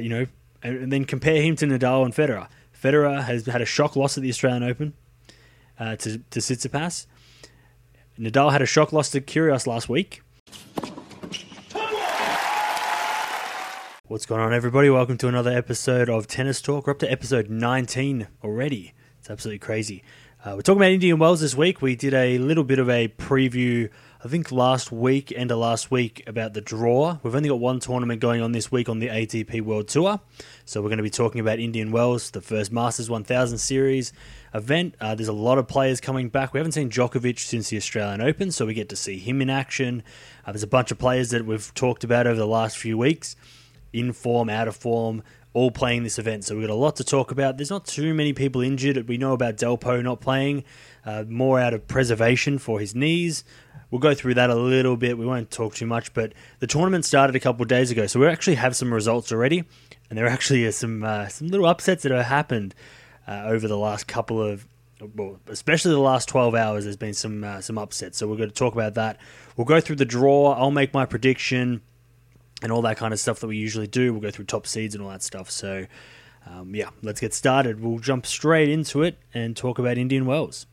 you 0.00 0.08
know, 0.08 0.26
and 0.62 0.92
then 0.92 1.04
compare 1.04 1.42
him 1.42 1.56
to 1.56 1.66
Nadal 1.66 2.04
and 2.04 2.14
Federer. 2.14 2.46
Federer 2.72 3.24
has 3.24 3.46
had 3.46 3.60
a 3.60 3.64
shock 3.64 3.96
loss 3.96 4.16
at 4.16 4.22
the 4.22 4.28
Australian 4.28 4.62
Open 4.62 4.92
uh, 5.76 5.96
to 5.96 6.18
to 6.18 6.38
Tsitsipas. 6.38 7.06
Nadal 8.16 8.52
had 8.52 8.62
a 8.62 8.66
shock 8.66 8.92
loss 8.92 9.10
to 9.10 9.20
Kyrgios 9.20 9.66
last 9.66 9.88
week. 9.88 10.22
What's 14.06 14.24
going 14.24 14.40
on, 14.40 14.54
everybody? 14.54 14.88
Welcome 14.88 15.18
to 15.18 15.26
another 15.26 15.50
episode 15.50 16.08
of 16.08 16.28
Tennis 16.28 16.62
Talk. 16.62 16.86
We're 16.86 16.92
up 16.92 17.00
to 17.00 17.10
episode 17.10 17.50
19 17.50 18.28
already. 18.44 18.94
It's 19.18 19.28
absolutely 19.28 19.58
crazy. 19.58 20.04
Uh, 20.44 20.52
we're 20.54 20.62
talking 20.62 20.80
about 20.80 20.92
Indian 20.92 21.18
Wells 21.18 21.40
this 21.40 21.56
week. 21.56 21.82
We 21.82 21.96
did 21.96 22.14
a 22.14 22.38
little 22.38 22.62
bit 22.62 22.78
of 22.78 22.88
a 22.88 23.08
preview, 23.08 23.90
I 24.20 24.26
think 24.26 24.50
last 24.50 24.90
week, 24.90 25.32
end 25.36 25.52
of 25.52 25.58
last 25.58 25.92
week, 25.92 26.24
about 26.26 26.52
the 26.52 26.60
draw. 26.60 27.18
We've 27.22 27.36
only 27.36 27.50
got 27.50 27.60
one 27.60 27.78
tournament 27.78 28.20
going 28.20 28.42
on 28.42 28.50
this 28.50 28.72
week 28.72 28.88
on 28.88 28.98
the 28.98 29.06
ATP 29.06 29.62
World 29.62 29.86
Tour. 29.86 30.18
So 30.64 30.82
we're 30.82 30.88
going 30.88 30.96
to 30.96 31.04
be 31.04 31.10
talking 31.10 31.40
about 31.40 31.60
Indian 31.60 31.92
Wells, 31.92 32.32
the 32.32 32.40
first 32.40 32.72
Masters 32.72 33.08
1000 33.08 33.58
Series 33.58 34.12
event. 34.52 34.96
Uh, 35.00 35.14
there's 35.14 35.28
a 35.28 35.32
lot 35.32 35.58
of 35.58 35.68
players 35.68 36.00
coming 36.00 36.30
back. 36.30 36.52
We 36.52 36.58
haven't 36.58 36.72
seen 36.72 36.90
Djokovic 36.90 37.38
since 37.38 37.70
the 37.70 37.76
Australian 37.76 38.20
Open, 38.20 38.50
so 38.50 38.66
we 38.66 38.74
get 38.74 38.88
to 38.88 38.96
see 38.96 39.18
him 39.20 39.40
in 39.40 39.50
action. 39.50 40.02
Uh, 40.44 40.50
there's 40.50 40.64
a 40.64 40.66
bunch 40.66 40.90
of 40.90 40.98
players 40.98 41.30
that 41.30 41.46
we've 41.46 41.72
talked 41.74 42.02
about 42.02 42.26
over 42.26 42.40
the 42.40 42.44
last 42.44 42.76
few 42.76 42.98
weeks 42.98 43.36
in 43.92 44.12
form, 44.12 44.50
out 44.50 44.66
of 44.66 44.74
form, 44.74 45.22
all 45.52 45.70
playing 45.70 46.02
this 46.02 46.18
event. 46.18 46.44
So 46.44 46.56
we've 46.56 46.66
got 46.66 46.72
a 46.72 46.76
lot 46.76 46.96
to 46.96 47.04
talk 47.04 47.30
about. 47.30 47.56
There's 47.56 47.70
not 47.70 47.86
too 47.86 48.14
many 48.14 48.32
people 48.32 48.60
injured. 48.60 49.08
We 49.08 49.16
know 49.16 49.32
about 49.32 49.56
Delpo 49.56 50.02
not 50.02 50.20
playing, 50.20 50.64
uh, 51.04 51.24
more 51.26 51.58
out 51.58 51.74
of 51.74 51.86
preservation 51.88 52.58
for 52.58 52.80
his 52.80 52.94
knees. 52.94 53.44
We'll 53.90 54.00
go 54.00 54.14
through 54.14 54.34
that 54.34 54.50
a 54.50 54.54
little 54.54 54.96
bit. 54.96 55.16
We 55.16 55.24
won't 55.24 55.50
talk 55.50 55.74
too 55.74 55.86
much, 55.86 56.12
but 56.12 56.34
the 56.58 56.66
tournament 56.66 57.06
started 57.06 57.34
a 57.34 57.40
couple 57.40 57.64
days 57.64 57.90
ago, 57.90 58.06
so 58.06 58.20
we 58.20 58.26
actually 58.26 58.56
have 58.56 58.76
some 58.76 58.92
results 58.92 59.32
already, 59.32 59.64
and 60.10 60.18
there 60.18 60.26
actually 60.26 60.66
are 60.66 60.72
some 60.72 61.02
uh, 61.02 61.28
some 61.28 61.48
little 61.48 61.64
upsets 61.64 62.02
that 62.02 62.12
have 62.12 62.26
happened 62.26 62.74
uh, 63.26 63.44
over 63.46 63.66
the 63.66 63.78
last 63.78 64.06
couple 64.06 64.42
of 64.42 64.66
well, 65.14 65.38
especially 65.48 65.92
the 65.92 66.00
last 66.00 66.28
12 66.28 66.54
hours, 66.54 66.84
there's 66.84 66.96
been 66.96 67.14
some 67.14 67.44
uh, 67.44 67.60
some 67.60 67.78
upsets. 67.78 68.18
So 68.18 68.26
we're 68.26 68.36
going 68.36 68.50
to 68.50 68.54
talk 68.54 68.74
about 68.74 68.94
that. 68.94 69.18
We'll 69.56 69.64
go 69.64 69.80
through 69.80 69.96
the 69.96 70.04
draw. 70.04 70.52
I'll 70.52 70.70
make 70.70 70.92
my 70.92 71.06
prediction 71.06 71.82
and 72.62 72.72
all 72.72 72.82
that 72.82 72.96
kind 72.96 73.12
of 73.12 73.20
stuff 73.20 73.40
that 73.40 73.46
we 73.46 73.56
usually 73.56 73.86
do. 73.86 74.12
We'll 74.12 74.22
go 74.22 74.30
through 74.30 74.46
top 74.46 74.66
seeds 74.66 74.94
and 74.94 75.02
all 75.02 75.10
that 75.10 75.22
stuff. 75.22 75.50
So, 75.50 75.86
um, 76.46 76.74
yeah, 76.74 76.90
let's 77.02 77.20
get 77.20 77.34
started. 77.34 77.80
We'll 77.80 77.98
jump 77.98 78.26
straight 78.26 78.68
into 78.68 79.02
it 79.02 79.18
and 79.32 79.56
talk 79.56 79.78
about 79.78 79.98
Indian 79.98 80.26
Wells. 80.26 80.66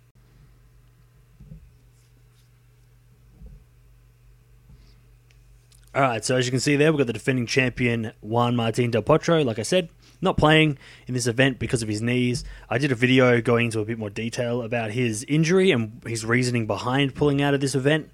All 5.94 6.02
right, 6.02 6.26
so 6.26 6.36
as 6.36 6.46
you 6.46 6.52
can 6.52 6.60
see 6.60 6.76
there, 6.76 6.92
we've 6.92 6.98
got 6.98 7.08
the 7.08 7.14
defending 7.14 7.46
champion 7.46 8.12
Juan 8.20 8.54
Martin 8.54 8.92
Del 8.92 9.02
Potro. 9.02 9.46
Like 9.46 9.60
I 9.60 9.64
said, 9.64 9.88
not 10.22 10.36
playing 10.36 10.78
in 11.08 11.14
this 11.14 11.26
event 11.26 11.58
because 11.58 11.82
of 11.82 11.88
his 11.88 12.02
knees. 12.02 12.44
I 12.70 12.78
did 12.80 12.92
a 12.92 12.96
video 12.96 13.40
going 13.40 13.68
into 13.68 13.80
a 13.80 13.86
bit 13.86 13.98
more 13.98 14.10
detail 14.10 14.62
about 14.62 14.92
his 14.92 15.24
injury 15.30 15.72
and 15.72 16.02
his 16.06 16.26
reasoning 16.26 16.68
behind 16.68 17.16
pulling 17.16 17.42
out 17.42 17.54
of 17.54 17.62
this 17.62 17.76
event. 17.76 18.12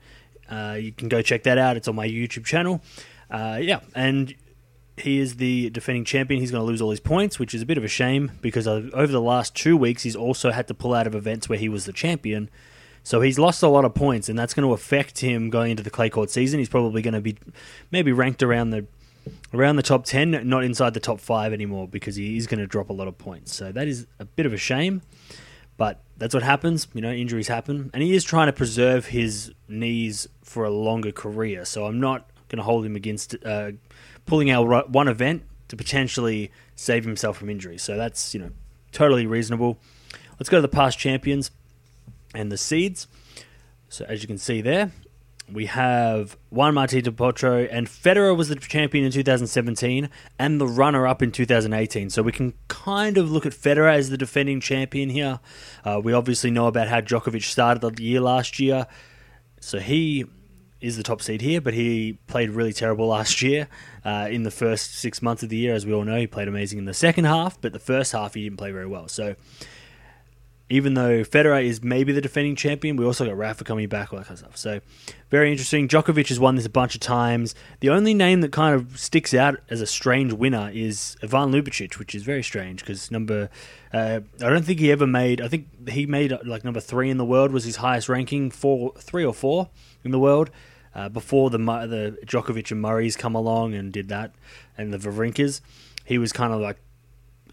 Uh, 0.48 0.78
you 0.80 0.92
can 0.92 1.10
go 1.10 1.24
check 1.24 1.42
that 1.44 1.58
out. 1.58 1.76
It's 1.76 1.88
on 1.88 1.96
my 1.96 2.08
YouTube 2.08 2.46
channel. 2.46 2.82
Uh, 3.32 3.58
yeah, 3.62 3.80
and 3.96 4.36
he 4.98 5.20
is 5.20 5.38
the 5.38 5.70
defending 5.70 6.04
champion. 6.04 6.42
He's 6.42 6.52
going 6.52 6.62
to 6.62 6.68
lose 6.68 6.82
all 6.82 6.92
his 6.92 7.00
points, 7.00 7.40
which 7.40 7.54
is 7.54 7.62
a 7.62 7.66
bit 7.66 7.78
of 7.78 7.84
a 7.84 7.88
shame 7.88 8.34
because 8.42 8.68
over 8.68 9.08
the 9.08 9.22
last 9.22 9.56
two 9.56 9.78
weeks, 9.78 10.04
he's 10.04 10.16
also 10.16 10.52
had 10.52 10.68
to 10.68 10.74
pull 10.74 10.94
out 10.94 11.08
of 11.08 11.16
events 11.16 11.48
where 11.48 11.58
he 11.58 11.70
was 11.70 11.86
the 11.86 11.94
champion. 11.94 12.50
So 13.04 13.22
he's 13.22 13.40
lost 13.40 13.64
a 13.64 13.68
lot 13.68 13.84
of 13.84 13.96
points, 13.96 14.30
and 14.30 14.38
that's 14.38 14.54
going 14.54 14.68
to 14.68 14.74
affect 14.74 15.20
him 15.20 15.50
going 15.50 15.72
into 15.72 15.82
the 15.82 15.90
clay 15.90 16.10
court 16.10 16.30
season. 16.30 16.60
He's 16.60 16.70
probably 16.70 17.02
going 17.02 17.16
to 17.16 17.22
be 17.22 17.38
maybe 17.90 18.12
ranked 18.12 18.44
around 18.44 18.70
the 18.70 18.86
around 19.54 19.76
the 19.76 19.84
top 19.84 20.06
ten, 20.06 20.48
not 20.48 20.64
inside 20.64 20.94
the 20.94 21.00
top 21.00 21.20
five 21.20 21.54
anymore, 21.54 21.88
because 21.88 22.16
he 22.16 22.38
is 22.38 22.46
going 22.48 22.60
to 22.60 22.68
drop 22.68 22.90
a 22.90 22.94
lot 22.94 23.08
of 23.08 23.18
points. 23.18 23.56
So 23.56 23.72
that 23.72 23.88
is 23.88 24.08
a 24.20 24.26
bit 24.26 24.46
of 24.46 24.54
a 24.54 24.58
shame, 24.58 25.02
but 25.78 26.04
that's 26.18 26.34
what 26.34 26.44
happens. 26.44 26.88
You 26.94 27.02
know, 27.02 27.12
injuries 27.12 27.48
happen, 27.48 27.90
and 27.94 28.04
he 28.04 28.14
is 28.14 28.24
trying 28.24 28.48
to 28.48 28.54
preserve 28.54 29.08
his 29.08 29.52
knees 29.68 30.28
for 30.44 30.64
a 30.64 30.70
longer 30.70 31.12
career. 31.12 31.66
So 31.66 31.86
I'm 31.86 32.00
not 32.00 32.31
going 32.52 32.58
to 32.58 32.64
hold 32.64 32.86
him 32.86 32.96
against 32.96 33.36
uh, 33.46 33.72
pulling 34.26 34.52
out 34.52 34.90
one 34.90 35.08
event 35.08 35.44
to 35.70 35.78
potentially 35.78 36.52
save 36.76 37.06
himself 37.06 37.38
from 37.38 37.50
injury. 37.50 37.78
So 37.78 37.98
that's 37.98 38.34
you 38.34 38.42
know 38.42 38.52
totally 38.92 39.26
reasonable. 39.26 39.80
Let's 40.38 40.50
go 40.50 40.58
to 40.58 40.62
the 40.62 40.68
past 40.68 41.00
champions 41.00 41.50
and 42.36 42.52
the 42.52 42.58
seeds. 42.58 43.08
So 43.90 44.06
as 44.08 44.22
you 44.22 44.28
can 44.28 44.38
see 44.38 44.62
there, 44.62 44.92
we 45.52 45.66
have 45.66 46.38
Juan 46.50 46.74
Martín 46.74 47.04
del 47.04 47.14
Potro, 47.14 47.68
and 47.70 47.88
Federer 47.88 48.36
was 48.36 48.48
the 48.48 48.56
champion 48.56 49.06
in 49.06 49.12
2017 49.12 50.10
and 50.40 50.62
the 50.62 50.68
runner-up 50.68 51.22
in 51.22 51.32
2018. 51.32 52.10
So 52.10 52.22
we 52.22 52.32
can 52.32 52.54
kind 52.70 53.18
of 53.18 53.32
look 53.32 53.46
at 53.46 53.52
Federer 53.52 53.94
as 53.94 54.10
the 54.10 54.18
defending 54.18 54.62
champion 54.62 55.10
here. 55.10 55.40
Uh, 55.84 56.00
we 56.04 56.14
obviously 56.14 56.52
know 56.52 56.68
about 56.68 56.88
how 56.88 57.02
Djokovic 57.02 57.44
started 57.44 57.82
the 57.82 58.04
year 58.04 58.22
last 58.22 58.60
year, 58.60 58.88
so 59.60 59.80
he 59.80 60.26
is 60.82 60.98
the 60.98 61.04
top 61.04 61.22
seed 61.22 61.42
here, 61.42 61.62
but 61.62 61.74
he 61.74 62.18
played 62.28 62.50
really 62.50 62.74
terrible 62.74 63.08
last 63.08 63.42
year 63.42 63.68
uh, 64.04 64.28
in 64.30 64.44
the 64.44 64.52
first 64.52 64.96
six 64.96 65.22
months 65.22 65.44
of 65.44 65.50
the 65.50 65.58
year. 65.58 65.74
As 65.74 65.86
we 65.86 65.94
all 65.94 66.04
know, 66.04 66.18
he 66.18 66.28
played 66.28 66.48
amazing 66.48 66.80
in 66.80 66.86
the 66.86 66.94
second 66.94 67.26
half, 67.26 67.60
but 67.62 67.74
the 67.74 67.80
first 67.80 68.12
half 68.12 68.34
he 68.34 68.44
didn't 68.44 68.58
play 68.58 68.72
very 68.72 68.88
well. 68.88 69.08
So 69.08 69.36
even 70.72 70.94
though 70.94 71.22
Federer 71.24 71.62
is 71.64 71.84
maybe 71.84 72.14
the 72.14 72.22
defending 72.22 72.56
champion, 72.56 72.96
we 72.96 73.06
also 73.06 73.26
got 73.26 73.38
Rafa 73.38 73.66
coming 73.66 73.90
back, 73.90 74.14
all 74.14 74.20
that 74.20 74.28
kind 74.28 74.36
of 74.36 74.40
stuff. 74.40 74.58
So 74.58 74.80
very 75.30 75.52
interesting. 75.52 75.90
Djokovic 75.90 76.30
has 76.30 76.40
won 76.40 76.56
this 76.56 76.66
a 76.66 76.70
bunch 76.70 76.96
of 76.96 77.02
times. 77.02 77.54
The 77.82 77.90
only 77.90 78.14
name 78.14 78.40
that 78.40 78.54
kind 78.54 78.74
of 78.74 78.98
sticks 78.98 79.34
out 79.34 79.60
as 79.70 79.82
a 79.82 79.86
strange 79.86 80.32
winner 80.32 80.72
is 80.74 81.18
Ivan 81.22 81.52
Ljubicic, 81.52 82.00
which 82.00 82.16
is 82.16 82.24
very 82.24 82.42
strange 82.42 82.80
because 82.80 83.12
number. 83.12 83.50
Uh, 83.94 84.22
I 84.42 84.50
don't 84.50 84.64
think 84.64 84.80
he 84.80 84.94
ever 84.94 85.06
made. 85.06 85.42
I 85.42 85.50
think 85.50 85.90
he 85.90 86.06
made 86.06 86.34
like 86.46 86.64
number 86.64 86.80
three 86.80 87.10
in 87.10 87.18
the 87.18 87.26
world 87.26 87.52
was 87.52 87.66
his 87.66 87.76
highest 87.76 88.08
ranking, 88.08 88.50
four, 88.50 88.94
three 88.98 89.26
or 89.26 89.34
four 89.34 89.70
in 90.06 90.12
the 90.12 90.20
world. 90.20 90.52
Uh, 90.94 91.10
before 91.10 91.50
the 91.50 91.58
the 91.58 92.18
Djokovic 92.26 92.72
and 92.72 92.82
Murray's 92.82 93.16
come 93.16 93.36
along 93.36 93.74
and 93.74 93.94
did 93.94 94.10
that, 94.10 94.34
and 94.78 94.94
the 94.94 94.98
Wawrinkas, 94.98 95.62
he 96.06 96.18
was 96.18 96.34
kind 96.34 96.54
of 96.54 96.60
like 96.60 96.78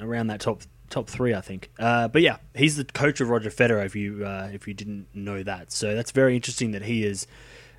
around 0.01 0.27
that 0.29 0.41
top 0.41 0.63
top 0.91 1.09
three, 1.09 1.35
I 1.35 1.41
think. 1.41 1.71
Uh, 1.79 2.09
but 2.09 2.23
yeah, 2.23 2.39
he's 2.55 2.77
the 2.77 2.85
coach 2.85 3.21
of 3.21 3.29
Roger 3.29 3.51
Federer. 3.51 3.85
If 3.85 3.95
you 3.95 4.25
uh, 4.25 4.51
if 4.53 4.67
you 4.67 4.75
didn't 4.75 5.07
know 5.15 5.43
that, 5.43 5.73
so 5.73 5.95
that's 5.95 6.11
very 6.11 6.35
interesting 6.35 6.73
that 6.73 6.83
he 6.83 7.05
is. 7.05 7.27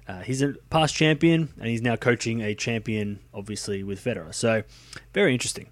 Uh, 0.08 0.22
he's 0.22 0.42
a 0.42 0.56
past 0.72 0.96
champion, 0.96 1.50
and 1.60 1.68
he's 1.68 1.84
now 1.84 1.96
coaching 1.96 2.42
a 2.42 2.56
champion, 2.56 3.20
obviously 3.32 3.84
with 3.84 4.04
Federer. 4.04 4.34
So, 4.34 4.64
very 5.14 5.34
interesting. 5.34 5.70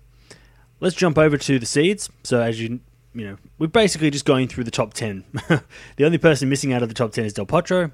Let's 0.79 0.95
jump 0.95 1.17
over 1.17 1.39
to 1.39 1.57
the 1.57 1.65
seeds. 1.65 2.11
So, 2.23 2.39
as 2.41 2.61
you 2.61 2.81
you 3.15 3.25
know, 3.25 3.37
we're 3.57 3.65
basically 3.65 4.11
just 4.11 4.25
going 4.25 4.47
through 4.47 4.65
the 4.65 4.71
top 4.71 4.93
ten. 4.93 5.23
the 5.95 6.05
only 6.05 6.19
person 6.19 6.49
missing 6.49 6.71
out 6.71 6.83
of 6.83 6.89
the 6.89 6.93
top 6.93 7.13
ten 7.13 7.25
is 7.25 7.33
Del 7.33 7.47
Potro. 7.47 7.91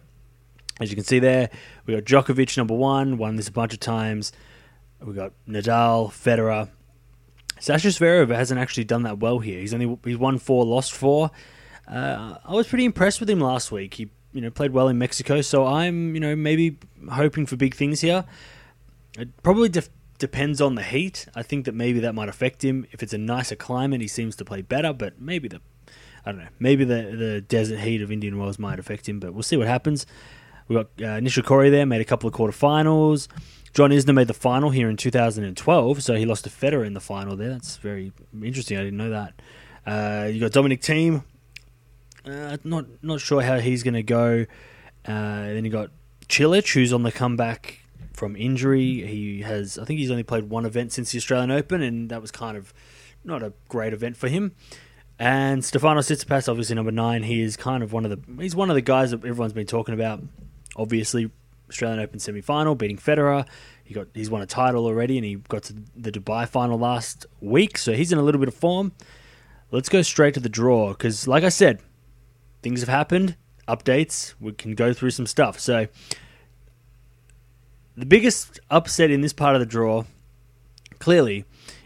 As 0.79 0.89
you 0.89 0.95
can 0.95 1.05
see 1.05 1.19
there, 1.19 1.49
we 1.85 1.93
got 1.93 2.03
Djokovic 2.03 2.57
number 2.57 2.73
one, 2.73 3.17
won 3.17 3.35
this 3.35 3.47
a 3.47 3.51
bunch 3.51 3.73
of 3.73 3.79
times. 3.79 4.31
We 5.01 5.13
got 5.13 5.33
Nadal, 5.47 6.09
Federer. 6.09 6.69
Sasha 7.59 7.89
Zverev 7.89 8.33
hasn't 8.33 8.59
actually 8.59 8.85
done 8.85 9.03
that 9.03 9.19
well 9.19 9.39
here. 9.39 9.59
He's 9.59 9.73
only 9.73 9.97
he's 10.03 10.17
won 10.17 10.37
four, 10.37 10.65
lost 10.65 10.93
four. 10.93 11.31
Uh, 11.87 12.37
I 12.43 12.53
was 12.53 12.67
pretty 12.67 12.85
impressed 12.85 13.19
with 13.19 13.29
him 13.29 13.39
last 13.39 13.71
week. 13.71 13.93
He 13.93 14.09
you 14.33 14.41
know 14.41 14.49
played 14.49 14.71
well 14.71 14.87
in 14.87 14.97
Mexico, 14.97 15.41
so 15.41 15.65
I'm 15.65 16.15
you 16.15 16.19
know 16.19 16.35
maybe 16.35 16.77
hoping 17.11 17.45
for 17.45 17.55
big 17.55 17.75
things 17.75 18.01
here. 18.01 18.25
It 19.17 19.29
probably 19.43 19.69
depends 20.17 20.59
on 20.59 20.75
the 20.75 20.83
heat. 20.83 21.27
I 21.35 21.43
think 21.43 21.65
that 21.65 21.75
maybe 21.75 21.99
that 21.99 22.13
might 22.13 22.29
affect 22.29 22.63
him. 22.63 22.87
If 22.91 23.03
it's 23.03 23.13
a 23.13 23.17
nicer 23.17 23.55
climate, 23.55 24.01
he 24.01 24.07
seems 24.07 24.35
to 24.37 24.45
play 24.45 24.61
better. 24.61 24.91
But 24.91 25.21
maybe 25.21 25.47
the 25.47 25.61
I 26.25 26.31
don't 26.31 26.41
know. 26.41 26.49
Maybe 26.59 26.83
the 26.83 27.15
the 27.15 27.41
desert 27.41 27.79
heat 27.79 28.01
of 28.01 28.11
Indian 28.11 28.37
Wells 28.39 28.57
might 28.57 28.79
affect 28.79 29.07
him. 29.07 29.19
But 29.19 29.33
we'll 29.33 29.43
see 29.43 29.57
what 29.57 29.67
happens. 29.67 30.05
We 30.67 30.75
got 30.75 30.85
uh, 30.99 31.19
Nishikori 31.19 31.71
there, 31.71 31.85
made 31.85 32.01
a 32.01 32.05
couple 32.05 32.27
of 32.27 32.35
quarterfinals. 32.35 33.27
John 33.73 33.89
Isner 33.89 34.13
made 34.13 34.27
the 34.27 34.35
final 34.35 34.69
here 34.69 34.89
in 34.89 34.97
2012, 34.97 36.03
so 36.03 36.13
he 36.13 36.25
lost 36.25 36.43
to 36.43 36.49
Federer 36.49 36.85
in 36.85 36.93
the 36.93 36.99
final 36.99 37.35
there. 37.35 37.49
That's 37.49 37.77
very 37.77 38.13
interesting. 38.43 38.77
I 38.77 38.83
didn't 38.83 38.97
know 38.97 39.09
that. 39.09 39.41
Uh, 39.85 40.27
you 40.27 40.39
got 40.39 40.51
Dominic 40.51 40.81
Thiem. 40.81 41.23
Uh, 42.25 42.57
not 42.63 42.85
not 43.01 43.19
sure 43.19 43.41
how 43.41 43.59
he's 43.59 43.83
going 43.83 43.95
to 43.95 44.03
go. 44.03 44.45
Uh, 45.05 45.45
then 45.47 45.65
you 45.65 45.71
got 45.71 45.89
Cilic, 46.29 46.71
who's 46.73 46.93
on 46.93 47.03
the 47.03 47.11
comeback 47.11 47.79
from 48.13 48.35
injury. 48.35 49.05
He 49.05 49.41
has, 49.41 49.77
I 49.77 49.85
think, 49.85 49.99
he's 49.99 50.11
only 50.11 50.23
played 50.23 50.49
one 50.49 50.65
event 50.65 50.93
since 50.93 51.11
the 51.11 51.17
Australian 51.17 51.51
Open, 51.51 51.81
and 51.81 52.09
that 52.09 52.21
was 52.21 52.31
kind 52.31 52.55
of 52.55 52.73
not 53.23 53.43
a 53.43 53.53
great 53.67 53.91
event 53.91 54.15
for 54.15 54.29
him. 54.29 54.53
And 55.19 55.63
Stefano 55.63 56.01
Tsitsipas, 56.01 56.47
obviously 56.47 56.75
number 56.75 56.91
nine, 56.91 57.23
he 57.23 57.41
is 57.41 57.57
kind 57.57 57.83
of 57.83 57.91
one 57.91 58.05
of 58.05 58.11
the 58.11 58.41
he's 58.41 58.55
one 58.55 58.69
of 58.69 58.75
the 58.75 58.81
guys 58.81 59.11
that 59.11 59.25
everyone's 59.25 59.53
been 59.53 59.67
talking 59.67 59.93
about 59.93 60.21
obviously 60.75 61.31
Australian 61.69 61.99
Open 61.99 62.19
semi 62.19 62.41
final, 62.41 62.75
beating 62.75 62.97
Federer. 62.97 63.47
He 63.83 63.93
got 63.93 64.07
he's 64.13 64.29
won 64.29 64.41
a 64.41 64.45
title 64.45 64.85
already, 64.85 65.17
and 65.17 65.25
he 65.25 65.35
got 65.35 65.63
to 65.63 65.75
the 65.95 66.11
Dubai 66.11 66.47
final 66.47 66.77
last 66.77 67.25
week, 67.41 67.77
so 67.77 67.93
he's 67.93 68.11
in 68.11 68.17
a 68.17 68.21
little 68.21 68.39
bit 68.39 68.47
of 68.47 68.53
form. 68.53 68.93
Let's 69.71 69.89
go 69.89 70.01
straight 70.01 70.35
to 70.35 70.39
the 70.39 70.49
draw 70.49 70.89
because, 70.89 71.27
like 71.27 71.43
I 71.43 71.49
said, 71.49 71.79
things 72.61 72.79
have 72.81 72.89
happened. 72.89 73.35
Updates. 73.67 74.35
We 74.39 74.51
can 74.51 74.75
go 74.75 74.93
through 74.93 75.11
some 75.11 75.25
stuff. 75.25 75.59
So, 75.59 75.87
the 77.95 78.05
biggest 78.05 78.59
upset 78.69 79.09
in 79.09 79.21
this 79.21 79.33
part 79.33 79.55
of 79.55 79.59
the 79.59 79.65
draw, 79.65 80.03
clearly, 80.99 81.45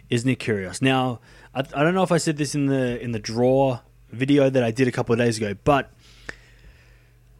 is 0.09 0.25
Nick 0.25 0.39
Kyrgios. 0.39 0.81
Now, 0.81 1.19
I, 1.53 1.59
I 1.59 1.83
don't 1.83 1.93
know 1.93 2.03
if 2.03 2.11
I 2.11 2.17
said 2.17 2.37
this 2.37 2.55
in 2.55 2.65
the 2.65 2.99
in 3.01 3.11
the 3.11 3.19
draw 3.19 3.79
video 4.11 4.49
that 4.49 4.63
I 4.63 4.71
did 4.71 4.87
a 4.87 4.91
couple 4.91 5.13
of 5.13 5.19
days 5.19 5.37
ago, 5.37 5.55
but 5.63 5.91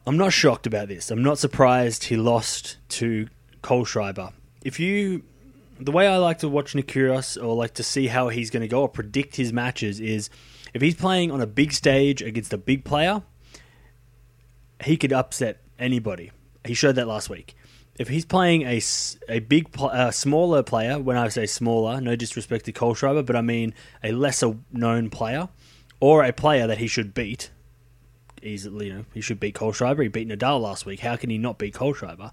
I'm 0.08 0.16
not 0.16 0.32
shocked 0.32 0.66
about 0.66 0.88
this. 0.88 1.12
I'm 1.12 1.22
not 1.22 1.38
surprised 1.38 2.06
he 2.06 2.16
lost 2.16 2.78
to 2.90 3.28
Kohlschreiber. 3.62 4.32
If 4.64 4.80
you, 4.80 5.24
the 5.82 5.92
way 5.92 6.08
I 6.08 6.16
like 6.16 6.40
to 6.40 6.48
watch 6.48 6.74
Nick 6.76 6.96
or 6.96 7.22
like 7.54 7.74
to 7.74 7.84
see 7.84 8.08
how 8.08 8.30
he's 8.30 8.50
going 8.50 8.62
to 8.62 8.70
go 8.70 8.84
or 8.84 8.88
predict 8.88 9.36
his 9.36 9.52
matches 9.52 10.00
is 10.00 10.30
if 10.74 10.82
he's 10.82 10.96
playing 10.96 11.30
on 11.30 11.42
a 11.42 11.46
big 11.46 11.74
stage 11.74 12.22
against 12.22 12.54
a 12.54 12.58
big 12.58 12.86
player, 12.86 13.22
he 14.82 14.96
could 14.96 15.12
upset 15.12 15.62
anybody. 15.78 16.32
He 16.64 16.74
showed 16.74 16.96
that 16.96 17.08
last 17.08 17.30
week. 17.30 17.54
If 18.00 18.08
he's 18.08 18.24
playing 18.24 18.62
a, 18.62 18.80
a 19.28 19.40
big, 19.40 19.68
uh, 19.78 20.12
smaller 20.12 20.64
player, 20.64 21.00
when 21.00 21.18
I 21.18 21.28
say 21.28 21.46
smaller, 21.48 22.00
no 22.00 22.16
disrespect 22.16 22.64
to 22.66 22.72
Kohlschreiber, 22.72 23.26
but 23.26 23.36
I 23.36 23.42
mean 23.42 23.74
a 24.02 24.14
lesser 24.14 24.56
known 24.72 25.10
player, 25.10 25.50
or 26.00 26.24
a 26.24 26.32
player 26.32 26.66
that 26.66 26.78
he 26.78 26.88
should 26.88 27.14
beat, 27.14 27.50
you 28.56 28.94
know, 28.94 29.06
he 29.14 29.22
should 29.22 29.40
beat 29.40 29.56
Kohlschreiber. 29.56 30.04
He 30.04 30.08
beat 30.08 30.28
Nadal 30.28 30.62
last 30.62 30.86
week. 30.86 31.00
How 31.02 31.16
can 31.16 31.30
he 31.30 31.38
not 31.38 31.58
beat 31.58 31.74
Kohlschreiber? 31.74 32.32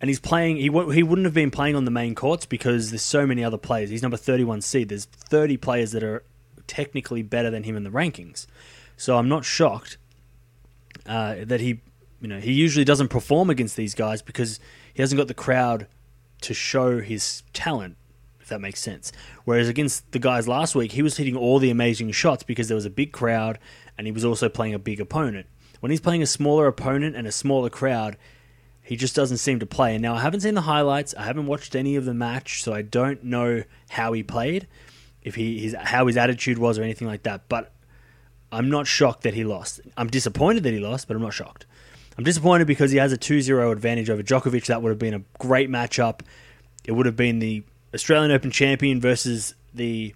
And 0.00 0.10
he's 0.10 0.20
playing. 0.20 0.56
He 0.56 0.64
he 0.64 1.02
wouldn't 1.02 1.24
have 1.24 1.34
been 1.34 1.50
playing 1.50 1.74
on 1.74 1.84
the 1.84 1.90
main 1.90 2.14
courts 2.14 2.44
because 2.44 2.90
there's 2.90 3.02
so 3.02 3.26
many 3.26 3.42
other 3.42 3.56
players. 3.56 3.90
He's 3.90 4.02
number 4.02 4.18
31 4.18 4.60
seed. 4.60 4.90
There's 4.90 5.06
30 5.06 5.56
players 5.56 5.92
that 5.92 6.02
are 6.02 6.22
technically 6.66 7.22
better 7.22 7.50
than 7.50 7.62
him 7.62 7.76
in 7.76 7.84
the 7.84 7.90
rankings. 7.90 8.46
So 8.96 9.16
I'm 9.16 9.28
not 9.28 9.44
shocked 9.44 9.98
uh, 11.06 11.36
that 11.44 11.60
he, 11.60 11.80
you 12.20 12.28
know, 12.28 12.40
he 12.40 12.52
usually 12.52 12.84
doesn't 12.84 13.08
perform 13.08 13.50
against 13.50 13.76
these 13.76 13.94
guys 13.94 14.22
because 14.22 14.60
he 14.92 15.02
hasn't 15.02 15.18
got 15.18 15.28
the 15.28 15.34
crowd 15.34 15.86
to 16.42 16.54
show 16.54 17.00
his 17.00 17.42
talent, 17.52 17.96
if 18.46 18.50
that 18.50 18.60
makes 18.60 18.80
sense. 18.80 19.10
Whereas 19.44 19.68
against 19.68 20.12
the 20.12 20.20
guys 20.20 20.46
last 20.46 20.76
week, 20.76 20.92
he 20.92 21.02
was 21.02 21.16
hitting 21.16 21.36
all 21.36 21.58
the 21.58 21.70
amazing 21.70 22.12
shots 22.12 22.44
because 22.44 22.68
there 22.68 22.76
was 22.76 22.84
a 22.84 22.90
big 22.90 23.10
crowd 23.10 23.58
and 23.98 24.06
he 24.06 24.12
was 24.12 24.24
also 24.24 24.48
playing 24.48 24.72
a 24.72 24.78
big 24.78 25.00
opponent. 25.00 25.46
When 25.80 25.90
he's 25.90 26.00
playing 26.00 26.22
a 26.22 26.26
smaller 26.26 26.68
opponent 26.68 27.16
and 27.16 27.26
a 27.26 27.32
smaller 27.32 27.68
crowd, 27.68 28.16
he 28.84 28.94
just 28.94 29.16
doesn't 29.16 29.38
seem 29.38 29.58
to 29.58 29.66
play. 29.66 29.96
And 29.96 30.02
now 30.02 30.14
I 30.14 30.20
haven't 30.20 30.42
seen 30.42 30.54
the 30.54 30.60
highlights, 30.60 31.12
I 31.16 31.24
haven't 31.24 31.46
watched 31.46 31.74
any 31.74 31.96
of 31.96 32.04
the 32.04 32.14
match, 32.14 32.62
so 32.62 32.72
I 32.72 32.82
don't 32.82 33.24
know 33.24 33.64
how 33.88 34.12
he 34.12 34.22
played, 34.22 34.68
if 35.22 35.34
he 35.34 35.58
his 35.58 35.74
how 35.74 36.06
his 36.06 36.16
attitude 36.16 36.58
was 36.58 36.78
or 36.78 36.84
anything 36.84 37.08
like 37.08 37.24
that. 37.24 37.48
But 37.48 37.72
I'm 38.52 38.70
not 38.70 38.86
shocked 38.86 39.24
that 39.24 39.34
he 39.34 39.42
lost. 39.42 39.80
I'm 39.96 40.06
disappointed 40.06 40.62
that 40.62 40.72
he 40.72 40.78
lost, 40.78 41.08
but 41.08 41.16
I'm 41.16 41.22
not 41.22 41.34
shocked. 41.34 41.66
I'm 42.16 42.22
disappointed 42.22 42.68
because 42.68 42.92
he 42.92 42.98
has 42.98 43.12
a 43.12 43.18
2-0 43.18 43.72
advantage 43.72 44.08
over 44.08 44.22
Djokovic. 44.22 44.66
That 44.66 44.82
would 44.82 44.90
have 44.90 45.00
been 45.00 45.14
a 45.14 45.22
great 45.40 45.68
matchup. 45.68 46.20
It 46.84 46.92
would 46.92 47.06
have 47.06 47.16
been 47.16 47.40
the 47.40 47.64
Australian 47.96 48.30
Open 48.30 48.50
champion 48.50 49.00
versus 49.00 49.54
the 49.74 50.14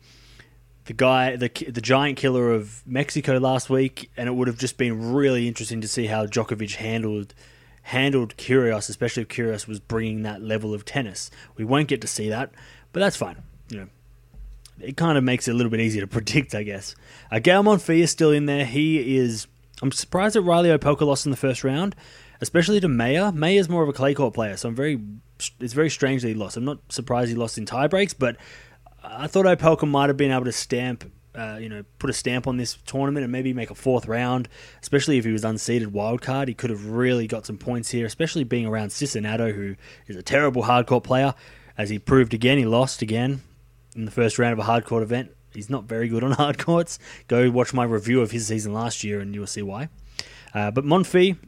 the 0.85 0.93
guy, 0.93 1.37
the 1.37 1.49
the 1.49 1.81
giant 1.81 2.19
killer 2.19 2.53
of 2.53 2.83
Mexico 2.87 3.39
last 3.39 3.71
week, 3.71 4.11
and 4.17 4.29
it 4.29 4.33
would 4.33 4.49
have 4.49 4.59
just 4.59 4.77
been 4.77 5.13
really 5.13 5.49
interesting 5.49 5.81
to 5.81 5.89
see 5.89 6.07
how 6.07 6.27
Djokovic 6.27 6.77
handled 6.77 7.35
handled 7.83 8.37
Kyrgios, 8.37 8.89
especially 8.89 9.23
if 9.23 9.29
Kyrgios 9.29 9.67
was 9.67 9.81
bringing 9.81 10.23
that 10.23 10.43
level 10.43 10.75
of 10.75 10.85
tennis. 10.85 11.31
We 11.57 11.65
won't 11.65 11.89
get 11.89 12.01
to 12.03 12.07
see 12.07 12.29
that, 12.29 12.51
but 12.93 13.01
that's 13.01 13.17
fine. 13.17 13.37
You 13.71 13.79
know, 13.79 13.87
it 14.81 14.97
kind 14.97 15.17
of 15.17 15.25
makes 15.25 15.49
it 15.49 15.53
a 15.53 15.55
little 15.55 15.71
bit 15.71 15.81
easier 15.81 16.03
to 16.03 16.07
predict, 16.19 16.55
I 16.55 16.63
guess. 16.63 16.95
Uh, 17.31 17.39
Gael 17.39 17.63
Monfils 17.63 18.01
is 18.01 18.11
still 18.11 18.31
in 18.31 18.47
there. 18.47 18.65
He 18.65 19.17
is. 19.17 19.47
I'm 19.83 19.93
surprised 19.93 20.35
that 20.35 20.43
Riley 20.43 20.69
Opelka 20.69 21.03
lost 21.03 21.25
in 21.25 21.31
the 21.31 21.39
first 21.39 21.65
round, 21.65 21.97
especially 22.41 22.81
to 22.81 22.89
Mayer. 22.89 23.33
Mayer's 23.33 23.69
more 23.69 23.83
of 23.83 23.89
a 23.89 23.93
clay 23.93 24.15
court 24.15 24.35
player, 24.35 24.57
so 24.57 24.69
I'm 24.69 24.75
very. 24.75 25.01
It's 25.59 25.73
very 25.73 25.89
strange 25.89 26.23
that 26.23 26.29
he 26.29 26.35
lost. 26.35 26.57
I'm 26.57 26.65
not 26.65 26.81
surprised 26.91 27.31
he 27.31 27.37
lost 27.37 27.57
in 27.57 27.65
tie 27.65 27.87
breaks, 27.87 28.13
but 28.13 28.37
I 29.03 29.27
thought 29.27 29.47
Opelka 29.47 29.89
might 29.89 30.09
have 30.09 30.17
been 30.17 30.31
able 30.31 30.45
to 30.45 30.53
stamp, 30.53 31.11
uh, 31.35 31.59
you 31.61 31.69
know, 31.69 31.83
put 31.99 32.11
a 32.11 32.13
stamp 32.13 32.47
on 32.47 32.59
this 32.59 32.77
tournament 32.85 33.25
and 33.25 33.33
maybe 33.33 33.55
make 33.55 33.71
a 33.71 33.75
fourth 33.75 34.07
round, 34.07 34.49
especially 34.83 35.17
if 35.17 35.25
he 35.25 35.33
was 35.33 35.43
unseeded 35.43 35.87
wildcard. 35.87 36.49
He 36.49 36.55
could 36.55 36.71
have 36.71 36.87
really 36.87 37.27
got 37.27 37.47
some 37.47 37.57
points 37.57 37.91
here, 37.91 38.05
especially 38.05 38.45
being 38.45 38.67
around 38.67 38.89
Cecchinato, 38.89 39.55
who 39.55 39.77
is 40.07 40.17
a 40.17 40.23
terrible 40.23 40.65
hardcore 40.65 41.03
player. 41.03 41.35
As 41.79 41.89
he 41.89 41.99
proved 41.99 42.35
again, 42.35 42.59
he 42.59 42.67
lost 42.67 43.01
again 43.01 43.41
in 43.97 44.05
the 44.05 44.11
first 44.11 44.39
round 44.39 44.53
of 44.53 44.59
a 44.59 44.71
hardcore 44.71 45.03
event. 45.03 45.31
He's 45.55 45.71
not 45.71 45.85
very 45.85 46.09
good 46.09 46.23
on 46.23 46.33
hardcourts. 46.35 46.99
Go 47.29 47.51
watch 47.51 47.73
my 47.73 47.85
review 47.85 48.21
of 48.21 48.31
his 48.31 48.47
season 48.47 48.75
last 48.75 49.03
year 49.03 49.21
and 49.21 49.35
you'll 49.35 49.47
see 49.47 49.63
why. 49.63 49.89
Uh, 50.53 50.71
but 50.71 50.85
Monfils, 50.85 51.39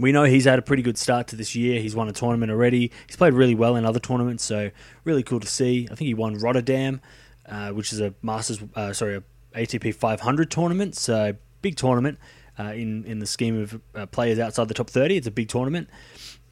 we 0.00 0.12
know 0.12 0.24
he's 0.24 0.44
had 0.44 0.58
a 0.58 0.62
pretty 0.62 0.82
good 0.82 0.98
start 0.98 1.28
to 1.28 1.36
this 1.36 1.54
year. 1.54 1.80
He's 1.80 1.94
won 1.94 2.08
a 2.08 2.12
tournament 2.12 2.50
already. 2.50 2.90
He's 3.06 3.16
played 3.16 3.34
really 3.34 3.54
well 3.54 3.76
in 3.76 3.84
other 3.84 4.00
tournaments, 4.00 4.44
so 4.44 4.70
really 5.04 5.22
cool 5.22 5.40
to 5.40 5.46
see. 5.46 5.88
I 5.90 5.94
think 5.94 6.06
he 6.06 6.14
won 6.14 6.34
Rotterdam, 6.34 7.00
uh, 7.46 7.70
which 7.70 7.92
is 7.92 8.00
a 8.00 8.14
Masters, 8.22 8.60
uh, 8.74 8.92
sorry, 8.92 9.16
a 9.16 9.22
ATP 9.54 9.94
500 9.94 10.50
tournament. 10.50 10.96
So 10.96 11.34
big 11.62 11.76
tournament 11.76 12.18
uh, 12.58 12.72
in 12.74 13.04
in 13.04 13.18
the 13.18 13.26
scheme 13.26 13.62
of 13.62 13.80
uh, 13.94 14.06
players 14.06 14.38
outside 14.38 14.68
the 14.68 14.74
top 14.74 14.90
30. 14.90 15.16
It's 15.16 15.26
a 15.26 15.30
big 15.30 15.48
tournament. 15.48 15.88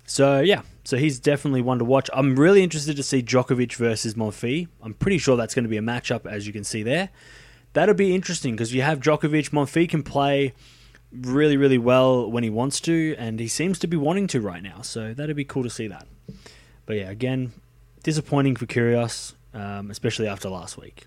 So 0.07 0.41
yeah, 0.41 0.63
so 0.85 0.97
he's 0.97 1.21
definitely 1.21 1.61
one 1.61 1.79
to 1.79 1.85
watch. 1.85 2.09
I'm 2.15 2.37
really 2.37 2.63
interested 2.63 2.97
to 2.97 3.03
see 3.03 3.23
Djokovic 3.23 3.75
versus 3.77 4.15
Monfils. 4.15 4.69
I'm 4.83 4.95
pretty 4.95 5.19
sure 5.19 5.37
that's 5.37 5.55
going 5.55 5.65
to 5.65 5.69
be 5.69 5.77
a 5.77 5.83
matchup, 5.83 6.27
as 6.27 6.47
you 6.47 6.53
can 6.53 6.65
see 6.65 6.83
there. 6.83 7.11
That'll 7.75 7.95
be 7.95 8.15
interesting 8.15 8.55
because 8.55 8.73
you 8.73 8.81
have 8.81 9.01
Djokovic. 9.01 9.51
Monfils 9.51 9.91
can 9.91 10.03
play 10.03 10.55
really, 11.13 11.57
really 11.57 11.79
well 11.79 12.31
when 12.31 12.43
he 12.43 12.51
wants 12.51 12.81
to, 12.83 13.15
and 13.19 13.41
he 13.41 13.49
seems 13.49 13.79
to 13.81 13.87
be 13.87 13.97
wanting 13.97 14.27
to 14.29 14.41
right 14.41 14.63
now. 14.63 14.83
So 14.83 15.15
that'd 15.15 15.37
be 15.37 15.45
cool 15.45 15.63
to 15.63 15.71
see 15.71 15.89
that. 15.89 16.07
But 16.87 16.97
yeah, 16.97 17.11
again, 17.11 17.53
disappointing 18.03 18.57
for 18.57 18.67
Kyrgios, 18.67 19.35
um, 19.55 19.91
especially 19.91 20.29
after 20.29 20.49
last 20.49 20.77
week. 20.79 21.07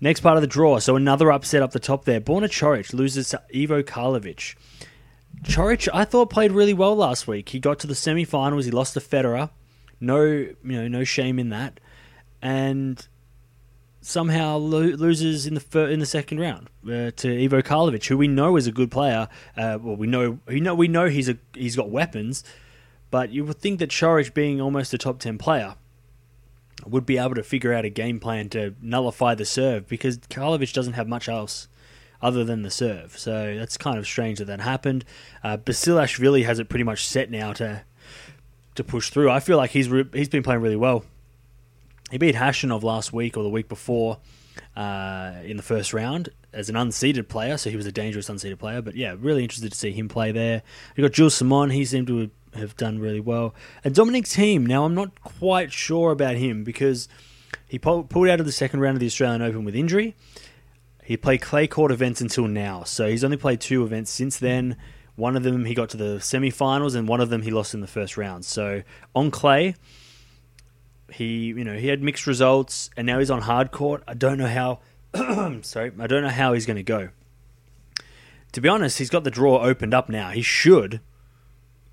Next 0.00 0.20
part 0.20 0.36
of 0.36 0.40
the 0.40 0.48
draw, 0.48 0.80
so 0.80 0.96
another 0.96 1.30
upset 1.30 1.62
up 1.62 1.70
the 1.70 1.78
top 1.78 2.04
there. 2.04 2.20
Borna 2.20 2.48
Coric 2.48 2.92
loses 2.92 3.28
to 3.28 3.42
Ivo 3.54 3.82
Karlovic. 3.82 4.56
Coric, 5.44 5.88
I 5.94 6.04
thought 6.04 6.28
played 6.28 6.50
really 6.50 6.74
well 6.74 6.96
last 6.96 7.28
week. 7.28 7.50
He 7.50 7.60
got 7.60 7.78
to 7.80 7.86
the 7.86 7.94
semi-finals. 7.94 8.64
He 8.64 8.72
lost 8.72 8.94
to 8.94 9.00
Federer. 9.00 9.50
No, 10.00 10.24
you 10.24 10.56
know, 10.62 10.88
no 10.88 11.04
shame 11.04 11.38
in 11.38 11.50
that. 11.50 11.78
And 12.40 13.06
somehow 14.02 14.56
lo- 14.56 14.80
loses 14.80 15.46
in 15.46 15.54
the 15.54 15.60
fir- 15.60 15.88
in 15.88 16.00
the 16.00 16.06
second 16.06 16.40
round 16.40 16.68
uh, 16.84 17.10
to 17.16 17.44
Ivo 17.44 17.62
Karlovic, 17.62 18.06
who 18.06 18.18
we 18.18 18.28
know 18.28 18.56
is 18.56 18.66
a 18.66 18.72
good 18.72 18.90
player. 18.90 19.28
Uh, 19.56 19.78
well, 19.80 19.96
we 19.96 20.06
know 20.06 20.40
we 20.46 20.60
know 20.60 20.74
we 20.74 20.88
know 20.88 21.08
he's 21.08 21.28
a 21.28 21.38
he's 21.54 21.76
got 21.76 21.90
weapons, 21.90 22.44
but 23.10 23.30
you 23.30 23.44
would 23.44 23.58
think 23.58 23.78
that 23.78 23.90
Coric, 23.90 24.34
being 24.34 24.60
almost 24.60 24.92
a 24.92 24.98
top 24.98 25.20
ten 25.20 25.38
player, 25.38 25.76
would 26.84 27.06
be 27.06 27.16
able 27.16 27.34
to 27.34 27.42
figure 27.42 27.72
out 27.72 27.84
a 27.84 27.90
game 27.90 28.20
plan 28.20 28.48
to 28.50 28.74
nullify 28.82 29.34
the 29.34 29.44
serve 29.44 29.88
because 29.88 30.18
Karlovic 30.18 30.72
doesn't 30.72 30.94
have 30.94 31.08
much 31.08 31.28
else 31.28 31.68
other 32.20 32.44
than 32.44 32.62
the 32.62 32.70
serve. 32.70 33.18
So 33.18 33.56
that's 33.56 33.76
kind 33.76 33.98
of 33.98 34.06
strange 34.06 34.38
that 34.38 34.46
that 34.46 34.60
happened. 34.60 35.04
Uh, 35.42 35.56
Basilashvili 35.56 36.44
has 36.44 36.58
it 36.58 36.68
pretty 36.68 36.84
much 36.84 37.06
set 37.06 37.30
now 37.30 37.52
to 37.54 37.82
to 38.74 38.84
push 38.84 39.10
through. 39.10 39.30
I 39.30 39.40
feel 39.40 39.56
like 39.56 39.70
he's 39.70 39.88
re- 39.88 40.08
he's 40.12 40.28
been 40.28 40.42
playing 40.42 40.62
really 40.62 40.76
well 40.76 41.04
he 42.12 42.18
beat 42.18 42.34
Khachanov 42.34 42.82
last 42.82 43.10
week 43.12 43.38
or 43.38 43.42
the 43.42 43.48
week 43.48 43.68
before 43.68 44.18
uh, 44.76 45.32
in 45.44 45.56
the 45.56 45.62
first 45.62 45.94
round 45.94 46.28
as 46.52 46.68
an 46.68 46.74
unseeded 46.74 47.26
player, 47.26 47.56
so 47.56 47.70
he 47.70 47.76
was 47.76 47.86
a 47.86 47.90
dangerous 47.90 48.28
unseeded 48.28 48.58
player. 48.58 48.82
But 48.82 48.96
yeah, 48.96 49.16
really 49.18 49.42
interested 49.42 49.72
to 49.72 49.78
see 49.78 49.92
him 49.92 50.10
play 50.10 50.30
there. 50.30 50.62
You 50.94 51.02
got 51.02 51.12
Jules 51.12 51.34
Simon, 51.34 51.70
he 51.70 51.86
seemed 51.86 52.08
to 52.08 52.30
have 52.52 52.76
done 52.76 52.98
really 52.98 53.18
well. 53.18 53.54
And 53.82 53.94
Dominic 53.94 54.26
Thiem, 54.26 54.66
now 54.66 54.84
I'm 54.84 54.94
not 54.94 55.22
quite 55.22 55.72
sure 55.72 56.12
about 56.12 56.36
him 56.36 56.64
because 56.64 57.08
he 57.66 57.78
pulled 57.78 58.14
out 58.14 58.40
of 58.40 58.44
the 58.44 58.52
second 58.52 58.80
round 58.80 58.96
of 58.96 59.00
the 59.00 59.06
Australian 59.06 59.40
Open 59.40 59.64
with 59.64 59.74
injury. 59.74 60.14
He 61.02 61.16
played 61.16 61.40
clay 61.40 61.66
court 61.66 61.90
events 61.90 62.20
until 62.20 62.46
now, 62.46 62.84
so 62.84 63.08
he's 63.08 63.24
only 63.24 63.38
played 63.38 63.62
two 63.62 63.84
events 63.84 64.10
since 64.10 64.38
then. 64.38 64.76
One 65.16 65.34
of 65.34 65.44
them 65.44 65.64
he 65.64 65.72
got 65.72 65.88
to 65.90 65.96
the 65.96 66.20
semi-finals, 66.20 66.94
and 66.94 67.08
one 67.08 67.22
of 67.22 67.30
them 67.30 67.40
he 67.40 67.50
lost 67.50 67.72
in 67.72 67.80
the 67.80 67.86
first 67.86 68.18
round. 68.18 68.44
So 68.44 68.82
on 69.14 69.30
clay, 69.30 69.76
he, 71.12 71.46
you 71.46 71.64
know, 71.64 71.76
he 71.76 71.88
had 71.88 72.02
mixed 72.02 72.26
results, 72.26 72.90
and 72.96 73.06
now 73.06 73.18
he's 73.18 73.30
on 73.30 73.42
hard 73.42 73.70
court. 73.70 74.02
I 74.06 74.14
don't 74.14 74.38
know 74.38 74.46
how. 74.46 74.80
sorry, 75.62 75.92
I 75.98 76.06
don't 76.06 76.22
know 76.22 76.28
how 76.28 76.52
he's 76.52 76.66
going 76.66 76.76
to 76.76 76.82
go. 76.82 77.10
To 78.52 78.60
be 78.60 78.68
honest, 78.68 78.98
he's 78.98 79.10
got 79.10 79.24
the 79.24 79.30
draw 79.30 79.60
opened 79.60 79.94
up 79.94 80.08
now. 80.08 80.30
He 80.30 80.42
should 80.42 81.00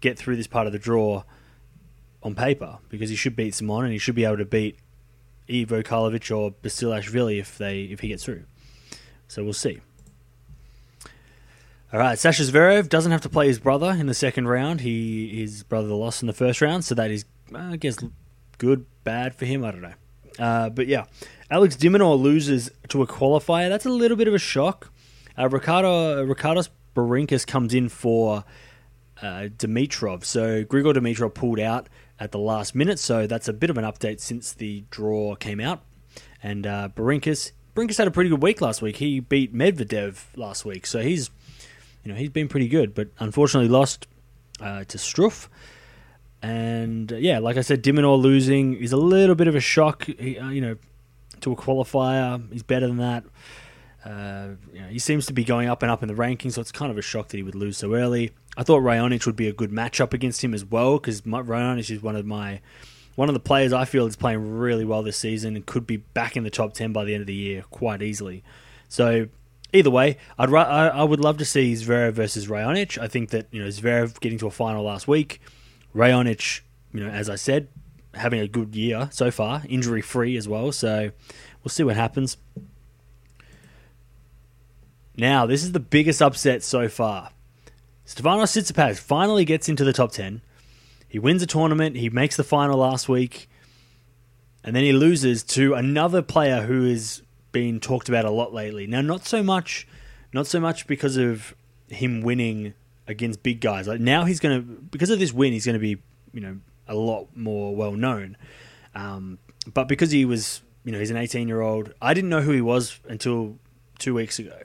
get 0.02 0.18
through 0.18 0.36
this 0.36 0.48
part 0.48 0.68
of 0.68 0.74
the 0.74 0.80
draw 0.80 1.24
on 2.22 2.36
paper 2.36 2.80
because 2.90 3.10
he 3.10 3.16
should 3.16 3.36
beat 3.36 3.56
Simon 3.56 3.86
and 3.86 3.94
he 3.94 4.00
should 4.00 4.16
be 4.16 4.26
able 4.26 4.38
to 4.38 4.46
beat 4.46 4.78
Ivo 5.50 5.82
Karlovic 5.82 6.36
or 6.36 6.52
Basilashvili 6.52 7.40
if 7.40 7.58
they 7.58 7.84
if 7.84 8.02
he 8.02 8.10
gets 8.10 8.24
through. 8.24 8.44
So 9.28 9.44
we'll 9.44 9.54
see. 9.54 9.80
All 11.92 12.00
right, 12.00 12.20
Sasha 12.20 12.44
Zverev 12.44 12.88
doesn't 12.88 13.12
have 13.12 13.22
to 13.22 13.30
play 13.30 13.48
his 13.48 13.60
brother 13.60 13.92
in 13.92 14.06
the 14.06 14.14
second 14.14 14.48
round. 14.48 14.82
He 14.82 15.40
his 15.40 15.64
brother 15.64 15.88
lost 15.88 16.22
in 16.22 16.28
the 16.28 16.34
first 16.34 16.62
round, 16.62 16.86
so 16.86 16.94
that 16.96 17.10
is 17.10 17.26
I 17.56 17.78
guess 17.78 17.98
good, 18.60 18.86
bad 19.04 19.34
for 19.34 19.46
him. 19.46 19.66
I 19.66 19.72
don't 19.72 19.82
know. 19.82 19.94
Uh, 20.38 20.70
but 20.70 20.86
yeah, 20.86 21.06
Alex 21.50 21.76
de 21.76 21.90
loses 21.90 22.70
to 22.90 23.02
a 23.02 23.08
qualifier. 23.08 23.70
That's 23.70 23.88
a 23.88 23.90
little 23.90 24.16
bit 24.16 24.28
of 24.28 24.36
a 24.36 24.40
shock. 24.40 24.92
Uh, 25.38 25.50
Ricardo 25.50 26.24
Ricardos 26.24 26.70
Berankis 26.96 27.48
comes 27.48 27.74
in 27.74 27.90
for 27.90 28.44
uh, 29.22 29.48
Dimitrov. 29.58 30.24
So 30.24 30.64
Grigor 30.64 30.94
Dimitrov 30.94 31.34
pulled 31.34 31.60
out 31.60 31.90
at 32.20 32.32
the 32.32 32.40
last 32.40 32.76
minute. 32.76 33.00
So 33.00 33.26
that's 33.26 33.48
a 33.48 33.54
bit 33.54 33.70
of 33.70 33.78
an 33.78 33.86
update 33.86 34.20
since 34.20 34.54
the 34.54 34.84
draw 34.92 35.36
came 35.36 35.60
out. 35.60 35.82
And 36.44 36.68
uh, 36.68 36.90
Berankis, 36.96 37.52
Berankis 37.76 37.98
had 37.98 38.08
a 38.08 38.12
pretty 38.12 38.30
good 38.30 38.42
week 38.42 38.62
last 38.62 38.82
week. 38.82 38.98
He 38.98 39.20
beat 39.20 39.54
Medvedev 39.54 40.26
last 40.36 40.66
week, 40.66 40.86
so 40.86 41.02
he's, 41.02 41.30
you 42.04 42.12
know, 42.12 42.18
he's 42.18 42.30
been 42.30 42.48
pretty 42.48 42.68
good. 42.68 42.94
But 42.94 43.10
unfortunately, 43.20 43.70
lost 43.70 44.08
uh, 44.62 44.84
to 44.86 44.98
Struff. 44.98 45.48
And 46.42 47.12
uh, 47.12 47.18
yeah, 47.18 47.40
like 47.40 47.58
I 47.58 47.62
said, 47.62 47.82
De 47.82 47.92
Minaur 47.92 48.20
losing 48.22 48.76
is 48.76 48.92
a 48.92 48.98
little 48.98 49.36
bit 49.36 49.48
of 49.48 49.56
a 49.56 49.60
shock. 49.60 50.08
Uh, 50.10 50.24
you 50.50 50.62
know, 50.62 50.78
to 51.42 51.52
a 51.52 51.56
qualifier, 51.56 52.52
he's 52.52 52.64
better 52.64 52.88
than 52.88 52.98
that. 52.98 53.24
Uh, 54.06 54.56
you 54.74 54.82
know, 54.82 54.88
he 54.88 55.00
seems 55.00 55.26
to 55.26 55.34
be 55.34 55.44
going 55.44 55.68
up 55.68 55.84
and 55.84 55.92
up 55.92 56.02
in 56.02 56.08
the 56.08 56.14
rankings, 56.14 56.54
so 56.54 56.62
it's 56.62 56.72
kind 56.72 56.92
of 56.92 56.98
a 56.98 57.02
shock 57.02 57.28
that 57.30 57.38
he 57.38 57.44
would 57.44 57.56
lose 57.56 57.78
so 57.78 57.94
early. 57.94 58.32
I 58.56 58.64
thought 58.64 58.82
Raonic 58.82 59.26
would 59.26 59.36
be 59.36 59.48
a 59.48 59.54
good 59.54 59.72
matchup 59.72 60.14
against 60.14 60.44
him 60.44 60.54
as 60.54 60.64
well 60.64 60.98
because 60.98 61.22
Raonic 61.22 61.92
is 61.92 62.02
one 62.02 62.16
of 62.16 62.26
my 62.26 62.62
one 63.16 63.28
of 63.28 63.34
the 63.34 63.40
players 63.40 63.74
I 63.74 63.84
feel 63.84 64.08
is 64.08 64.16
playing 64.16 64.58
really 64.58 64.86
well 64.86 65.04
this 65.04 65.18
season 65.18 65.58
and 65.58 65.66
could 65.66 65.86
be 65.86 65.98
back 65.98 66.38
in 66.38 66.44
the 66.44 66.50
top 66.50 66.74
ten 66.74 66.94
by 66.94 67.04
the 67.04 67.14
end 67.14 67.22
of 67.22 67.28
the 67.28 67.34
year 67.34 67.66
quite 67.70 68.02
easily. 68.02 68.44
So 68.88 69.28
either 69.74 69.90
way, 69.90 70.18
I'd 70.38 70.54
I, 70.54 70.88
I 70.88 71.04
would 71.04 71.20
love 71.20 71.38
to 71.38 71.46
see 71.46 71.74
Zverev 71.74 72.14
versus 72.14 72.48
Raonic. 72.48 72.98
I 72.98 73.08
think 73.08 73.30
that 73.32 73.48
you 73.52 73.62
know 73.62 73.68
Zverev 73.68 74.20
getting 74.22 74.40
to 74.40 74.48
a 74.48 74.52
final 74.52 74.84
last 74.84 75.08
week, 75.08 75.42
Raonic, 75.96 76.62
you 76.94 77.04
know, 77.04 77.10
as 77.10 77.30
I 77.30 77.36
said, 77.36 77.68
having 78.14 78.40
a 78.40 78.48
good 78.48 78.76
year 78.76 79.10
so 79.12 79.32
far, 79.32 79.64
injury 79.68 80.02
free 80.02 80.38
as 80.38 80.48
well. 80.48 80.72
So 80.72 81.12
we'll 81.64 81.70
see 81.70 81.84
what 81.84 81.96
happens. 81.96 82.38
Now, 85.18 85.46
this 85.46 85.64
is 85.64 85.74
the 85.74 85.80
biggest 85.80 86.22
upset 86.22 86.64
so 86.64 86.88
far. 86.88 87.32
Stefanos 88.06 88.56
Tsitsipas 88.56 88.98
finally 88.98 89.46
gets 89.46 89.70
into 89.70 89.84
the 89.84 89.94
top 89.94 90.12
10. 90.12 90.42
He 91.08 91.20
wins 91.20 91.42
a 91.42 91.48
tournament, 91.48 91.98
he 91.98 92.10
makes 92.10 92.38
the 92.38 92.44
final 92.44 92.78
last 92.78 93.10
week, 93.10 93.50
and 94.64 94.76
then 94.76 94.84
he 94.84 94.94
loses 94.94 95.44
to 95.44 95.74
another 95.74 96.22
player 96.22 96.62
who 96.62 96.88
has 96.88 97.24
been 97.52 97.80
talked 97.80 98.10
about 98.10 98.26
a 98.26 98.30
lot 98.30 98.54
lately. 98.54 98.88
Now, 98.88 99.02
not 99.02 99.26
so 99.26 99.42
much 99.44 99.88
not 100.34 100.48
so 100.48 100.60
much 100.60 100.88
because 100.88 101.18
of 101.18 101.56
him 101.88 102.22
winning 102.22 102.74
against 103.10 103.44
big 103.44 103.60
guys. 103.60 103.88
Like 103.88 104.00
now 104.00 104.24
he's 104.24 104.40
going 104.40 104.62
to 104.62 104.66
because 104.66 105.10
of 105.10 105.20
this 105.20 105.34
win, 105.34 105.52
he's 105.52 105.66
going 105.66 105.74
to 105.74 105.80
be, 105.80 105.98
you 106.34 106.40
know, 106.40 106.60
a 106.88 106.96
lot 106.96 107.36
more 107.36 107.76
well 107.76 107.92
known. 107.92 108.38
Um, 108.96 109.40
but 109.74 109.90
because 109.90 110.12
he 110.12 110.24
was, 110.24 110.62
you 110.86 110.94
know, 110.94 111.00
he's 111.00 111.12
an 111.12 111.18
18 111.18 111.50
year 111.50 111.60
old, 111.60 111.94
I 112.02 112.14
didn't 112.14 112.30
know 112.30 112.42
who 112.42 112.52
he 112.52 112.62
was 112.62 113.00
until 113.08 113.58
two 113.98 114.14
weeks 114.14 114.40
ago 114.40 114.58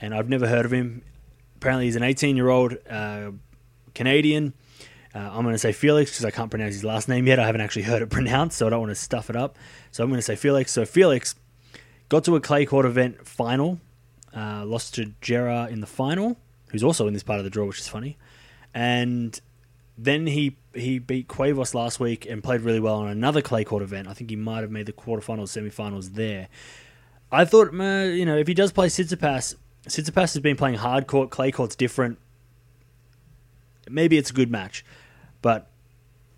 and 0.00 0.14
I've 0.14 0.28
never 0.28 0.46
heard 0.46 0.64
of 0.64 0.72
him. 0.72 1.02
Apparently, 1.56 1.86
he's 1.86 1.96
an 1.96 2.02
18 2.02 2.36
year 2.36 2.48
old 2.48 2.76
uh, 2.88 3.30
Canadian. 3.94 4.52
Uh, 5.14 5.18
I'm 5.18 5.42
going 5.42 5.54
to 5.54 5.58
say 5.58 5.72
Felix 5.72 6.10
because 6.10 6.24
I 6.24 6.30
can't 6.30 6.50
pronounce 6.50 6.74
his 6.74 6.84
last 6.84 7.08
name 7.08 7.26
yet. 7.26 7.38
I 7.38 7.46
haven't 7.46 7.62
actually 7.62 7.82
heard 7.90 8.02
it 8.02 8.10
pronounced, 8.10 8.58
so 8.58 8.66
I 8.66 8.70
don't 8.70 8.80
want 8.80 8.90
to 8.90 8.96
stuff 8.96 9.30
it 9.30 9.36
up. 9.36 9.56
So 9.90 10.04
I'm 10.04 10.10
going 10.10 10.18
to 10.18 10.22
say 10.22 10.36
Felix. 10.36 10.72
So 10.72 10.84
Felix 10.84 11.34
got 12.08 12.24
to 12.24 12.36
a 12.36 12.40
clay 12.40 12.66
court 12.66 12.86
event 12.86 13.26
final, 13.26 13.80
uh, 14.36 14.64
lost 14.66 14.94
to 14.96 15.12
Djere 15.22 15.70
in 15.70 15.80
the 15.80 15.86
final, 15.86 16.36
who's 16.68 16.82
also 16.82 17.06
in 17.06 17.14
this 17.14 17.22
part 17.22 17.38
of 17.38 17.44
the 17.44 17.50
draw, 17.50 17.66
which 17.66 17.80
is 17.80 17.88
funny. 17.88 18.16
And 18.74 19.40
then 19.98 20.26
he 20.26 20.56
he 20.74 20.98
beat 20.98 21.28
Cuevas 21.28 21.74
last 21.74 21.98
week 21.98 22.26
and 22.26 22.42
played 22.42 22.60
really 22.60 22.80
well 22.80 22.96
on 22.96 23.08
another 23.08 23.40
clay 23.40 23.64
court 23.64 23.82
event. 23.82 24.08
I 24.08 24.12
think 24.12 24.30
he 24.30 24.36
might 24.36 24.60
have 24.60 24.70
made 24.70 24.86
the 24.86 24.92
quarterfinals, 24.92 25.48
semifinals 25.48 26.14
there. 26.14 26.48
I 27.32 27.44
thought, 27.44 27.72
you 27.72 28.24
know, 28.24 28.36
if 28.36 28.46
he 28.46 28.54
does 28.54 28.72
play 28.72 28.88
Tsitsipas, 28.88 29.56
Tsitsipas 29.86 30.34
has 30.34 30.40
been 30.40 30.56
playing 30.56 30.76
hard 30.76 31.06
court, 31.06 31.30
clay 31.30 31.50
court's 31.50 31.74
different. 31.74 32.18
Maybe 33.88 34.18
it's 34.18 34.30
a 34.30 34.34
good 34.34 34.50
match, 34.50 34.84
but 35.42 35.70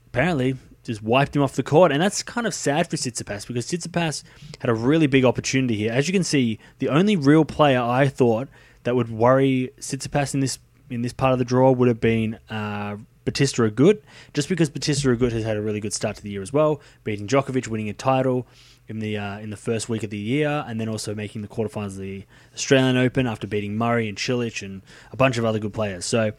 apparently 0.06 0.56
just 0.84 1.02
wiped 1.02 1.36
him 1.36 1.42
off 1.42 1.54
the 1.54 1.62
court, 1.62 1.92
and 1.92 2.00
that's 2.00 2.22
kind 2.22 2.46
of 2.46 2.54
sad 2.54 2.88
for 2.88 2.96
Tsitsipas 2.96 3.46
because 3.46 3.66
Tsitsipas 3.66 4.22
had 4.60 4.70
a 4.70 4.74
really 4.74 5.06
big 5.06 5.24
opportunity 5.24 5.76
here. 5.76 5.92
As 5.92 6.08
you 6.08 6.12
can 6.12 6.24
see, 6.24 6.58
the 6.78 6.88
only 6.88 7.16
real 7.16 7.44
player 7.44 7.80
I 7.80 8.08
thought 8.08 8.48
that 8.84 8.96
would 8.96 9.10
worry 9.10 9.70
Tsitsipas 9.78 10.34
in 10.34 10.40
this 10.40 10.58
in 10.90 11.02
this 11.02 11.12
part 11.12 11.32
of 11.32 11.38
the 11.38 11.44
draw 11.44 11.70
would 11.70 11.88
have 11.88 12.00
been 12.00 12.38
uh, 12.48 12.96
Bautista 13.24 13.62
Agut, 13.62 14.00
just 14.32 14.48
because 14.48 14.70
Bautista 14.70 15.08
Agut 15.08 15.32
has 15.32 15.44
had 15.44 15.56
a 15.56 15.60
really 15.60 15.80
good 15.80 15.92
start 15.92 16.16
to 16.16 16.22
the 16.22 16.30
year 16.30 16.40
as 16.40 16.52
well, 16.52 16.80
beating 17.04 17.26
Djokovic, 17.26 17.68
winning 17.68 17.90
a 17.90 17.92
title, 17.92 18.46
in 18.88 19.00
the 19.00 19.18
uh, 19.18 19.38
in 19.38 19.50
the 19.50 19.56
first 19.56 19.88
week 19.88 20.02
of 20.02 20.10
the 20.10 20.18
year, 20.18 20.64
and 20.66 20.80
then 20.80 20.88
also 20.88 21.14
making 21.14 21.42
the 21.42 21.48
quarterfinals 21.48 21.88
of 21.88 21.98
the 21.98 22.24
Australian 22.54 22.96
Open 22.96 23.26
after 23.26 23.46
beating 23.46 23.76
Murray 23.76 24.08
and 24.08 24.16
Cilic 24.16 24.62
and 24.62 24.82
a 25.12 25.16
bunch 25.16 25.36
of 25.36 25.44
other 25.44 25.58
good 25.58 25.74
players. 25.74 26.06
So 26.06 26.32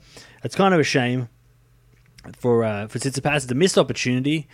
it's 0.44 0.56
kind 0.56 0.74
of 0.74 0.80
a 0.80 0.84
shame 0.84 1.30
for 2.38 2.64
uh, 2.64 2.88
for 2.88 2.98
Tsitsipas. 3.00 3.44
It's 3.44 3.52
a 3.52 3.56
missed 3.56 3.78
opportunity, 3.78 4.48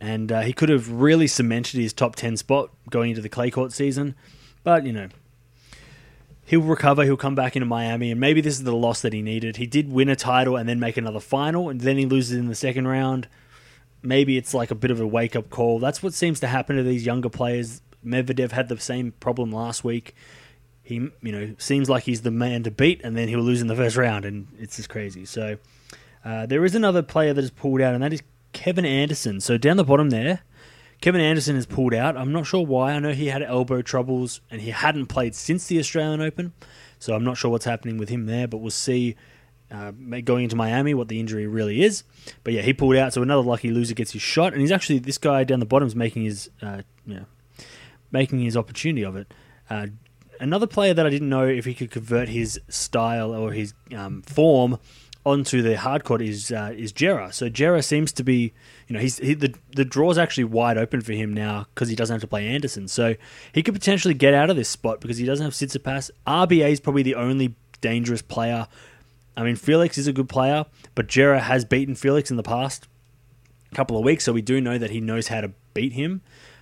and 0.00 0.30
uh, 0.30 0.40
he 0.42 0.52
could 0.52 0.68
have 0.68 0.90
really 0.90 1.26
cemented 1.26 1.80
his 1.80 1.92
top 1.92 2.14
ten 2.14 2.36
spot 2.36 2.70
going 2.88 3.10
into 3.10 3.22
the 3.22 3.28
clay 3.28 3.50
court 3.50 3.72
season. 3.72 4.14
But 4.62 4.86
you 4.86 4.92
know, 4.92 5.08
he'll 6.44 6.62
recover. 6.62 7.04
He'll 7.04 7.16
come 7.16 7.34
back 7.34 7.56
into 7.56 7.66
Miami, 7.66 8.10
and 8.10 8.20
maybe 8.20 8.40
this 8.40 8.54
is 8.54 8.64
the 8.64 8.74
loss 8.74 9.02
that 9.02 9.12
he 9.12 9.22
needed. 9.22 9.56
He 9.56 9.66
did 9.66 9.90
win 9.90 10.08
a 10.08 10.16
title 10.16 10.56
and 10.56 10.68
then 10.68 10.80
make 10.80 10.96
another 10.96 11.20
final, 11.20 11.68
and 11.68 11.80
then 11.80 11.96
he 11.96 12.06
loses 12.06 12.36
in 12.36 12.48
the 12.48 12.54
second 12.54 12.88
round 12.88 13.28
maybe 14.02 14.36
it's 14.36 14.52
like 14.52 14.70
a 14.70 14.74
bit 14.74 14.90
of 14.90 15.00
a 15.00 15.06
wake 15.06 15.36
up 15.36 15.48
call. 15.48 15.78
That's 15.78 16.02
what 16.02 16.12
seems 16.12 16.40
to 16.40 16.48
happen 16.48 16.76
to 16.76 16.82
these 16.82 17.06
younger 17.06 17.28
players. 17.28 17.80
Medvedev 18.04 18.50
had 18.50 18.68
the 18.68 18.78
same 18.78 19.12
problem 19.20 19.52
last 19.52 19.84
week. 19.84 20.14
He, 20.82 20.94
you 20.96 21.32
know, 21.32 21.54
seems 21.58 21.88
like 21.88 22.04
he's 22.04 22.22
the 22.22 22.32
man 22.32 22.64
to 22.64 22.70
beat, 22.70 23.00
and 23.04 23.16
then 23.16 23.28
he'll 23.28 23.40
lose 23.40 23.60
in 23.60 23.68
the 23.68 23.76
first 23.76 23.96
round, 23.96 24.24
and 24.24 24.48
it's 24.58 24.76
just 24.76 24.88
crazy. 24.88 25.24
So 25.24 25.58
uh, 26.24 26.46
there 26.46 26.64
is 26.64 26.74
another 26.74 27.02
player 27.02 27.32
that 27.32 27.40
has 27.40 27.52
pulled 27.52 27.80
out, 27.80 27.94
and 27.94 28.02
that 28.02 28.12
is 28.12 28.22
Kevin 28.52 28.84
Anderson. 28.84 29.40
So 29.40 29.56
down 29.56 29.76
the 29.76 29.84
bottom 29.84 30.10
there, 30.10 30.40
Kevin 31.02 31.20
Anderson 31.20 31.56
has 31.56 31.66
pulled 31.66 31.94
out. 31.94 32.16
I'm 32.16 32.30
not 32.30 32.46
sure 32.46 32.64
why. 32.64 32.92
I 32.92 33.00
know 33.00 33.12
he 33.12 33.26
had 33.26 33.42
elbow 33.42 33.82
troubles, 33.82 34.40
and 34.52 34.60
he 34.60 34.70
hadn't 34.70 35.06
played 35.06 35.34
since 35.34 35.66
the 35.66 35.80
Australian 35.80 36.20
Open. 36.20 36.52
So 37.00 37.14
I'm 37.14 37.24
not 37.24 37.36
sure 37.36 37.50
what's 37.50 37.64
happening 37.64 37.98
with 37.98 38.08
him 38.08 38.26
there, 38.26 38.46
but 38.46 38.58
we'll 38.58 38.70
see 38.70 39.16
uh, 39.72 39.90
going 40.24 40.44
into 40.44 40.54
Miami 40.54 40.94
what 40.94 41.08
the 41.08 41.18
injury 41.18 41.48
really 41.48 41.82
is. 41.82 42.04
But 42.44 42.52
yeah, 42.54 42.62
he 42.62 42.72
pulled 42.72 42.94
out, 42.94 43.12
so 43.12 43.20
another 43.20 43.42
lucky 43.42 43.72
loser 43.72 43.94
gets 43.94 44.12
his 44.12 44.22
shot, 44.22 44.52
and 44.52 44.60
he's 44.60 44.70
actually 44.70 45.00
this 45.00 45.18
guy 45.18 45.42
down 45.42 45.58
the 45.58 45.66
bottom 45.66 45.88
is 45.88 45.96
making 45.96 46.22
his 46.22 46.48
uh, 46.62 46.82
you 47.04 47.14
know, 47.14 47.26
making 48.12 48.38
his 48.38 48.56
opportunity 48.56 49.04
of 49.04 49.16
it. 49.16 49.34
Uh, 49.68 49.88
another 50.38 50.68
player 50.68 50.94
that 50.94 51.04
I 51.04 51.10
didn't 51.10 51.28
know 51.28 51.48
if 51.48 51.64
he 51.64 51.74
could 51.74 51.90
convert 51.90 52.28
his 52.28 52.60
style 52.68 53.34
or 53.34 53.50
his 53.50 53.74
um, 53.92 54.22
form 54.22 54.78
onto 55.24 55.62
the 55.62 55.76
hard 55.76 56.04
court 56.04 56.22
is 56.22 56.50
uh, 56.50 56.72
is 56.76 56.92
Djere. 56.92 57.32
So 57.32 57.48
Djere 57.48 57.82
seems 57.84 58.12
to 58.12 58.24
be, 58.24 58.52
you 58.88 58.94
know, 58.94 59.00
he's 59.00 59.18
he, 59.18 59.34
the 59.34 59.54
the 59.74 59.84
draw's 59.84 60.18
actually 60.18 60.44
wide 60.44 60.78
open 60.78 61.00
for 61.00 61.12
him 61.12 61.32
now 61.32 61.66
because 61.74 61.88
he 61.88 61.96
doesn't 61.96 62.14
have 62.14 62.20
to 62.22 62.26
play 62.26 62.46
Anderson. 62.46 62.88
So 62.88 63.14
he 63.52 63.62
could 63.62 63.74
potentially 63.74 64.14
get 64.14 64.34
out 64.34 64.50
of 64.50 64.56
this 64.56 64.68
spot 64.68 65.00
because 65.00 65.18
he 65.18 65.26
doesn't 65.26 65.44
have 65.44 65.54
Tsitsipas. 65.54 66.10
RBA 66.26 66.70
is 66.70 66.80
probably 66.80 67.02
the 67.02 67.14
only 67.14 67.54
dangerous 67.80 68.22
player 68.22 68.68
I 69.36 69.44
mean, 69.44 69.56
Felix 69.56 69.96
is 69.96 70.06
a 70.06 70.12
good 70.12 70.28
player, 70.28 70.66
but 70.94 71.08
Djere 71.08 71.40
has 71.40 71.64
beaten 71.64 71.94
Felix 71.94 72.30
in 72.30 72.36
the 72.36 72.42
past 72.42 72.86
couple 73.74 73.96
of 73.96 74.04
weeks, 74.04 74.24
so 74.24 74.32
we 74.32 74.42
do 74.42 74.60
know 74.60 74.76
that 74.76 74.90
he 74.90 75.00
knows 75.00 75.28
how 75.28 75.40
to 75.40 75.52
beat 75.72 75.94
him. 75.94 76.20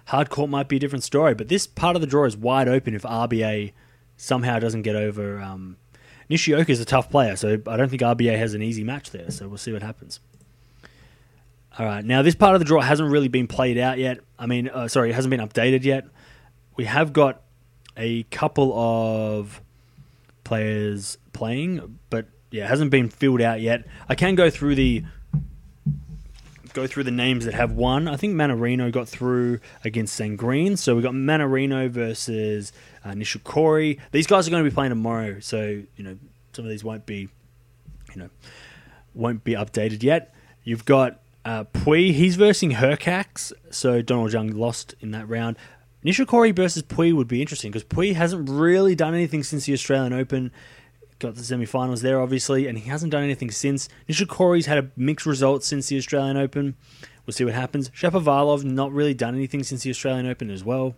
Hardcourt 0.08 0.48
might 0.48 0.68
be 0.68 0.76
a 0.76 0.78
different 0.78 1.04
story, 1.04 1.34
but 1.34 1.48
this 1.48 1.66
part 1.66 1.96
of 1.96 2.00
the 2.00 2.06
draw 2.06 2.24
is 2.24 2.36
wide 2.36 2.68
open 2.68 2.94
if 2.94 3.02
RBA 3.02 3.72
somehow 4.16 4.58
doesn't 4.58 4.82
get 4.82 4.96
over. 4.96 5.40
Um, 5.40 5.76
Nishioka 6.30 6.70
is 6.70 6.80
a 6.80 6.84
tough 6.84 7.10
player, 7.10 7.34
so 7.34 7.60
I 7.66 7.76
don't 7.76 7.88
think 7.88 8.02
RBA 8.02 8.38
has 8.38 8.54
an 8.54 8.62
easy 8.62 8.84
match 8.84 9.10
there, 9.10 9.30
so 9.32 9.48
we'll 9.48 9.58
see 9.58 9.72
what 9.72 9.82
happens. 9.82 10.20
All 11.76 11.84
right, 11.84 12.04
now 12.04 12.22
this 12.22 12.36
part 12.36 12.54
of 12.54 12.60
the 12.60 12.64
draw 12.64 12.80
hasn't 12.80 13.10
really 13.10 13.26
been 13.26 13.48
played 13.48 13.76
out 13.76 13.98
yet. 13.98 14.20
I 14.38 14.46
mean, 14.46 14.68
uh, 14.68 14.86
sorry, 14.86 15.10
it 15.10 15.14
hasn't 15.14 15.30
been 15.30 15.40
updated 15.40 15.82
yet. 15.82 16.06
We 16.76 16.84
have 16.84 17.12
got 17.12 17.42
a 17.96 18.22
couple 18.24 18.72
of 18.78 19.60
players 20.44 21.18
playing, 21.32 21.98
but 22.10 22.26
yeah, 22.52 22.64
it 22.64 22.68
hasn't 22.68 22.92
been 22.92 23.08
filled 23.08 23.40
out 23.40 23.60
yet. 23.60 23.84
I 24.08 24.14
can 24.14 24.36
go 24.36 24.50
through 24.50 24.76
the 24.76 25.04
go 26.72 26.86
through 26.86 27.04
the 27.04 27.10
names 27.10 27.44
that 27.44 27.54
have 27.54 27.72
won. 27.72 28.08
I 28.08 28.16
think 28.16 28.34
Mannarino 28.34 28.90
got 28.90 29.08
through 29.08 29.60
against 29.84 30.18
Sandgren. 30.18 30.78
So 30.78 30.96
we 30.96 31.02
got 31.02 31.12
Mannarino 31.12 31.90
versus 31.90 32.72
uh, 33.04 33.10
Nishikori. 33.10 33.98
These 34.12 34.26
guys 34.26 34.46
are 34.46 34.50
going 34.50 34.64
to 34.64 34.70
be 34.70 34.74
playing 34.74 34.90
tomorrow, 34.90 35.40
so 35.40 35.82
you 35.96 36.04
know 36.04 36.16
some 36.52 36.64
of 36.64 36.70
these 36.70 36.84
won't 36.84 37.06
be, 37.06 37.28
you 38.14 38.16
know, 38.22 38.30
won't 39.14 39.44
be 39.44 39.52
updated 39.52 40.02
yet. 40.02 40.34
You've 40.64 40.84
got 40.84 41.20
uh, 41.44 41.64
Pouille. 41.64 42.12
He's 42.12 42.36
versing 42.36 42.72
Hurkacz. 42.72 43.52
So 43.70 44.02
Donald 44.02 44.32
Young 44.32 44.50
lost 44.50 44.94
in 45.00 45.10
that 45.12 45.28
round. 45.28 45.56
Nishikori 46.04 46.54
versus 46.54 46.82
Pouille 46.82 47.14
would 47.14 47.28
be 47.28 47.40
interesting 47.40 47.70
because 47.70 47.84
Pouille 47.84 48.14
hasn't 48.14 48.48
really 48.48 48.94
done 48.94 49.14
anything 49.14 49.42
since 49.42 49.66
the 49.66 49.74
Australian 49.74 50.12
Open 50.12 50.50
got 51.20 51.36
the 51.36 51.44
semi-finals 51.44 52.02
there, 52.02 52.20
obviously, 52.20 52.66
and 52.66 52.78
he 52.78 52.88
hasn't 52.88 53.12
done 53.12 53.22
anything 53.22 53.50
since. 53.50 53.88
Nishikori's 54.08 54.66
had 54.66 54.78
a 54.78 54.90
mixed 54.96 55.26
result 55.26 55.62
since 55.62 55.86
the 55.88 55.96
Australian 55.98 56.36
Open. 56.36 56.74
We'll 57.24 57.34
see 57.34 57.44
what 57.44 57.54
happens. 57.54 57.90
Shapovalov 57.90 58.64
not 58.64 58.92
really 58.92 59.14
done 59.14 59.34
anything 59.34 59.62
since 59.62 59.84
the 59.84 59.90
Australian 59.90 60.26
Open 60.26 60.50
as 60.50 60.64
well. 60.64 60.96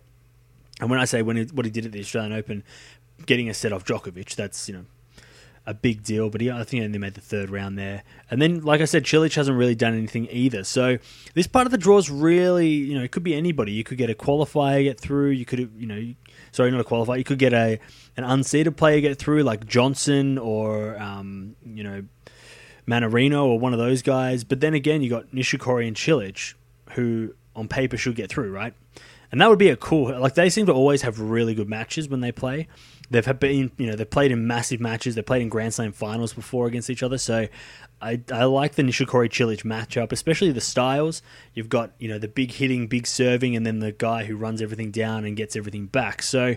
And 0.79 0.89
when 0.89 0.99
I 0.99 1.05
say 1.05 1.21
when 1.21 1.37
he, 1.37 1.43
what 1.43 1.65
he 1.65 1.71
did 1.71 1.85
at 1.85 1.91
the 1.91 1.99
Australian 1.99 2.33
Open, 2.33 2.63
getting 3.25 3.49
a 3.49 3.53
set 3.53 3.71
off 3.71 3.85
Djokovic, 3.85 4.35
that's 4.35 4.67
you 4.67 4.73
know 4.73 4.85
a 5.65 5.73
big 5.73 6.03
deal, 6.03 6.29
but 6.29 6.41
he, 6.41 6.51
I 6.51 6.57
think 6.57 6.69
he 6.69 6.81
only 6.81 6.99
made 6.99 7.13
the 7.13 7.21
third 7.21 7.49
round 7.49 7.77
there. 7.77 8.03
And 8.29 8.41
then, 8.41 8.61
like 8.61 8.81
I 8.81 8.85
said, 8.85 9.05
Cilic 9.05 9.33
hasn't 9.35 9.57
really 9.57 9.75
done 9.75 9.93
anything 9.93 10.27
either. 10.29 10.63
So 10.63 10.97
this 11.33 11.47
part 11.47 11.65
of 11.65 11.71
the 11.71 11.77
draw 11.77 11.97
is 11.97 12.09
really, 12.09 12.67
you 12.67 12.97
know, 12.97 13.03
it 13.03 13.11
could 13.11 13.23
be 13.23 13.33
anybody. 13.33 13.71
You 13.71 13.83
could 13.83 13.97
get 13.97 14.09
a 14.09 14.13
qualifier 14.13 14.83
get 14.83 14.99
through. 14.99 15.29
You 15.29 15.45
could, 15.45 15.71
you 15.77 15.87
know, 15.87 16.13
sorry, 16.51 16.71
not 16.71 16.81
a 16.81 16.83
qualifier. 16.83 17.17
You 17.17 17.23
could 17.23 17.39
get 17.39 17.53
a 17.53 17.79
an 18.17 18.23
unseeded 18.23 18.75
player 18.75 18.99
get 18.99 19.17
through, 19.17 19.43
like 19.43 19.65
Johnson 19.65 20.37
or, 20.37 20.99
um, 21.01 21.55
you 21.65 21.83
know, 21.83 22.03
Mannarino 22.87 23.45
or 23.45 23.57
one 23.57 23.73
of 23.73 23.79
those 23.79 24.01
guys. 24.01 24.43
But 24.43 24.59
then 24.59 24.73
again, 24.73 25.01
you 25.01 25.09
got 25.09 25.31
Nishikori 25.31 25.87
and 25.87 25.95
Cilic, 25.95 26.55
who 26.91 27.33
on 27.55 27.67
paper 27.67 27.97
should 27.97 28.15
get 28.15 28.29
through, 28.29 28.51
right? 28.51 28.73
And 29.31 29.41
that 29.41 29.49
would 29.49 29.59
be 29.59 29.69
a 29.69 29.75
cool. 29.75 30.19
Like 30.19 30.35
they 30.35 30.49
seem 30.49 30.67
to 30.67 30.73
always 30.73 31.01
have 31.01 31.19
really 31.19 31.55
good 31.55 31.69
matches 31.69 32.07
when 32.07 32.21
they 32.21 32.31
play. 32.31 32.67
They've 33.13 33.39
been, 33.39 33.71
you 33.77 33.87
know, 33.87 33.95
they've 33.95 34.09
played 34.09 34.31
in 34.31 34.45
massive 34.47 34.79
matches. 34.79 35.15
They've 35.15 35.25
played 35.25 35.41
in 35.41 35.49
Grand 35.49 35.73
Slam 35.73 35.91
finals 35.93 36.33
before 36.33 36.67
against 36.67 36.89
each 36.89 37.03
other. 37.03 37.17
So 37.17 37.47
I, 38.01 38.21
I 38.31 38.43
like 38.45 38.75
the 38.75 38.83
Nishikori 38.83 39.29
Cilic 39.29 39.63
matchup, 39.63 40.11
especially 40.11 40.51
the 40.51 40.61
styles. 40.61 41.21
You've 41.53 41.69
got, 41.69 41.91
you 41.99 42.09
know, 42.09 42.19
the 42.19 42.27
big 42.27 42.51
hitting, 42.51 42.87
big 42.87 43.07
serving, 43.07 43.55
and 43.55 43.65
then 43.65 43.79
the 43.79 43.91
guy 43.91 44.25
who 44.25 44.35
runs 44.35 44.61
everything 44.61 44.91
down 44.91 45.25
and 45.25 45.37
gets 45.37 45.55
everything 45.55 45.85
back. 45.85 46.21
So 46.21 46.55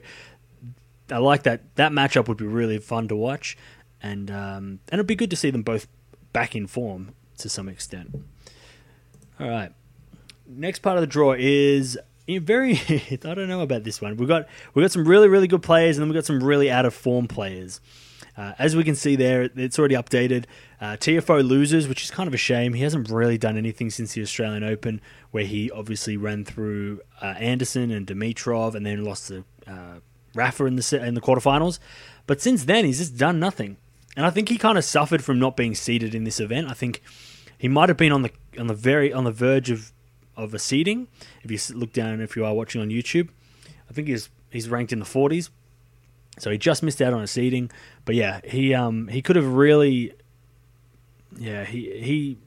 I 1.10 1.18
like 1.18 1.44
that. 1.44 1.76
That 1.76 1.92
matchup 1.92 2.26
would 2.26 2.38
be 2.38 2.46
really 2.46 2.78
fun 2.78 3.06
to 3.08 3.16
watch, 3.16 3.56
and 4.02 4.30
um, 4.30 4.80
and 4.88 4.94
it'd 4.94 5.06
be 5.06 5.14
good 5.14 5.30
to 5.30 5.36
see 5.36 5.50
them 5.50 5.62
both 5.62 5.86
back 6.32 6.56
in 6.56 6.66
form 6.66 7.14
to 7.38 7.48
some 7.48 7.68
extent. 7.68 8.14
All 9.38 9.48
right. 9.48 9.72
Next 10.48 10.80
part 10.80 10.96
of 10.96 11.02
the 11.02 11.06
draw 11.06 11.34
is 11.36 11.98
very. 12.28 12.72
I 12.88 13.16
don't 13.34 13.48
know 13.48 13.60
about 13.60 13.84
this 13.84 14.00
one. 14.00 14.16
We've 14.16 14.28
got 14.28 14.46
we've 14.74 14.84
got 14.84 14.92
some 14.92 15.06
really 15.06 15.28
really 15.28 15.48
good 15.48 15.62
players, 15.62 15.96
and 15.96 16.02
then 16.02 16.08
we've 16.08 16.16
got 16.16 16.26
some 16.26 16.42
really 16.42 16.70
out 16.70 16.84
of 16.84 16.94
form 16.94 17.28
players. 17.28 17.80
Uh, 18.36 18.52
as 18.58 18.76
we 18.76 18.84
can 18.84 18.94
see 18.94 19.16
there, 19.16 19.48
it's 19.56 19.78
already 19.78 19.94
updated. 19.94 20.44
Uh, 20.78 20.96
Tiafoe 20.96 21.46
loses, 21.46 21.88
which 21.88 22.04
is 22.04 22.10
kind 22.10 22.26
of 22.26 22.34
a 22.34 22.38
shame. 22.38 22.74
He 22.74 22.82
hasn't 22.82 23.08
really 23.08 23.38
done 23.38 23.56
anything 23.56 23.88
since 23.88 24.12
the 24.12 24.20
Australian 24.20 24.62
Open, 24.62 25.00
where 25.30 25.44
he 25.44 25.70
obviously 25.70 26.18
ran 26.18 26.44
through 26.44 27.00
uh, 27.22 27.34
Anderson 27.38 27.90
and 27.90 28.06
Dimitrov, 28.06 28.74
and 28.74 28.84
then 28.84 29.04
lost 29.04 29.28
to 29.28 29.44
uh, 29.66 30.00
Rafa 30.34 30.66
in 30.66 30.76
the 30.76 31.02
in 31.02 31.14
the 31.14 31.20
quarterfinals. 31.20 31.78
But 32.26 32.42
since 32.42 32.64
then, 32.64 32.84
he's 32.84 32.98
just 32.98 33.16
done 33.16 33.40
nothing. 33.40 33.78
And 34.16 34.26
I 34.26 34.30
think 34.30 34.48
he 34.48 34.58
kind 34.58 34.78
of 34.78 34.84
suffered 34.84 35.22
from 35.22 35.38
not 35.38 35.56
being 35.56 35.74
seeded 35.74 36.14
in 36.14 36.24
this 36.24 36.40
event. 36.40 36.68
I 36.70 36.74
think 36.74 37.02
he 37.58 37.68
might 37.68 37.88
have 37.88 37.98
been 37.98 38.12
on 38.12 38.22
the 38.22 38.30
on 38.58 38.66
the 38.66 38.74
very 38.74 39.12
on 39.12 39.24
the 39.24 39.32
verge 39.32 39.70
of 39.70 39.92
of 40.36 40.54
a 40.54 40.58
seeding. 40.58 41.08
If 41.42 41.50
you 41.50 41.76
look 41.76 41.92
down, 41.92 42.20
if 42.20 42.36
you 42.36 42.44
are 42.44 42.54
watching 42.54 42.80
on 42.80 42.88
YouTube, 42.88 43.28
I 43.88 43.92
think 43.92 44.08
he's 44.08 44.28
he's 44.50 44.68
ranked 44.68 44.92
in 44.92 44.98
the 44.98 45.04
40s. 45.04 45.50
So 46.38 46.50
he 46.50 46.58
just 46.58 46.82
missed 46.82 47.00
out 47.00 47.12
on 47.12 47.22
a 47.22 47.26
seeding. 47.26 47.70
But 48.04 48.14
yeah, 48.14 48.40
he 48.44 48.74
um 48.74 49.08
he 49.08 49.22
could 49.22 49.36
have 49.36 49.46
really 49.46 50.12
yeah, 51.38 51.64
he 51.64 52.00
he 52.00 52.38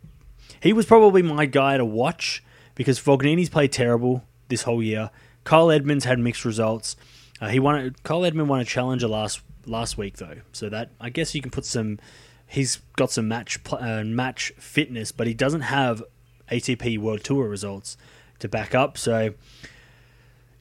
he 0.61 0.73
was 0.73 0.85
probably 0.85 1.21
my 1.21 1.45
guy 1.45 1.77
to 1.77 1.85
watch 1.85 2.43
because 2.75 2.99
Fognini's 2.99 3.49
played 3.49 3.71
terrible 3.71 4.23
this 4.47 4.63
whole 4.63 4.83
year. 4.83 5.09
Kyle 5.43 5.71
Edmunds 5.71 6.05
had 6.05 6.19
mixed 6.19 6.45
results. 6.45 6.95
Uh, 7.41 7.49
he 7.49 7.59
won. 7.59 7.95
Kyle 8.03 8.25
Edmund 8.25 8.49
won 8.49 8.59
a 8.59 8.65
challenger 8.65 9.07
last 9.07 9.41
last 9.65 9.97
week 9.97 10.17
though, 10.17 10.37
so 10.51 10.69
that 10.69 10.91
I 10.99 11.09
guess 11.09 11.33
you 11.33 11.41
can 11.41 11.51
put 11.51 11.65
some. 11.65 11.99
He's 12.47 12.77
got 12.95 13.11
some 13.11 13.27
match 13.27 13.59
uh, 13.71 14.03
match 14.03 14.51
fitness, 14.57 15.11
but 15.11 15.27
he 15.27 15.33
doesn't 15.33 15.61
have 15.61 16.03
ATP 16.51 16.97
World 16.99 17.23
Tour 17.23 17.47
results 17.47 17.97
to 18.39 18.47
back 18.47 18.73
up. 18.73 18.97
So 18.97 19.33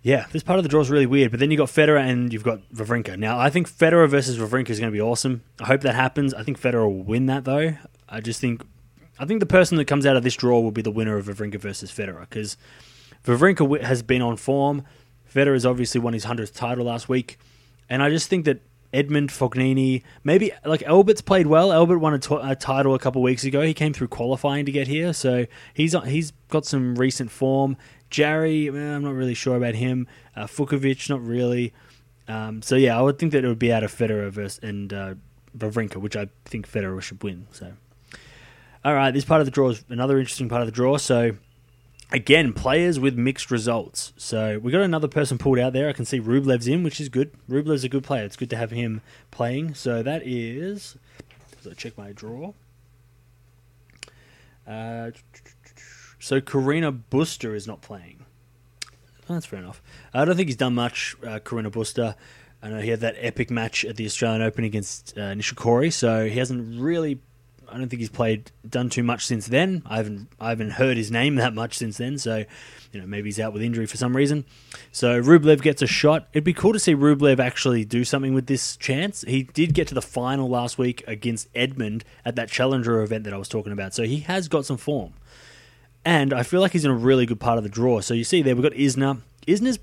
yeah, 0.03 0.27
this 0.33 0.43
part 0.43 0.59
of 0.59 0.63
the 0.63 0.69
draw 0.69 0.81
is 0.81 0.91
really 0.91 1.07
weird. 1.07 1.31
But 1.31 1.41
then 1.41 1.51
you've 1.51 1.59
got 1.59 1.69
Federer 1.69 2.01
and 2.01 2.33
you've 2.33 2.45
got 2.45 2.61
Wawrinka. 2.73 3.19
Now 3.19 3.39
I 3.39 3.51
think 3.51 3.69
Federer 3.69 4.09
versus 4.09 4.39
Wawrinka 4.39 4.71
is 4.71 4.79
going 4.81 4.93
to 4.93 4.97
be 4.97 5.01
awesome. 5.01 5.43
I 5.61 5.67
hope 5.67 5.81
that 5.83 5.95
happens. 5.95 6.35
I 6.35 6.43
think 6.43 6.61
Federer 6.61 6.85
will 6.85 7.03
win 7.03 7.27
that 7.27 7.45
though. 7.45 7.75
I 8.09 8.21
just 8.21 8.41
think 8.41 8.63
I 9.19 9.25
think 9.25 9.41
the 9.41 9.47
person 9.47 9.77
that 9.79 9.87
comes 9.87 10.07
out 10.07 10.17
of 10.17 10.23
this 10.23 10.37
draw 10.37 10.61
will 10.61 10.71
be 10.71 10.83
the 10.83 10.91
winner 10.91 11.17
of 11.17 11.27
Wawrinka 11.27 11.61
versus 11.61 11.91
Federer 11.91 12.21
because 12.21 12.57
Wawrinka 13.25 13.83
has 13.83 14.03
been 14.03 14.23
on 14.23 14.37
form. 14.37 14.85
Federer 15.33 15.55
has 15.55 15.67
obviously 15.67 16.01
won 16.01 16.15
his 16.15 16.25
hundredth 16.25 16.55
title 16.55 16.87
last 16.87 17.09
week, 17.09 17.39
and 17.89 18.03
I 18.03 18.09
just 18.09 18.31
think 18.31 18.45
that 18.47 18.61
Edmund 18.93 19.31
Fognini, 19.31 20.03
maybe 20.25 20.51
like 20.65 20.83
Albert's 20.85 21.21
played 21.21 21.47
well. 21.47 21.73
Albert 21.73 21.99
won 21.99 22.15
a, 22.15 22.19
t- 22.19 22.39
a 22.41 22.57
title 22.57 22.95
a 22.95 22.99
couple 22.99 23.21
weeks 23.23 23.45
ago. 23.45 23.61
He 23.63 23.75
came 23.75 23.93
through 23.93 24.09
qualifying 24.09 24.65
to 24.67 24.73
get 24.73 24.89
here, 24.89 25.13
so 25.13 25.47
he's 25.75 25.95
he's 26.07 26.33
got 26.49 26.65
some 26.65 26.95
recent 26.95 27.31
form. 27.31 27.77
Jarry, 28.11 28.69
I'm 28.69 29.03
not 29.03 29.13
really 29.13 29.35
sure 29.35 29.57
about 29.57 29.75
him. 29.75 30.07
Uh, 30.35 30.45
Fucsovics, 30.45 31.11
not 31.11 31.23
really. 31.23 31.75
Um, 32.27 32.63
so 32.63 32.77
yeah, 32.77 32.99
I 32.99 33.03
would 33.03 33.19
think 33.19 33.33
that 33.33 33.45
it 33.45 33.49
would 33.49 33.59
be 33.59 33.73
out 33.73 33.85
of 33.85 33.93
Federer 33.93 34.31
versus 34.31 34.61
and 34.63 34.93
uh, 34.93 35.15
which 35.53 36.17
I 36.17 36.29
think 36.45 36.71
Federer 36.71 37.01
should 37.03 37.23
win. 37.23 37.47
So, 37.51 37.73
all 38.85 38.95
right, 38.95 39.11
this 39.11 39.25
part 39.25 39.41
of 39.41 39.47
the 39.47 39.51
draw 39.51 39.71
is 39.71 39.85
another 39.89 40.19
interesting 40.19 40.49
part 40.49 40.63
of 40.63 40.67
the 40.67 40.73
draw. 40.73 40.97
So 40.97 41.33
again, 42.13 42.53
players 42.53 42.99
with 42.99 43.17
mixed 43.17 43.51
results. 43.51 44.13
So 44.17 44.59
we 44.59 44.73
got 44.73 44.83
another 44.83 45.09
person 45.09 45.39
pulled 45.39 45.59
out 45.59 45.73
there. 45.73 45.89
I 45.89 45.93
can 45.93 46.05
see 46.05 46.21
Rublev's 46.21 46.67
in, 46.67 46.83
which 46.83 47.01
is 47.01 47.09
good. 47.09 47.33
Rublev's 47.49 47.85
a 47.85 47.89
good 47.89 48.05
player. 48.05 48.25
It's 48.25 48.37
good 48.37 48.51
to 48.51 48.57
have 48.57 48.71
him 48.71 49.03
playing. 49.31 49.75
So 49.75 50.03
that 50.03 50.27
is. 50.27 50.97
So 51.61 51.73
check 51.73 51.97
my 51.99 52.13
draw. 52.13 52.53
Uh, 54.67 55.11
so 56.19 56.41
Carreño 56.41 57.03
Busta 57.11 57.55
is 57.55 57.67
not 57.67 57.81
playing. 57.81 58.25
that's 59.27 59.47
fair 59.47 59.61
enough. 59.61 59.83
I 60.13 60.25
don't 60.25 60.37
think 60.37 60.49
he's 60.49 60.57
done 60.57 60.75
much. 60.75 61.17
Uh, 61.23 61.39
Carreño 61.39 61.71
Busta. 61.71 62.15
I 62.61 62.71
know 62.71 62.81
he 62.81 62.91
had 62.91 63.01
that 63.01 63.15
epic 63.19 63.51
match 63.51 63.85
at 63.85 63.97
the 63.97 64.05
Australian 64.05 64.43
Open 64.43 64.65
against 64.65 65.17
uh, 65.17 65.33
Nishikori, 65.33 65.93
so 65.93 66.27
he 66.27 66.39
hasn't 66.39 66.81
really 66.81 67.21
I 67.71 67.79
don't 67.79 67.89
think 67.89 68.01
he's 68.01 68.11
played 68.11 68.51
done 68.69 68.89
too 68.89 69.03
much 69.03 69.27
since 69.27 69.47
then. 69.47 69.83
I 69.87 69.99
haven't 69.99 70.29
I 70.41 70.51
haven't 70.51 70.71
heard 70.71 70.97
his 70.97 71.11
name 71.11 71.37
that 71.37 71.55
much 71.55 71.77
since 71.77 71.99
then. 71.99 72.19
So, 72.19 72.45
you 72.93 73.01
know, 73.01 73.07
maybe 73.07 73.29
he's 73.29 73.41
out 73.41 73.53
with 73.53 73.63
injury 73.63 73.87
for 73.87 73.97
some 73.97 74.17
reason. 74.17 74.45
So 74.93 75.21
Rublev 75.21 75.63
gets 75.63 75.83
a 75.83 75.87
shot. 75.87 76.29
It'd 76.33 76.45
be 76.45 76.53
cool 76.53 76.73
to 76.73 76.79
see 76.79 76.95
Rublev 76.95 77.39
actually 77.39 77.85
do 77.85 78.05
something 78.05 78.35
with 78.35 78.47
this 78.47 78.77
chance. 78.77 79.23
He 79.23 79.43
did 79.43 79.75
get 79.75 79.89
to 79.89 79.95
the 79.95 80.03
final 80.03 80.49
last 80.49 80.79
week 80.79 81.05
against 81.07 81.49
Edmund 81.55 82.05
at 82.25 82.37
that 82.37 82.51
Challenger 82.51 83.03
event 83.03 83.25
that 83.25 83.35
I 83.35 83.39
was 83.39 83.49
talking 83.49 83.73
about. 83.73 83.95
So 83.95 84.05
he 84.05 84.21
has 84.21 84.49
got 84.49 84.65
some 84.65 84.77
form. 84.77 85.15
And 86.05 86.33
I 86.33 86.43
feel 86.43 86.61
like 86.61 86.73
he's 86.73 86.85
in 86.85 86.91
a 86.91 86.97
really 86.97 87.27
good 87.27 87.41
part 87.41 87.59
of 87.59 87.65
the 87.65 87.71
draw. 87.71 88.01
So 88.01 88.15
you 88.15 88.25
see 88.25 88.43
there 88.43 88.55
we've 88.55 88.63
got 88.63 88.73
Isner. 88.73 89.21
Isner's 89.47 89.79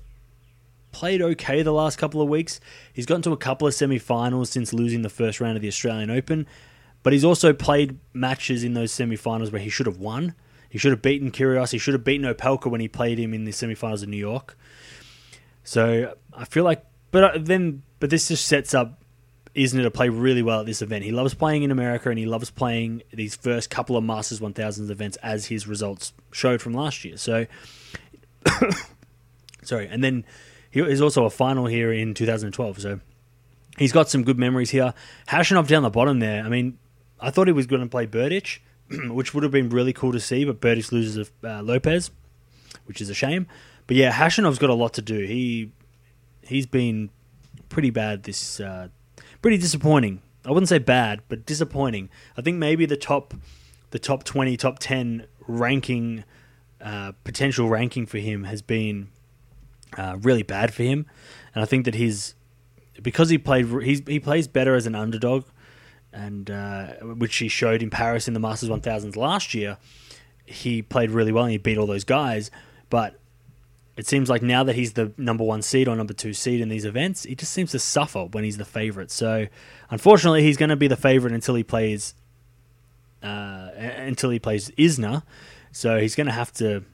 played 0.92 1.20
okay 1.20 1.62
the 1.62 1.72
last 1.72 1.98
couple 1.98 2.22
of 2.22 2.28
weeks. 2.28 2.58
He's 2.92 3.06
gotten 3.06 3.22
to 3.22 3.32
a 3.32 3.36
couple 3.36 3.68
of 3.68 3.74
semi-finals 3.74 4.48
since 4.48 4.72
losing 4.72 5.02
the 5.02 5.10
first 5.10 5.40
round 5.40 5.56
of 5.56 5.62
the 5.62 5.68
Australian 5.68 6.10
Open. 6.10 6.46
But 7.06 7.12
he's 7.12 7.24
also 7.24 7.52
played 7.52 8.00
matches 8.14 8.64
in 8.64 8.74
those 8.74 8.90
semi-finals 8.90 9.52
where 9.52 9.60
he 9.60 9.68
should 9.68 9.86
have 9.86 9.98
won. 9.98 10.34
He 10.68 10.76
should 10.76 10.90
have 10.90 11.02
beaten 11.02 11.30
Kyrgios. 11.30 11.70
He 11.70 11.78
should 11.78 11.94
have 11.94 12.02
beaten 12.02 12.26
Opelka 12.26 12.68
when 12.68 12.80
he 12.80 12.88
played 12.88 13.16
him 13.16 13.32
in 13.32 13.44
the 13.44 13.52
semi-finals 13.52 14.02
in 14.02 14.10
New 14.10 14.16
York. 14.16 14.58
So 15.62 16.16
I 16.32 16.44
feel 16.46 16.64
like, 16.64 16.84
but 17.12 17.22
uh, 17.22 17.38
then, 17.40 17.84
but 18.00 18.10
this 18.10 18.26
just 18.26 18.46
sets 18.46 18.74
up 18.74 19.04
Isner 19.54 19.84
to 19.84 19.90
play 19.92 20.08
really 20.08 20.42
well 20.42 20.58
at 20.58 20.66
this 20.66 20.82
event. 20.82 21.04
He 21.04 21.12
loves 21.12 21.32
playing 21.32 21.62
in 21.62 21.70
America 21.70 22.10
and 22.10 22.18
he 22.18 22.26
loves 22.26 22.50
playing 22.50 23.04
these 23.12 23.36
first 23.36 23.70
couple 23.70 23.96
of 23.96 24.02
Masters 24.02 24.40
1000s 24.40 24.90
events 24.90 25.16
as 25.18 25.46
his 25.46 25.68
results 25.68 26.12
showed 26.32 26.60
from 26.60 26.74
last 26.74 27.04
year. 27.04 27.16
So, 27.18 27.46
sorry, 29.62 29.86
and 29.86 30.02
then 30.02 30.24
he 30.72 30.82
also 31.00 31.24
a 31.24 31.30
final 31.30 31.66
here 31.66 31.92
in 31.92 32.14
2012. 32.14 32.80
So 32.80 32.98
he's 33.78 33.92
got 33.92 34.08
some 34.08 34.24
good 34.24 34.40
memories 34.40 34.70
here. 34.70 34.92
Khachanov 35.28 35.68
down 35.68 35.84
the 35.84 35.90
bottom 35.90 36.18
there. 36.18 36.42
I 36.42 36.48
mean, 36.48 36.78
I 37.20 37.30
thought 37.30 37.46
he 37.46 37.52
was 37.52 37.66
going 37.66 37.82
to 37.82 37.88
play 37.88 38.06
Berdych, 38.06 38.58
which 39.08 39.34
would 39.34 39.42
have 39.42 39.52
been 39.52 39.68
really 39.68 39.92
cool 39.92 40.12
to 40.12 40.20
see, 40.20 40.44
but 40.44 40.60
Berdych 40.60 40.92
loses 40.92 41.30
uh, 41.42 41.62
Lopez, 41.62 42.10
which 42.84 43.00
is 43.00 43.10
a 43.10 43.14
shame. 43.14 43.46
But 43.86 43.96
yeah, 43.96 44.12
Khachanov's 44.12 44.58
got 44.58 44.70
a 44.70 44.74
lot 44.74 44.94
to 44.94 45.02
do. 45.02 45.20
He 45.20 45.70
he's 46.42 46.66
been 46.66 47.10
pretty 47.68 47.90
bad 47.90 48.24
this, 48.24 48.60
uh, 48.60 48.88
pretty 49.42 49.58
disappointing. 49.58 50.22
I 50.44 50.50
wouldn't 50.50 50.68
say 50.68 50.78
bad, 50.78 51.22
but 51.28 51.46
disappointing. 51.46 52.08
I 52.36 52.42
think 52.42 52.56
maybe 52.58 52.86
the 52.86 52.96
top, 52.96 53.34
the 53.90 53.98
top 53.98 54.24
twenty, 54.24 54.56
top 54.56 54.78
ten 54.78 55.26
ranking, 55.46 56.24
uh, 56.80 57.12
potential 57.24 57.68
ranking 57.68 58.06
for 58.06 58.18
him 58.18 58.44
has 58.44 58.62
been 58.62 59.08
uh, 59.96 60.16
really 60.20 60.42
bad 60.42 60.74
for 60.74 60.82
him, 60.82 61.06
and 61.54 61.62
I 61.62 61.66
think 61.66 61.84
that 61.84 61.94
he's 61.94 62.34
because 63.02 63.28
he 63.28 63.38
played 63.38 63.66
he's, 63.82 64.02
he 64.06 64.20
plays 64.20 64.48
better 64.48 64.74
as 64.74 64.86
an 64.86 64.94
underdog 64.94 65.44
and 66.16 66.50
uh, 66.50 66.94
which 67.02 67.36
he 67.36 67.48
showed 67.48 67.82
in 67.82 67.90
Paris 67.90 68.26
in 68.26 68.34
the 68.34 68.40
Masters 68.40 68.70
1000s 68.70 69.16
last 69.16 69.52
year. 69.52 69.76
He 70.46 70.80
played 70.80 71.10
really 71.10 71.30
well 71.30 71.44
and 71.44 71.52
he 71.52 71.58
beat 71.58 71.76
all 71.76 71.86
those 71.86 72.04
guys, 72.04 72.50
but 72.88 73.20
it 73.96 74.06
seems 74.06 74.30
like 74.30 74.42
now 74.42 74.64
that 74.64 74.76
he's 74.76 74.94
the 74.94 75.12
number 75.18 75.44
one 75.44 75.60
seed 75.62 75.88
or 75.88 75.96
number 75.96 76.14
two 76.14 76.32
seed 76.32 76.60
in 76.60 76.68
these 76.68 76.84
events, 76.84 77.24
he 77.24 77.34
just 77.34 77.52
seems 77.52 77.70
to 77.72 77.78
suffer 77.78 78.24
when 78.24 78.44
he's 78.44 78.56
the 78.56 78.64
favorite. 78.64 79.10
So, 79.10 79.46
unfortunately, 79.90 80.42
he's 80.42 80.56
going 80.56 80.68
to 80.70 80.76
be 80.76 80.88
the 80.88 80.96
favorite 80.96 81.32
until 81.32 81.54
he 81.54 81.64
plays 81.64 82.14
uh, 83.22 83.70
until 83.76 84.30
he 84.30 84.38
plays 84.38 84.70
Isner. 84.72 85.22
So 85.72 85.98
he's 85.98 86.14
going 86.14 86.26
to 86.26 86.32
have 86.32 86.52
to 86.54 86.84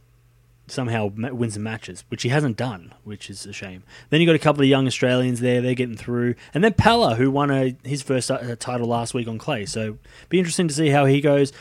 somehow 0.72 1.06
wins 1.06 1.54
some 1.54 1.62
matches, 1.62 2.04
which 2.08 2.22
he 2.22 2.28
hasn't 2.28 2.56
done, 2.56 2.94
which 3.04 3.28
is 3.30 3.46
a 3.46 3.52
shame. 3.52 3.82
Then 4.10 4.20
you 4.20 4.26
got 4.26 4.36
a 4.36 4.40
couple 4.40 4.62
of 4.62 4.68
young 4.68 4.86
Australians 4.86 5.40
there; 5.40 5.60
they're 5.60 5.74
getting 5.74 5.96
through, 5.96 6.34
and 6.54 6.64
then 6.64 6.74
Pella, 6.74 7.14
who 7.14 7.30
won 7.30 7.50
a, 7.50 7.76
his 7.84 8.02
first 8.02 8.30
uh, 8.30 8.56
title 8.56 8.88
last 8.88 9.14
week 9.14 9.28
on 9.28 9.38
clay. 9.38 9.66
So, 9.66 9.98
be 10.28 10.38
interesting 10.38 10.68
to 10.68 10.74
see 10.74 10.88
how 10.88 11.04
he 11.04 11.20
goes. 11.20 11.52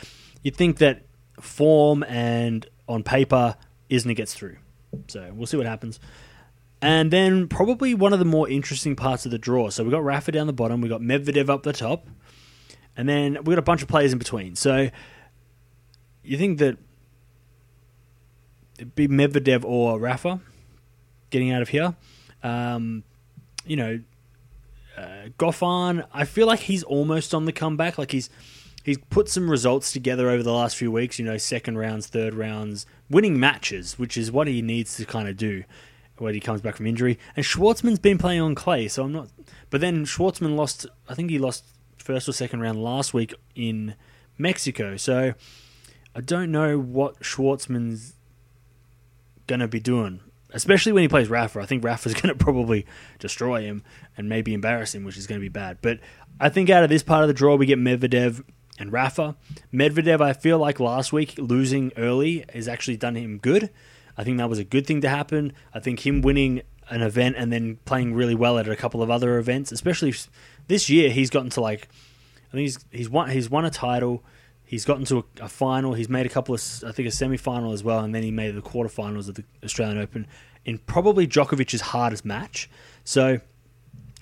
You'd 0.44 0.56
think 0.56 0.78
that 0.78 1.04
form 1.40 2.04
and 2.04 2.66
on 2.88 3.04
paper, 3.04 3.56
Isner 3.90 4.16
gets 4.16 4.34
through. 4.34 4.58
So 5.08 5.32
we'll 5.34 5.48
see 5.48 5.58
what 5.58 5.66
happens. 5.66 6.00
And 6.82 7.12
then 7.12 7.48
probably 7.48 7.94
one 7.94 8.14
of 8.14 8.20
the 8.20 8.26
more 8.26 8.50
interesting 8.50 8.96
parts 8.96 9.26
of 9.26 9.32
the 9.32 9.38
draw. 9.38 9.70
So 9.70 9.84
we 9.84 9.92
got 9.92 10.04
Rafa 10.04 10.32
down 10.32 10.48
the 10.48 10.54
bottom, 10.54 10.82
we 10.82 10.90
got 10.90 11.02
Medvedev 11.02 11.50
up 11.50 11.64
the 11.64 11.74
top, 11.74 12.08
and 12.98 13.08
then 13.08 13.38
we 13.44 13.54
got 13.54 13.60
a 13.60 13.64
bunch 13.64 13.82
of 13.82 13.88
players 13.88 14.12
in 14.12 14.20
between. 14.20 14.56
So 14.56 14.90
you 16.24 16.38
think 16.38 16.60
that 16.60 16.78
be 18.96 19.08
Medvedev 19.08 19.64
or 19.64 20.00
Rafa 20.00 20.40
getting 21.30 21.52
out 21.52 21.62
of 21.62 21.70
here? 21.70 21.96
Um, 22.44 23.04
you 23.66 23.76
know, 23.76 24.02
uh, 24.98 25.30
Goffin, 25.38 26.06
I 26.14 26.26
feel 26.26 26.48
like 26.48 26.60
he's 26.62 26.84
almost 26.84 27.34
on 27.34 27.46
the 27.46 27.52
comeback. 27.52 27.98
Like 27.98 28.12
he's 28.12 28.30
he's 28.84 28.98
put 29.10 29.30
some 29.30 29.50
results 29.50 29.92
together 29.92 30.30
over 30.30 30.44
the 30.44 30.54
last 30.54 30.76
few 30.76 30.92
weeks. 30.92 31.20
You 31.20 31.26
know, 31.26 31.38
second 31.38 31.78
rounds, 31.78 32.08
third 32.08 32.34
rounds, 32.34 32.86
winning 33.10 33.40
matches, 33.40 33.98
which 33.98 34.18
is 34.18 34.32
what 34.32 34.48
he 34.48 34.62
needs 34.62 34.98
to 34.98 35.06
kind 35.06 35.28
of 35.28 35.38
do 35.38 35.64
when 36.18 36.34
he 36.34 36.40
comes 36.40 36.62
back 36.62 36.76
from 36.76 36.88
injury. 36.88 37.18
And 37.36 37.46
Schwartzman's 37.46 38.00
been 38.00 38.18
playing 38.18 38.42
on 38.42 38.56
clay, 38.56 38.88
so 38.88 39.04
I'm 39.04 39.12
not. 39.12 39.30
But 39.70 39.82
then 39.82 40.06
Schwartzman 40.06 40.56
lost. 40.56 40.86
I 41.08 41.16
think 41.16 41.30
he 41.30 41.40
lost 41.40 41.66
first 41.98 42.28
or 42.28 42.34
second 42.34 42.62
round 42.62 42.84
last 42.84 43.14
week 43.14 43.34
in 43.56 43.96
Mexico. 44.38 44.98
So 44.98 45.34
I 46.16 46.22
don't 46.22 46.52
know 46.52 46.78
what 46.80 47.22
Schwartzman's 47.22 48.16
gonna 49.52 49.68
be 49.68 49.80
doing. 49.80 50.22
Especially 50.54 50.92
when 50.92 51.04
he 51.04 51.08
plays 51.08 51.30
Rafa. 51.30 51.60
I 51.60 51.66
think 51.66 51.84
Rafa's 51.84 52.14
going 52.22 52.28
to 52.28 52.36
probably 52.36 52.86
destroy 53.20 53.62
him 53.62 53.84
and 54.18 54.28
maybe 54.28 54.54
embarrass 54.54 54.94
him, 54.94 55.06
which 55.06 55.18
is 55.18 55.26
going 55.26 55.40
to 55.40 55.44
be 55.44 55.50
bad. 55.50 55.78
But 55.82 56.00
I 56.42 56.50
think 56.50 56.70
out 56.70 56.84
of 56.84 56.90
this 56.90 57.04
part 57.04 57.22
of 57.22 57.30
the 57.30 57.34
draw, 57.34 57.56
we 57.56 57.66
get 57.66 57.80
Medvedev 57.80 58.44
and 58.78 58.92
Rafa. 58.92 59.38
Medvedev, 59.74 60.20
I 60.20 60.34
feel 60.34 60.58
like 60.58 60.80
last 60.80 61.14
week 61.14 61.36
losing 61.38 61.92
early 61.96 62.44
has 62.54 62.68
actually 62.68 62.98
done 62.98 63.16
him 63.16 63.38
good. 63.38 63.70
I 64.18 64.24
think 64.24 64.38
that 64.40 64.50
was 64.50 64.60
a 64.60 64.64
good 64.64 64.86
thing 64.86 65.02
to 65.02 65.10
happen. 65.10 65.54
I 65.74 65.80
think 65.80 66.06
him 66.06 66.22
winning 66.22 66.64
an 66.90 67.02
event 67.02 67.36
and 67.38 67.52
then 67.52 67.78
playing 67.86 68.14
really 68.14 68.36
well 68.36 68.58
at 68.58 68.68
a 68.68 68.76
couple 68.76 69.02
of 69.02 69.10
other 69.10 69.38
events, 69.38 69.72
especially 69.72 70.14
this 70.68 70.90
year, 70.90 71.10
he's 71.10 71.30
gotten 71.30 71.50
to 71.52 71.62
like, 71.62 71.88
I 72.50 72.52
think 72.52 72.62
he's 72.64 72.80
he's 72.92 73.10
won 73.10 73.30
he's 73.30 73.50
won 73.50 73.64
a 73.64 73.70
title. 73.70 74.24
He's 74.72 74.86
gotten 74.86 75.04
to 75.08 75.18
a, 75.18 75.44
a 75.44 75.50
final. 75.50 75.96
He's 75.96 76.08
made 76.08 76.26
a 76.26 76.30
couple 76.30 76.56
of, 76.56 76.62
I 76.88 76.94
think, 76.94 77.06
a 77.06 77.12
semi 77.12 77.36
final 77.36 77.74
as 77.74 77.84
well, 77.84 78.00
and 78.00 78.16
then 78.16 78.24
he 78.24 78.32
made 78.32 78.56
the 78.56 78.62
quarterfinals 78.62 79.28
of 79.28 79.36
the 79.36 79.44
Australian 79.66 79.98
Open 79.98 80.26
in 80.64 80.78
probably 80.78 81.28
Djokovic's 81.28 81.82
hardest 81.82 82.24
match. 82.24 82.70
So, 83.04 83.42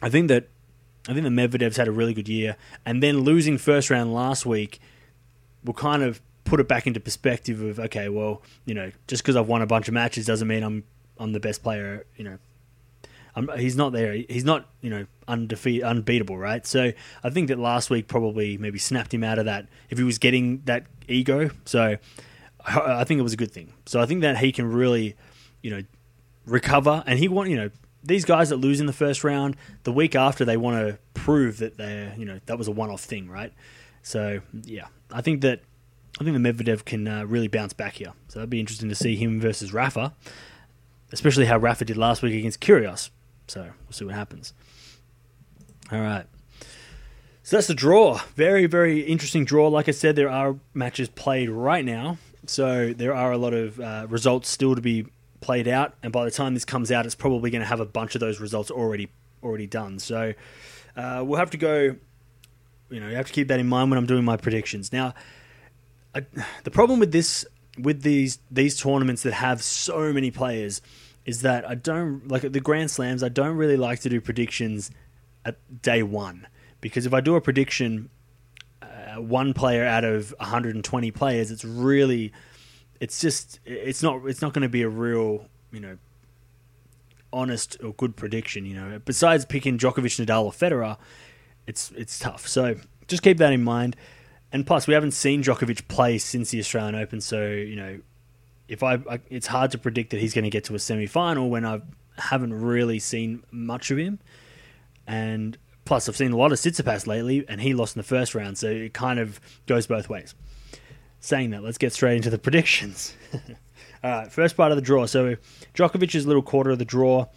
I 0.01 0.09
think 0.09 0.27
that 0.29 0.47
I 1.07 1.13
think 1.13 1.23
the 1.23 1.29
Medvedev's 1.29 1.77
had 1.77 1.87
a 1.87 1.91
really 1.91 2.15
good 2.15 2.27
year, 2.27 2.55
and 2.83 3.03
then 3.03 3.19
losing 3.19 3.59
first 3.59 3.91
round 3.91 4.11
last 4.11 4.43
week 4.43 4.79
will 5.63 5.75
kind 5.75 6.01
of 6.01 6.19
put 6.45 6.59
it 6.59 6.67
back 6.67 6.87
into 6.87 6.99
perspective 6.99 7.61
of 7.61 7.79
okay, 7.79 8.09
well, 8.09 8.41
you 8.65 8.73
know, 8.73 8.91
just 9.05 9.21
because 9.21 9.35
I've 9.35 9.47
won 9.47 9.61
a 9.61 9.67
bunch 9.67 9.87
of 9.87 9.93
matches 9.93 10.25
doesn't 10.25 10.47
mean 10.47 10.63
I'm 10.63 10.83
I'm 11.19 11.31
the 11.31 11.39
best 11.39 11.61
player. 11.61 12.07
You 12.17 12.23
know, 12.23 12.37
He's 13.57 13.75
not 13.75 13.93
there. 13.93 14.13
He's 14.13 14.43
not 14.43 14.67
you 14.81 14.89
know 14.89 15.05
undefeat 15.27 15.83
unbeatable, 15.83 16.37
right? 16.37 16.65
So 16.65 16.91
I 17.23 17.29
think 17.29 17.47
that 17.49 17.59
last 17.59 17.89
week 17.89 18.07
probably 18.07 18.57
maybe 18.57 18.79
snapped 18.79 19.13
him 19.13 19.23
out 19.23 19.39
of 19.39 19.45
that 19.45 19.67
if 19.89 19.97
he 19.97 20.03
was 20.03 20.17
getting 20.17 20.61
that 20.65 20.85
ego. 21.07 21.49
So 21.65 21.97
I 22.65 23.03
think 23.03 23.19
it 23.19 23.23
was 23.23 23.33
a 23.33 23.37
good 23.37 23.51
thing. 23.51 23.73
So 23.85 24.01
I 24.01 24.05
think 24.05 24.21
that 24.21 24.37
he 24.37 24.51
can 24.51 24.71
really, 24.71 25.15
you 25.61 25.71
know, 25.71 25.83
recover, 26.45 27.03
and 27.05 27.19
he 27.19 27.27
want 27.27 27.49
you 27.49 27.55
know 27.55 27.69
these 28.03 28.25
guys 28.25 28.49
that 28.49 28.57
lose 28.57 28.79
in 28.79 28.85
the 28.85 28.93
first 28.93 29.23
round, 29.23 29.55
the 29.83 29.91
week 29.91 30.15
after 30.15 30.45
they 30.45 30.57
want 30.57 30.77
to 30.77 30.97
prove 31.13 31.57
that 31.57 31.77
they're, 31.77 32.13
you 32.17 32.25
know, 32.25 32.39
that 32.45 32.57
was 32.57 32.67
a 32.67 32.71
one-off 32.71 33.03
thing, 33.03 33.29
right? 33.29 33.53
So 34.03 34.41
yeah, 34.63 34.87
I 35.11 35.21
think 35.21 35.41
that 35.41 35.61
I 36.19 36.23
think 36.23 36.41
the 36.41 36.53
Medvedev 36.53 36.85
can 36.85 37.07
uh, 37.07 37.25
really 37.25 37.47
bounce 37.47 37.73
back 37.73 37.93
here. 37.93 38.13
So 38.27 38.39
that'd 38.39 38.49
be 38.49 38.59
interesting 38.59 38.89
to 38.89 38.95
see 38.95 39.15
him 39.15 39.39
versus 39.39 39.73
Rafa, 39.73 40.13
especially 41.11 41.45
how 41.45 41.57
Rafa 41.57 41.85
did 41.85 41.97
last 41.97 42.21
week 42.21 42.33
against 42.33 42.59
Kyrgios. 42.61 43.09
So 43.49 43.61
we'll 43.61 43.91
see 43.91 44.05
what 44.05 44.15
happens. 44.15 44.53
All 45.91 45.99
right. 45.99 46.25
So 47.43 47.57
that's 47.57 47.67
the 47.67 47.73
draw. 47.73 48.21
Very, 48.35 48.67
very 48.67 49.01
interesting 49.01 49.43
draw. 49.43 49.69
Like 49.69 49.87
I 49.87 49.91
said, 49.91 50.15
there 50.15 50.29
are 50.29 50.55
matches 50.73 51.09
played 51.09 51.49
right 51.49 51.83
now. 51.83 52.17
So 52.45 52.93
there 52.93 53.15
are 53.15 53.31
a 53.31 53.37
lot 53.37 53.53
of 53.53 53.79
uh, 53.79 54.05
results 54.09 54.49
still 54.49 54.75
to 54.75 54.81
be 54.81 55.07
played 55.41 55.67
out, 55.67 55.95
and 56.03 56.11
by 56.11 56.25
the 56.25 56.31
time 56.31 56.53
this 56.53 56.65
comes 56.65 56.91
out, 56.91 57.05
it's 57.05 57.15
probably 57.15 57.49
going 57.49 57.61
to 57.61 57.67
have 57.67 57.79
a 57.79 57.85
bunch 57.85 58.15
of 58.15 58.21
those 58.21 58.39
results 58.39 58.71
already 58.71 59.09
already 59.41 59.67
done. 59.67 59.99
So 59.99 60.33
uh, 60.95 61.23
we'll 61.25 61.39
have 61.39 61.51
to 61.51 61.57
go. 61.57 61.95
You 62.89 62.99
know, 62.99 63.07
you 63.07 63.15
have 63.15 63.27
to 63.27 63.33
keep 63.33 63.47
that 63.49 63.59
in 63.59 63.67
mind 63.67 63.91
when 63.91 63.97
I'm 63.97 64.05
doing 64.05 64.25
my 64.25 64.37
predictions. 64.37 64.91
Now, 64.91 65.13
I, 66.15 66.25
the 66.63 66.71
problem 66.71 66.99
with 66.99 67.11
this 67.11 67.45
with 67.77 68.01
these 68.01 68.39
these 68.51 68.79
tournaments 68.79 69.23
that 69.23 69.33
have 69.33 69.63
so 69.63 70.11
many 70.13 70.31
players 70.31 70.81
is 71.29 71.43
that 71.43 71.63
I 71.69 71.75
don't 71.75 72.27
like 72.27 72.41
the 72.41 72.59
Grand 72.59 72.89
Slams. 72.89 73.21
I 73.21 73.29
don't 73.29 73.55
really 73.55 73.77
like 73.77 73.99
to 73.99 74.09
do 74.09 74.19
predictions 74.19 74.89
at 75.45 75.57
day 75.83 76.01
one 76.01 76.47
because 76.81 77.05
if 77.05 77.13
I 77.13 77.21
do 77.21 77.35
a 77.35 77.41
prediction, 77.41 78.09
uh, 78.81 79.21
one 79.21 79.53
player 79.53 79.85
out 79.85 80.03
of 80.03 80.33
120 80.39 81.11
players, 81.11 81.51
it's 81.51 81.63
really 81.63 82.33
it's 82.99 83.21
just 83.21 83.59
it's 83.63 84.01
not 84.01 84.25
it's 84.25 84.41
not 84.41 84.53
going 84.53 84.63
to 84.63 84.69
be 84.69 84.81
a 84.81 84.89
real 84.89 85.45
you 85.71 85.79
know 85.79 85.97
honest 87.31 87.77
or 87.83 87.93
good 87.93 88.15
prediction. 88.15 88.65
You 88.65 88.73
know, 88.73 88.99
besides 89.05 89.45
picking 89.45 89.77
Djokovic, 89.77 90.25
Nadal, 90.25 90.45
or 90.45 90.51
Federer, 90.51 90.97
it's 91.67 91.91
it's 91.91 92.17
tough. 92.17 92.47
So 92.47 92.75
just 93.07 93.21
keep 93.21 93.37
that 93.37 93.53
in 93.53 93.63
mind. 93.63 93.95
And 94.51 94.65
plus, 94.65 94.87
we 94.87 94.95
haven't 94.95 95.11
seen 95.11 95.43
Djokovic 95.43 95.87
play 95.87 96.17
since 96.17 96.49
the 96.49 96.59
Australian 96.59 96.95
Open, 96.95 97.21
so 97.21 97.49
you 97.51 97.75
know, 97.75 97.99
if 98.69 98.83
I, 98.83 98.93
I 99.09 99.19
it's 99.29 99.47
hard 99.47 99.71
to 99.71 99.77
predict 99.77 100.11
that 100.11 100.19
he's 100.19 100.33
going 100.33 100.43
to 100.45 100.49
get 100.49 100.65
to 100.65 100.75
a 100.75 100.79
semi 100.79 101.05
final 101.05 101.49
when 101.49 101.65
I 101.65 101.81
haven't 102.17 102.53
really 102.53 102.99
seen 102.99 103.43
much 103.51 103.91
of 103.91 103.97
him. 103.97 104.19
And 105.07 105.57
plus, 105.85 106.07
I've 106.07 106.15
seen 106.15 106.31
a 106.31 106.37
lot 106.37 106.51
of 106.51 106.59
Tsitsipas 106.59 107.07
lately, 107.07 107.45
and 107.47 107.59
he 107.59 107.73
lost 107.73 107.95
in 107.95 107.99
the 107.99 108.07
first 108.07 108.35
round, 108.35 108.57
so 108.57 108.67
it 108.67 108.93
kind 108.93 109.19
of 109.19 109.39
goes 109.65 109.87
both 109.87 110.07
ways 110.09 110.35
saying 111.19 111.51
that, 111.51 111.63
let's 111.63 111.77
get 111.77 111.93
straight 111.93 112.15
into 112.15 112.29
the 112.29 112.37
predictions. 112.39 113.15
All 114.03 114.11
right, 114.11 114.31
first 114.31 114.55
part 114.55 114.71
of 114.71 114.77
the 114.77 114.81
draw. 114.81 115.05
So 115.05 115.35
Djokovic's 115.73 116.25
little 116.25 116.41
quarter 116.41 116.71
of 116.71 116.79
the 116.79 116.85
draw. 116.85 117.27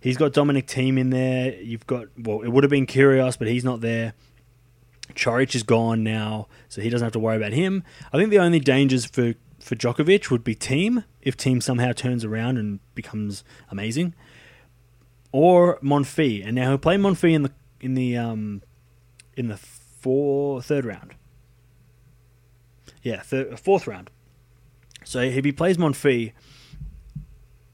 He's 0.00 0.16
got 0.16 0.32
Dominic 0.32 0.66
Thiem 0.66 0.98
in 0.98 1.10
there. 1.10 1.54
You've 1.60 1.86
got 1.86 2.06
well, 2.18 2.42
it 2.42 2.48
would 2.48 2.64
have 2.64 2.70
been 2.70 2.86
Kyrgios, 2.86 3.38
but 3.38 3.48
he's 3.48 3.64
not 3.64 3.80
there. 3.80 4.14
Coric 5.14 5.54
is 5.54 5.62
gone 5.62 6.04
now, 6.04 6.46
so 6.68 6.80
he 6.80 6.88
doesn't 6.88 7.04
have 7.04 7.12
to 7.12 7.18
worry 7.18 7.36
about 7.36 7.52
him. 7.52 7.82
I 8.12 8.16
think 8.16 8.30
the 8.30 8.38
only 8.38 8.60
dangers 8.60 9.04
for 9.04 9.34
for 9.70 9.76
Djokovic 9.76 10.32
would 10.32 10.42
be 10.42 10.56
Thiem, 10.56 11.04
if 11.22 11.36
Thiem 11.36 11.62
somehow 11.62 11.92
turns 11.92 12.24
around 12.24 12.58
and 12.58 12.80
becomes 12.96 13.44
amazing, 13.70 14.16
or 15.30 15.78
Monfils. 15.78 16.44
And 16.44 16.56
now 16.56 16.70
he'll 16.70 16.78
play 16.78 16.96
Monfils 16.96 17.34
in 17.34 17.42
the 17.44 17.52
in 17.80 17.94
the 17.94 18.16
um 18.16 18.62
in 19.36 19.46
the 19.46 19.56
four 19.56 20.60
third 20.60 20.84
round. 20.84 21.14
Yeah, 23.04 23.22
fourth 23.22 23.86
round. 23.86 24.10
So 25.04 25.20
if 25.20 25.44
he 25.44 25.52
plays 25.52 25.76
Monfils, 25.76 26.32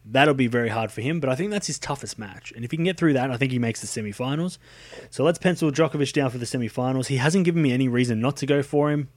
that'll 0.05 0.35
be 0.35 0.49
very 0.49 0.69
hard 0.69 0.93
for 0.93 1.01
him. 1.01 1.19
But 1.19 1.31
I 1.31 1.35
think 1.35 1.51
that's 1.51 1.67
his 1.67 1.79
toughest 1.79 2.19
match. 2.19 2.53
And 2.55 2.63
if 2.63 2.73
he 2.73 2.77
can 2.77 2.85
get 2.85 2.99
through 2.99 3.15
that, 3.15 3.31
I 3.31 3.39
think 3.39 3.53
he 3.53 3.59
makes 3.59 3.81
the 3.81 3.87
semi-finals. 3.87 4.59
So 5.09 5.25
let's 5.25 5.39
pencil 5.39 5.71
Djokovic 5.71 6.13
down 6.13 6.29
for 6.29 6.37
the 6.37 6.45
semi-finals. 6.45 7.09
He 7.09 7.17
hasn't 7.17 7.47
given 7.47 7.63
me 7.63 7.73
any 7.73 7.89
reason 7.89 8.21
not 8.21 8.37
to 8.37 8.45
go 8.45 8.63
for 8.63 8.91
him. 8.91 9.09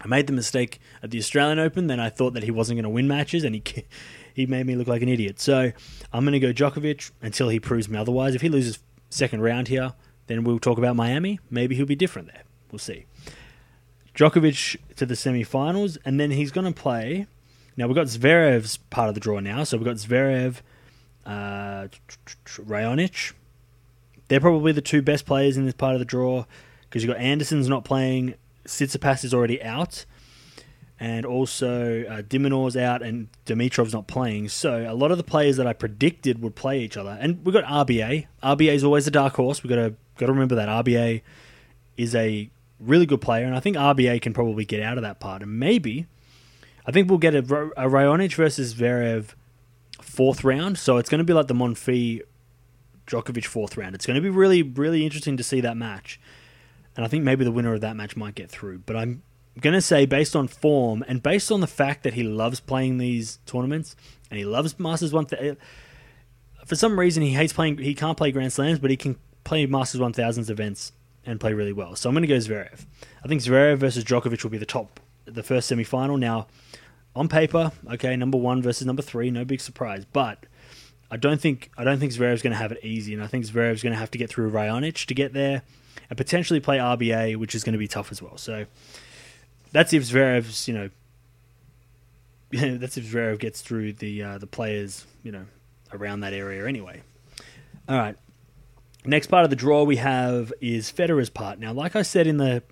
I 0.00 0.08
made 0.08 0.26
the 0.26 0.32
mistake 0.32 0.80
at 1.02 1.10
the 1.10 1.18
Australian 1.18 1.58
Open. 1.58 1.86
Then 1.86 2.00
I 2.00 2.10
thought 2.10 2.34
that 2.34 2.42
he 2.42 2.50
wasn't 2.50 2.76
going 2.76 2.84
to 2.84 2.90
win 2.90 3.08
matches, 3.08 3.44
and 3.44 3.54
he 3.54 3.62
he 4.34 4.46
made 4.46 4.66
me 4.66 4.76
look 4.76 4.88
like 4.88 5.02
an 5.02 5.08
idiot. 5.08 5.40
So 5.40 5.72
I'm 6.12 6.24
going 6.24 6.38
to 6.38 6.40
go 6.40 6.52
Djokovic 6.52 7.10
until 7.22 7.48
he 7.48 7.58
proves 7.58 7.88
me 7.88 7.98
otherwise. 7.98 8.34
If 8.34 8.42
he 8.42 8.48
loses 8.48 8.78
second 9.08 9.40
round 9.40 9.68
here, 9.68 9.94
then 10.26 10.44
we'll 10.44 10.58
talk 10.58 10.78
about 10.78 10.96
Miami. 10.96 11.40
Maybe 11.50 11.74
he'll 11.74 11.86
be 11.86 11.96
different 11.96 12.28
there. 12.28 12.42
We'll 12.70 12.78
see. 12.78 13.06
Djokovic 14.14 14.76
to 14.96 15.06
the 15.06 15.16
semi-finals, 15.16 15.98
and 16.04 16.18
then 16.18 16.30
he's 16.30 16.50
going 16.50 16.66
to 16.66 16.78
play. 16.78 17.26
Now 17.76 17.86
we've 17.86 17.94
got 17.94 18.06
Zverev's 18.06 18.78
part 18.78 19.08
of 19.08 19.14
the 19.14 19.20
draw 19.20 19.40
now, 19.40 19.64
so 19.64 19.76
we've 19.76 19.84
got 19.84 19.96
Zverev, 19.96 20.60
uh, 21.26 21.88
Raonic. 22.46 23.34
They're 24.28 24.40
probably 24.40 24.72
the 24.72 24.80
two 24.80 25.02
best 25.02 25.26
players 25.26 25.56
in 25.56 25.66
this 25.66 25.74
part 25.74 25.94
of 25.94 25.98
the 25.98 26.06
draw 26.06 26.46
because 26.82 27.02
you've 27.02 27.12
got 27.12 27.20
Anderson's 27.20 27.68
not 27.68 27.84
playing, 27.84 28.34
Tsitsipas 28.66 29.24
is 29.24 29.34
already 29.34 29.62
out, 29.62 30.04
and 30.98 31.26
also 31.26 32.04
uh, 32.04 32.22
De 32.22 32.38
Minaur's 32.38 32.76
out 32.76 33.02
and 33.02 33.28
Dimitrov's 33.44 33.92
not 33.92 34.06
playing. 34.06 34.48
So 34.48 34.90
a 34.90 34.94
lot 34.94 35.10
of 35.10 35.18
the 35.18 35.24
players 35.24 35.56
that 35.56 35.66
I 35.66 35.72
predicted 35.72 36.40
would 36.42 36.54
play 36.54 36.80
each 36.80 36.96
other, 36.96 37.16
and 37.20 37.44
we've 37.44 37.52
got 37.52 37.64
RBA. 37.64 38.26
RBA 38.42 38.74
is 38.74 38.84
always 38.84 39.06
a 39.06 39.10
dark 39.10 39.34
horse. 39.34 39.62
We've 39.62 39.70
got 39.70 39.76
to 39.76 39.94
got 40.18 40.26
to 40.26 40.32
remember 40.32 40.54
that 40.54 40.68
RBA 40.68 41.22
is 41.96 42.14
a 42.14 42.50
really 42.80 43.06
good 43.06 43.20
player, 43.20 43.44
and 43.44 43.54
I 43.54 43.60
think 43.60 43.76
RBA 43.76 44.22
can 44.22 44.32
probably 44.32 44.64
get 44.64 44.82
out 44.82 44.98
of 44.98 45.02
that 45.02 45.20
part. 45.20 45.42
And 45.42 45.58
maybe, 45.58 46.06
I 46.86 46.92
think 46.92 47.08
we'll 47.08 47.18
get 47.18 47.34
a, 47.34 47.38
a 47.38 47.88
Raonic 47.88 48.34
versus 48.34 48.74
Zverev 48.74 49.34
fourth 50.00 50.44
round. 50.44 50.78
So 50.78 50.96
it's 50.98 51.08
going 51.08 51.18
to 51.18 51.24
be 51.24 51.32
like 51.32 51.46
the 51.46 51.54
Monfils 51.54 52.22
Djokovic 53.06 53.44
fourth 53.44 53.76
round. 53.76 53.94
It's 53.94 54.06
going 54.06 54.16
to 54.16 54.20
be 54.20 54.30
really, 54.30 54.62
really 54.62 55.04
interesting 55.04 55.36
to 55.36 55.42
see 55.42 55.60
that 55.60 55.76
match. 55.76 56.20
And 56.96 57.04
I 57.04 57.08
think 57.08 57.24
maybe 57.24 57.44
the 57.44 57.52
winner 57.52 57.74
of 57.74 57.82
that 57.82 57.94
match 57.96 58.16
might 58.16 58.34
get 58.34 58.50
through. 58.50 58.78
But 58.80 58.96
I'm 58.96 59.22
going 59.60 59.74
to 59.74 59.80
say, 59.80 60.06
based 60.06 60.34
on 60.34 60.48
form 60.48 61.04
and 61.06 61.22
based 61.22 61.52
on 61.52 61.60
the 61.60 61.66
fact 61.66 62.02
that 62.04 62.14
he 62.14 62.22
loves 62.22 62.58
playing 62.60 62.98
these 62.98 63.38
tournaments 63.46 63.94
and 64.30 64.38
he 64.38 64.44
loves 64.44 64.78
Masters 64.78 65.12
1000, 65.12 65.56
for 66.64 66.74
some 66.74 66.98
reason 66.98 67.22
he 67.22 67.32
hates 67.32 67.52
playing, 67.52 67.78
he 67.78 67.94
can't 67.94 68.16
play 68.16 68.32
Grand 68.32 68.52
Slams, 68.52 68.78
but 68.78 68.90
he 68.90 68.96
can 68.96 69.16
play 69.44 69.66
Masters 69.66 70.00
1000s 70.00 70.50
events 70.50 70.92
and 71.24 71.38
play 71.38 71.52
really 71.52 71.72
well. 71.72 71.94
So 71.96 72.08
I'm 72.08 72.14
going 72.14 72.22
to 72.22 72.28
go 72.28 72.36
Zverev. 72.36 72.86
I 73.24 73.28
think 73.28 73.42
Zverev 73.42 73.78
versus 73.78 74.04
Djokovic 74.04 74.42
will 74.42 74.50
be 74.50 74.58
the 74.58 74.66
top, 74.66 75.00
the 75.24 75.42
first 75.42 75.68
semi 75.68 75.84
final. 75.84 76.16
Now, 76.16 76.46
on 77.14 77.28
paper, 77.28 77.72
okay, 77.92 78.16
number 78.16 78.38
one 78.38 78.62
versus 78.62 78.86
number 78.86 79.02
three, 79.02 79.30
no 79.30 79.44
big 79.44 79.60
surprise. 79.60 80.04
But 80.04 80.46
I 81.10 81.16
don't 81.16 81.40
think 81.40 81.70
I 81.76 81.84
don't 81.84 81.98
think 81.98 82.12
Zverev's 82.12 82.42
going 82.42 82.52
to 82.52 82.58
have 82.58 82.72
it 82.72 82.84
easy, 82.84 83.14
and 83.14 83.22
I 83.22 83.26
think 83.26 83.44
Zverev's 83.44 83.82
going 83.82 83.92
to 83.92 83.98
have 83.98 84.10
to 84.12 84.18
get 84.18 84.30
through 84.30 84.50
Raonic 84.50 85.06
to 85.06 85.14
get 85.14 85.32
there, 85.32 85.62
and 86.10 86.16
potentially 86.16 86.60
play 86.60 86.78
RBA, 86.78 87.36
which 87.36 87.54
is 87.54 87.64
going 87.64 87.74
to 87.74 87.78
be 87.78 87.88
tough 87.88 88.10
as 88.10 88.20
well. 88.20 88.36
So 88.38 88.66
that's 89.72 89.92
if 89.92 90.02
Zverev's 90.04 90.68
you 90.68 90.74
know. 90.74 90.90
that's 92.52 92.96
if 92.96 93.04
Zverev 93.04 93.40
gets 93.40 93.60
through 93.60 93.94
the 93.94 94.22
uh, 94.22 94.38
the 94.38 94.46
players, 94.46 95.04
you 95.24 95.32
know, 95.32 95.46
around 95.92 96.20
that 96.20 96.32
area 96.32 96.66
anyway. 96.66 97.02
All 97.88 97.98
right. 97.98 98.16
Next 99.04 99.26
part 99.26 99.44
of 99.44 99.50
the 99.50 99.56
draw 99.56 99.84
we 99.84 99.96
have 99.96 100.52
is 100.60 100.90
Federer's 100.90 101.30
part. 101.30 101.58
Now, 101.58 101.72
like 101.72 101.96
I 101.96 102.02
said 102.02 102.26
in 102.26 102.36
the 102.36 102.62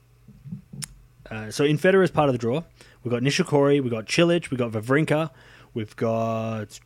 uh, 1.31 1.51
so 1.51 1.65
in 1.65 1.79
Federer's 1.79 2.11
part 2.11 2.29
of 2.29 2.35
the 2.35 2.39
draw, 2.39 2.63
we've 3.03 3.11
got 3.11 3.23
Nishikori, 3.23 3.81
we've 3.81 3.91
got 3.91 4.07
Cilic, 4.07 4.51
we've 4.51 4.59
got 4.59 4.73
Wawrinka, 4.73 5.31
we've 5.75 5.95
got 5.97 6.79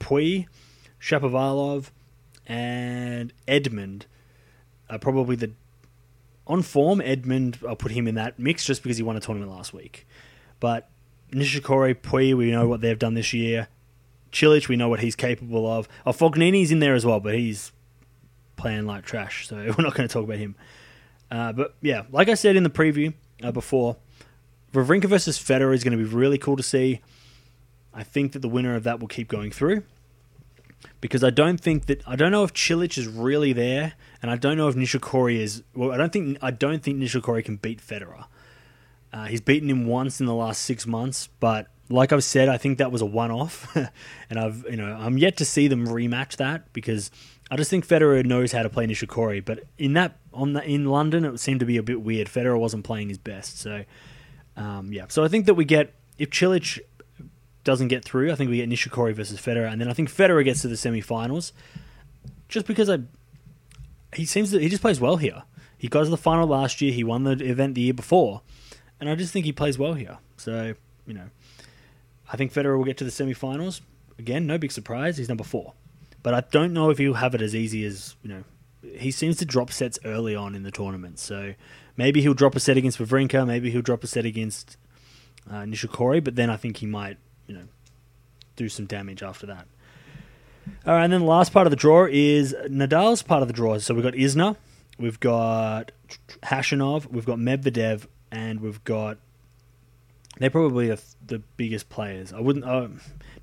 Pouille, 0.00 0.46
Shapovalov, 1.00 1.90
and 2.46 3.32
Edmund. 3.48 4.06
are 4.88 4.98
probably 4.98 5.36
the 5.36 5.52
on 6.46 6.62
form 6.62 7.00
Edmund. 7.00 7.58
I'll 7.66 7.76
put 7.76 7.92
him 7.92 8.06
in 8.06 8.14
that 8.16 8.38
mix 8.38 8.64
just 8.64 8.82
because 8.82 8.96
he 8.96 9.02
won 9.02 9.16
a 9.16 9.20
tournament 9.20 9.50
last 9.50 9.72
week. 9.72 10.06
But 10.60 10.88
Nishikori, 11.32 11.94
Pouille, 11.94 12.36
we 12.36 12.50
know 12.50 12.68
what 12.68 12.80
they've 12.80 12.98
done 12.98 13.14
this 13.14 13.32
year. 13.32 13.68
Cilic, 14.32 14.68
we 14.68 14.76
know 14.76 14.88
what 14.88 15.00
he's 15.00 15.16
capable 15.16 15.70
of. 15.70 15.88
Oh, 16.04 16.12
Fognini's 16.12 16.72
in 16.72 16.80
there 16.80 16.94
as 16.94 17.06
well, 17.06 17.20
but 17.20 17.34
he's 17.34 17.72
playing 18.56 18.86
like 18.86 19.04
trash, 19.04 19.48
so 19.48 19.56
we're 19.78 19.84
not 19.84 19.94
going 19.94 20.08
to 20.08 20.12
talk 20.12 20.24
about 20.24 20.38
him. 20.38 20.56
Uh, 21.30 21.52
but 21.52 21.74
yeah, 21.80 22.02
like 22.10 22.28
I 22.28 22.34
said 22.34 22.56
in 22.56 22.62
the 22.62 22.70
preview 22.70 23.14
uh, 23.42 23.52
before, 23.52 23.96
Wawrinka 24.72 25.04
versus 25.04 25.38
Federer 25.38 25.74
is 25.74 25.84
going 25.84 25.96
to 25.96 26.04
be 26.04 26.10
really 26.10 26.38
cool 26.38 26.56
to 26.56 26.62
see. 26.62 27.00
I 27.94 28.02
think 28.02 28.32
that 28.32 28.40
the 28.40 28.48
winner 28.48 28.74
of 28.74 28.82
that 28.84 29.00
will 29.00 29.08
keep 29.08 29.28
going 29.28 29.50
through 29.50 29.84
because 31.00 31.22
I 31.22 31.30
don't 31.30 31.60
think 31.60 31.86
that 31.86 32.02
I 32.06 32.16
don't 32.16 32.32
know 32.32 32.44
if 32.44 32.52
Cilic 32.54 32.98
is 32.98 33.06
really 33.06 33.52
there, 33.52 33.94
and 34.22 34.30
I 34.30 34.36
don't 34.36 34.56
know 34.56 34.68
if 34.68 34.74
Nishikori 34.74 35.36
is. 35.36 35.62
Well, 35.74 35.92
I 35.92 35.96
don't 35.96 36.12
think 36.12 36.38
I 36.42 36.50
don't 36.50 36.82
think 36.82 36.98
Nishikori 36.98 37.44
can 37.44 37.56
beat 37.56 37.80
Federer. 37.80 38.26
Uh, 39.12 39.26
he's 39.26 39.40
beaten 39.40 39.70
him 39.70 39.86
once 39.86 40.18
in 40.20 40.26
the 40.26 40.34
last 40.34 40.62
six 40.62 40.86
months, 40.86 41.28
but 41.38 41.68
like 41.88 42.12
I've 42.12 42.24
said, 42.24 42.48
I 42.48 42.56
think 42.56 42.78
that 42.78 42.90
was 42.90 43.00
a 43.00 43.06
one-off, 43.06 43.76
and 44.30 44.38
I've 44.38 44.64
you 44.68 44.76
know 44.76 44.86
I'm 44.86 45.18
yet 45.18 45.36
to 45.38 45.44
see 45.44 45.68
them 45.68 45.86
rematch 45.86 46.36
that 46.36 46.72
because 46.72 47.10
I 47.50 47.56
just 47.56 47.70
think 47.70 47.86
Federer 47.86 48.24
knows 48.24 48.52
how 48.52 48.62
to 48.62 48.70
play 48.70 48.86
Nishikori. 48.86 49.44
But 49.44 49.64
in 49.78 49.92
that 49.92 50.18
on 50.32 50.54
the, 50.54 50.64
in 50.64 50.86
London, 50.86 51.24
it 51.24 51.38
seemed 51.38 51.60
to 51.60 51.66
be 51.66 51.76
a 51.76 51.82
bit 51.82 52.02
weird. 52.02 52.28
Federer 52.28 52.58
wasn't 52.58 52.84
playing 52.84 53.08
his 53.08 53.18
best, 53.18 53.58
so 53.60 53.84
um, 54.56 54.92
yeah. 54.92 55.04
So 55.08 55.24
I 55.24 55.28
think 55.28 55.46
that 55.46 55.54
we 55.54 55.64
get 55.64 55.94
if 56.18 56.30
Cilic 56.30 56.80
doesn't 57.64 57.88
get 57.88 58.04
through, 58.04 58.30
I 58.30 58.34
think 58.34 58.50
we 58.50 58.58
get 58.58 58.68
Nishikori 58.68 59.14
versus 59.14 59.40
Federer, 59.40 59.70
and 59.70 59.80
then 59.80 59.88
I 59.88 59.94
think 59.94 60.10
Federer 60.10 60.44
gets 60.44 60.62
to 60.62 60.68
the 60.68 60.76
semi-finals, 60.76 61.52
just 62.48 62.66
because 62.66 62.88
I 62.88 63.00
he 64.14 64.24
seems 64.24 64.52
he 64.52 64.68
just 64.68 64.82
plays 64.82 65.00
well 65.00 65.16
here. 65.16 65.42
He 65.76 65.88
got 65.88 66.04
to 66.04 66.10
the 66.10 66.16
final 66.16 66.46
last 66.46 66.80
year. 66.80 66.92
He 66.92 67.04
won 67.04 67.24
the 67.24 67.32
event 67.32 67.74
the 67.74 67.80
year 67.80 67.94
before, 67.94 68.42
and 69.00 69.08
I 69.10 69.14
just 69.14 69.32
think 69.32 69.44
he 69.44 69.52
plays 69.52 69.78
well 69.78 69.94
here. 69.94 70.18
So 70.36 70.74
you 71.06 71.14
know, 71.14 71.28
I 72.32 72.36
think 72.36 72.52
Federer 72.52 72.76
will 72.76 72.84
get 72.84 72.96
to 72.98 73.04
the 73.04 73.10
semi-finals 73.10 73.80
again. 74.18 74.46
No 74.46 74.58
big 74.58 74.72
surprise. 74.72 75.16
He's 75.16 75.28
number 75.28 75.44
four, 75.44 75.72
but 76.22 76.34
I 76.34 76.42
don't 76.52 76.72
know 76.72 76.90
if 76.90 76.98
he'll 76.98 77.14
have 77.14 77.34
it 77.34 77.42
as 77.42 77.54
easy 77.54 77.84
as 77.84 78.16
you 78.22 78.28
know. 78.28 78.44
He 78.98 79.10
seems 79.10 79.38
to 79.38 79.46
drop 79.46 79.72
sets 79.72 79.98
early 80.04 80.36
on 80.36 80.54
in 80.54 80.62
the 80.62 80.70
tournament, 80.70 81.18
so 81.18 81.54
maybe 81.96 82.20
he'll 82.20 82.34
drop 82.34 82.54
a 82.54 82.60
set 82.60 82.76
against 82.76 82.98
Wawrinka. 82.98 83.46
Maybe 83.46 83.70
he'll 83.70 83.82
drop 83.82 84.04
a 84.04 84.06
set 84.06 84.26
against 84.26 84.76
uh, 85.50 85.62
Nishikori, 85.62 86.22
but 86.22 86.36
then 86.36 86.50
I 86.50 86.56
think 86.56 86.76
he 86.76 86.86
might 86.86 87.16
you 87.46 87.54
know 87.54 87.64
do 88.56 88.68
some 88.68 88.86
damage 88.86 89.22
after 89.22 89.46
that. 89.46 89.66
All 90.86 90.94
right, 90.94 91.04
and 91.04 91.12
then 91.12 91.20
the 91.20 91.26
last 91.26 91.52
part 91.52 91.66
of 91.66 91.70
the 91.70 91.76
draw 91.76 92.06
is 92.10 92.54
Nadal's 92.68 93.22
part 93.22 93.42
of 93.42 93.48
the 93.48 93.54
draw. 93.54 93.78
So 93.78 93.94
we've 93.94 94.02
got 94.02 94.14
Isner, 94.14 94.56
we've 94.98 95.20
got 95.20 95.92
Khachanov, 96.42 97.10
we've 97.10 97.26
got 97.26 97.38
Medvedev, 97.38 98.06
and 98.30 98.60
we've 98.60 98.82
got. 98.84 99.18
They're 100.38 100.50
probably 100.50 100.88
the, 100.88 101.00
the 101.24 101.38
biggest 101.56 101.88
players. 101.88 102.32
I 102.32 102.40
wouldn't. 102.40 102.64
Uh, 102.64 102.88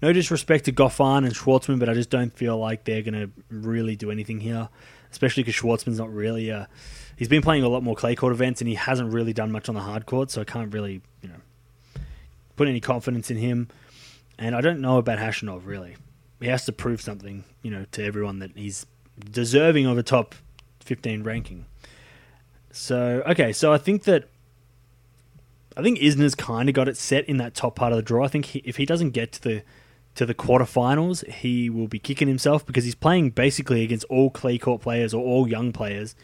no 0.01 0.11
disrespect 0.11 0.65
to 0.65 0.73
Goffin 0.73 1.23
and 1.25 1.33
Schwartzman, 1.33 1.79
but 1.79 1.87
I 1.87 1.93
just 1.93 2.09
don't 2.09 2.35
feel 2.35 2.57
like 2.57 2.83
they're 2.83 3.01
going 3.01 3.13
to 3.13 3.29
really 3.49 3.95
do 3.95 4.11
anything 4.11 4.41
here. 4.41 4.67
Especially 5.09 5.43
because 5.43 5.55
Schwartzman's 5.55 5.99
not 5.99 6.13
really. 6.13 6.49
A, 6.49 6.67
he's 7.15 7.29
been 7.29 7.41
playing 7.41 7.63
a 7.63 7.69
lot 7.69 7.81
more 7.83 7.95
clay 7.95 8.15
court 8.15 8.33
events, 8.33 8.61
and 8.61 8.67
he 8.67 8.75
hasn't 8.75 9.13
really 9.13 9.31
done 9.31 9.51
much 9.51 9.69
on 9.69 9.75
the 9.75 9.81
hard 9.81 10.05
court, 10.05 10.31
so 10.31 10.41
I 10.41 10.43
can't 10.43 10.73
really, 10.73 11.01
you 11.21 11.29
know, 11.29 12.01
put 12.57 12.67
any 12.67 12.81
confidence 12.81 13.31
in 13.31 13.37
him. 13.37 13.69
And 14.41 14.55
I 14.55 14.61
don't 14.61 14.81
know 14.81 14.97
about 14.97 15.19
Khachanov 15.19 15.67
really. 15.67 15.95
He 16.39 16.47
has 16.47 16.65
to 16.65 16.71
prove 16.71 16.99
something, 16.99 17.43
you 17.61 17.69
know, 17.69 17.85
to 17.91 18.03
everyone 18.03 18.39
that 18.39 18.57
he's 18.57 18.87
deserving 19.19 19.85
of 19.85 19.99
a 19.99 20.03
top 20.03 20.33
15 20.79 21.21
ranking. 21.21 21.67
So, 22.71 23.21
okay, 23.27 23.53
so 23.53 23.71
I 23.71 23.77
think 23.77 24.03
that 24.05 24.29
I 25.77 25.83
think 25.83 25.99
Isner's 25.99 26.33
kind 26.33 26.67
of 26.69 26.75
got 26.75 26.87
it 26.87 26.97
set 26.97 27.29
in 27.29 27.37
that 27.37 27.53
top 27.53 27.75
part 27.75 27.93
of 27.93 27.97
the 27.97 28.01
draw. 28.01 28.25
I 28.25 28.29
think 28.29 28.45
he, 28.45 28.63
if 28.65 28.77
he 28.77 28.85
doesn't 28.85 29.11
get 29.11 29.31
to 29.33 29.41
the 29.41 29.63
to 30.15 30.25
the 30.25 30.33
quarterfinals, 30.33 31.25
he 31.27 31.69
will 31.69 31.87
be 31.87 31.99
kicking 31.99 32.27
himself 32.27 32.65
because 32.65 32.83
he's 32.83 32.95
playing 32.95 33.29
basically 33.29 33.83
against 33.83 34.05
all 34.05 34.31
clay 34.31 34.57
court 34.57 34.81
players 34.81 35.13
or 35.13 35.23
all 35.23 35.47
young 35.47 35.71
players 35.71 36.15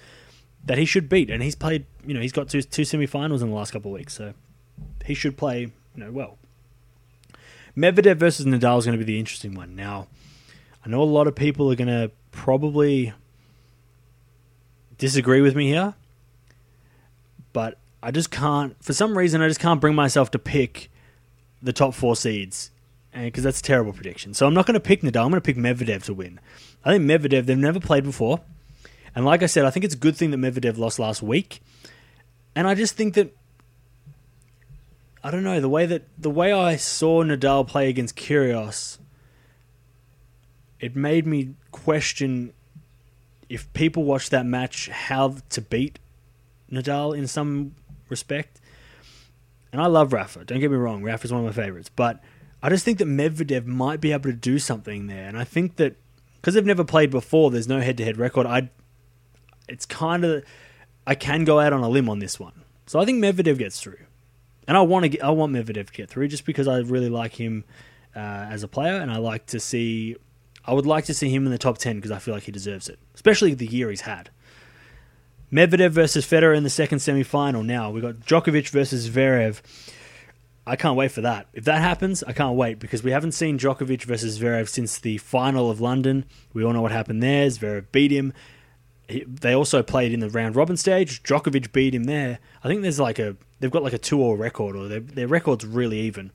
that 0.65 0.79
he 0.79 0.85
should 0.85 1.07
beat, 1.07 1.29
and 1.29 1.43
he's 1.43 1.55
played. 1.55 1.85
You 2.03 2.15
know, 2.15 2.21
he's 2.21 2.31
got 2.31 2.49
two 2.49 2.63
two 2.63 2.81
semifinals 2.81 3.43
in 3.43 3.49
the 3.49 3.55
last 3.55 3.71
couple 3.71 3.91
of 3.91 3.99
weeks, 3.99 4.15
so 4.15 4.33
he 5.05 5.13
should 5.13 5.37
play. 5.37 5.71
You 5.95 6.03
know, 6.03 6.11
well. 6.11 6.39
Medvedev 7.77 8.17
versus 8.17 8.45
Nadal 8.45 8.79
is 8.79 8.85
going 8.85 8.97
to 8.97 9.05
be 9.05 9.11
the 9.11 9.19
interesting 9.19 9.53
one. 9.53 9.75
Now, 9.75 10.07
I 10.83 10.89
know 10.89 11.01
a 11.01 11.03
lot 11.03 11.27
of 11.27 11.35
people 11.35 11.71
are 11.71 11.75
going 11.75 11.87
to 11.87 12.11
probably 12.31 13.13
disagree 14.97 15.41
with 15.41 15.55
me 15.55 15.67
here, 15.67 15.93
but 17.53 17.77
I 18.01 18.09
just 18.09 18.31
can't. 18.31 18.75
For 18.83 18.93
some 18.93 19.15
reason, 19.15 19.41
I 19.41 19.47
just 19.47 19.59
can't 19.59 19.79
bring 19.79 19.93
myself 19.93 20.31
to 20.31 20.39
pick 20.39 20.89
the 21.61 21.73
top 21.73 21.93
four 21.93 22.15
seeds 22.15 22.71
eh, 23.13 23.17
And 23.17 23.25
because 23.25 23.43
that's 23.43 23.59
a 23.59 23.63
terrible 23.63 23.93
prediction. 23.93 24.33
So 24.33 24.47
I'm 24.47 24.53
not 24.55 24.65
going 24.65 24.73
to 24.73 24.79
pick 24.79 25.01
Nadal. 25.01 25.25
I'm 25.25 25.29
going 25.29 25.41
to 25.41 25.41
pick 25.41 25.57
Medvedev 25.57 26.03
to 26.05 26.13
win. 26.15 26.39
I 26.83 26.93
think 26.93 27.03
Medvedev. 27.03 27.45
They've 27.45 27.57
never 27.57 27.79
played 27.79 28.03
before, 28.03 28.41
and 29.13 29.23
like 29.23 29.43
I 29.43 29.47
said, 29.47 29.65
I 29.65 29.69
think 29.69 29.85
it's 29.85 29.95
a 29.95 29.99
good 29.99 30.15
thing 30.15 30.31
that 30.31 30.37
Medvedev 30.37 30.79
lost 30.79 30.97
last 30.97 31.21
week. 31.21 31.61
And 32.55 32.67
I 32.67 32.73
just 32.73 32.95
think 32.95 33.13
that 33.13 33.35
I 35.27 35.31
don't 35.31 35.43
know 35.43 35.59
the 35.59 35.67
way 35.67 35.85
that 35.85 36.03
the 36.17 36.29
way 36.29 36.53
I 36.53 36.77
saw 36.77 37.21
Nadal 37.21 37.67
play 37.67 37.89
against 37.89 38.15
Kyrgios. 38.15 38.97
It 40.79 40.95
made 40.95 41.27
me 41.27 41.55
question 41.73 42.53
if 43.49 43.73
people 43.73 44.05
watch 44.05 44.29
that 44.29 44.45
match 44.45 44.87
how 44.87 45.35
to 45.49 45.59
beat 45.59 45.99
Nadal 46.71 47.13
in 47.13 47.27
some 47.27 47.75
respect. 48.07 48.61
And 49.73 49.81
I 49.81 49.87
love 49.87 50.13
Rafa. 50.13 50.45
Don't 50.45 50.61
get 50.61 50.71
me 50.71 50.77
wrong, 50.77 51.03
Rafa's 51.03 51.33
one 51.33 51.45
of 51.45 51.45
my 51.45 51.61
favorites, 51.61 51.91
but 51.93 52.23
I 52.63 52.69
just 52.69 52.85
think 52.85 52.97
that 52.99 53.09
Medvedev 53.09 53.65
might 53.65 53.99
be 53.99 54.13
able 54.13 54.29
to 54.29 54.33
do 54.33 54.59
something 54.59 55.07
there. 55.07 55.27
And 55.27 55.37
I 55.37 55.43
think 55.43 55.75
that 55.75 55.97
because 56.35 56.53
they've 56.53 56.65
never 56.65 56.85
played 56.85 57.11
before, 57.11 57.51
there's 57.51 57.67
no 57.67 57.81
head-to-head 57.81 58.15
record. 58.15 58.47
I, 58.47 58.69
it's 59.67 59.85
kind 59.85 60.23
of, 60.23 60.45
I 61.05 61.15
can 61.15 61.43
go 61.43 61.59
out 61.59 61.73
on 61.73 61.83
a 61.83 61.89
limb 61.89 62.07
on 62.07 62.19
this 62.19 62.39
one. 62.39 62.63
So 62.85 62.97
I 62.97 63.03
think 63.03 63.21
Medvedev 63.21 63.57
gets 63.57 63.81
through 63.81 64.06
and 64.67 64.77
I 64.77 64.81
want 64.81 65.03
to 65.03 65.09
get, 65.09 65.23
I 65.23 65.29
want 65.29 65.53
Medvedev 65.53 65.87
to 65.87 65.93
get 65.93 66.09
through 66.09 66.27
just 66.27 66.45
because 66.45 66.67
I 66.67 66.79
really 66.79 67.09
like 67.09 67.33
him 67.33 67.63
uh, 68.15 68.19
as 68.19 68.63
a 68.63 68.67
player, 68.67 68.95
and 68.95 69.11
I 69.11 69.17
like 69.17 69.45
to 69.47 69.59
see. 69.59 70.15
I 70.65 70.73
would 70.73 70.85
like 70.85 71.05
to 71.05 71.13
see 71.13 71.29
him 71.29 71.45
in 71.45 71.51
the 71.51 71.57
top 71.57 71.77
ten 71.77 71.95
because 71.95 72.11
I 72.11 72.19
feel 72.19 72.33
like 72.33 72.43
he 72.43 72.51
deserves 72.51 72.89
it, 72.89 72.99
especially 73.15 73.53
the 73.53 73.65
year 73.65 73.89
he's 73.89 74.01
had. 74.01 74.29
Medvedev 75.51 75.91
versus 75.91 76.25
Federer 76.25 76.57
in 76.57 76.63
the 76.63 76.69
second 76.69 76.99
semi-final. 76.99 77.63
Now 77.63 77.89
we 77.89 78.01
got 78.01 78.15
Djokovic 78.15 78.67
versus 78.69 79.09
Zverev. 79.09 79.61
I 80.65 80.75
can't 80.75 80.97
wait 80.97 81.13
for 81.13 81.21
that. 81.21 81.47
If 81.53 81.63
that 81.63 81.79
happens, 81.79 82.21
I 82.23 82.33
can't 82.33 82.57
wait 82.57 82.79
because 82.79 83.01
we 83.01 83.11
haven't 83.11 83.31
seen 83.31 83.57
Djokovic 83.57 84.03
versus 84.03 84.39
Zverev 84.39 84.67
since 84.67 84.99
the 84.99 85.17
final 85.19 85.71
of 85.71 85.79
London. 85.79 86.25
We 86.51 86.65
all 86.65 86.73
know 86.73 86.81
what 86.81 86.91
happened 86.91 87.23
there. 87.23 87.47
Zverev 87.47 87.85
beat 87.93 88.11
him. 88.11 88.33
They 89.07 89.53
also 89.53 89.81
played 89.81 90.11
in 90.11 90.19
the 90.19 90.29
round 90.29 90.55
robin 90.55 90.75
stage. 90.77 91.23
Djokovic 91.23 91.71
beat 91.71 91.95
him 91.95 92.05
there. 92.05 92.39
I 92.63 92.67
think 92.67 92.81
there's 92.81 92.99
like 92.99 93.19
a 93.19 93.35
they've 93.59 93.71
got 93.71 93.83
like 93.83 93.93
a 93.93 93.97
two 93.97 94.21
all 94.21 94.35
record, 94.35 94.75
or 94.75 94.87
their 94.87 94.99
their 94.99 95.27
record's 95.27 95.65
really 95.65 95.99
even. 96.01 96.31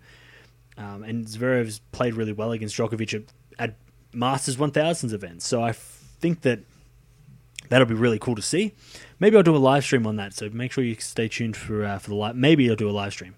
Um, 0.79 1.03
and 1.03 1.27
Zverev's 1.27 1.81
played 1.93 2.15
really 2.15 2.33
well 2.33 2.53
against 2.53 2.77
Djokovic 2.77 3.13
at, 3.13 3.23
at 3.59 3.77
Masters 4.15 4.57
1000s 4.57 5.13
events. 5.13 5.47
So 5.47 5.63
I 5.63 5.69
f- 5.71 6.03
think 6.19 6.41
that 6.43 6.61
that'll 7.69 7.87
be 7.87 7.95
really 7.95 8.19
cool 8.19 8.35
to 8.35 8.43
see. 8.43 8.73
Maybe 9.21 9.37
I'll 9.37 9.43
do 9.43 9.55
a 9.55 9.59
live 9.59 9.85
stream 9.85 10.07
on 10.07 10.17
that. 10.17 10.33
So 10.33 10.49
make 10.51 10.73
sure 10.73 10.83
you 10.83 10.95
stay 10.95 11.29
tuned 11.29 11.57
for 11.59 11.85
uh, 11.85 11.99
for 11.99 12.09
the 12.09 12.17
live. 12.17 12.37
Maybe 12.37 12.69
I'll 12.71 12.77
do 12.77 12.89
a 12.89 12.91
live 12.91 13.13
stream. 13.13 13.35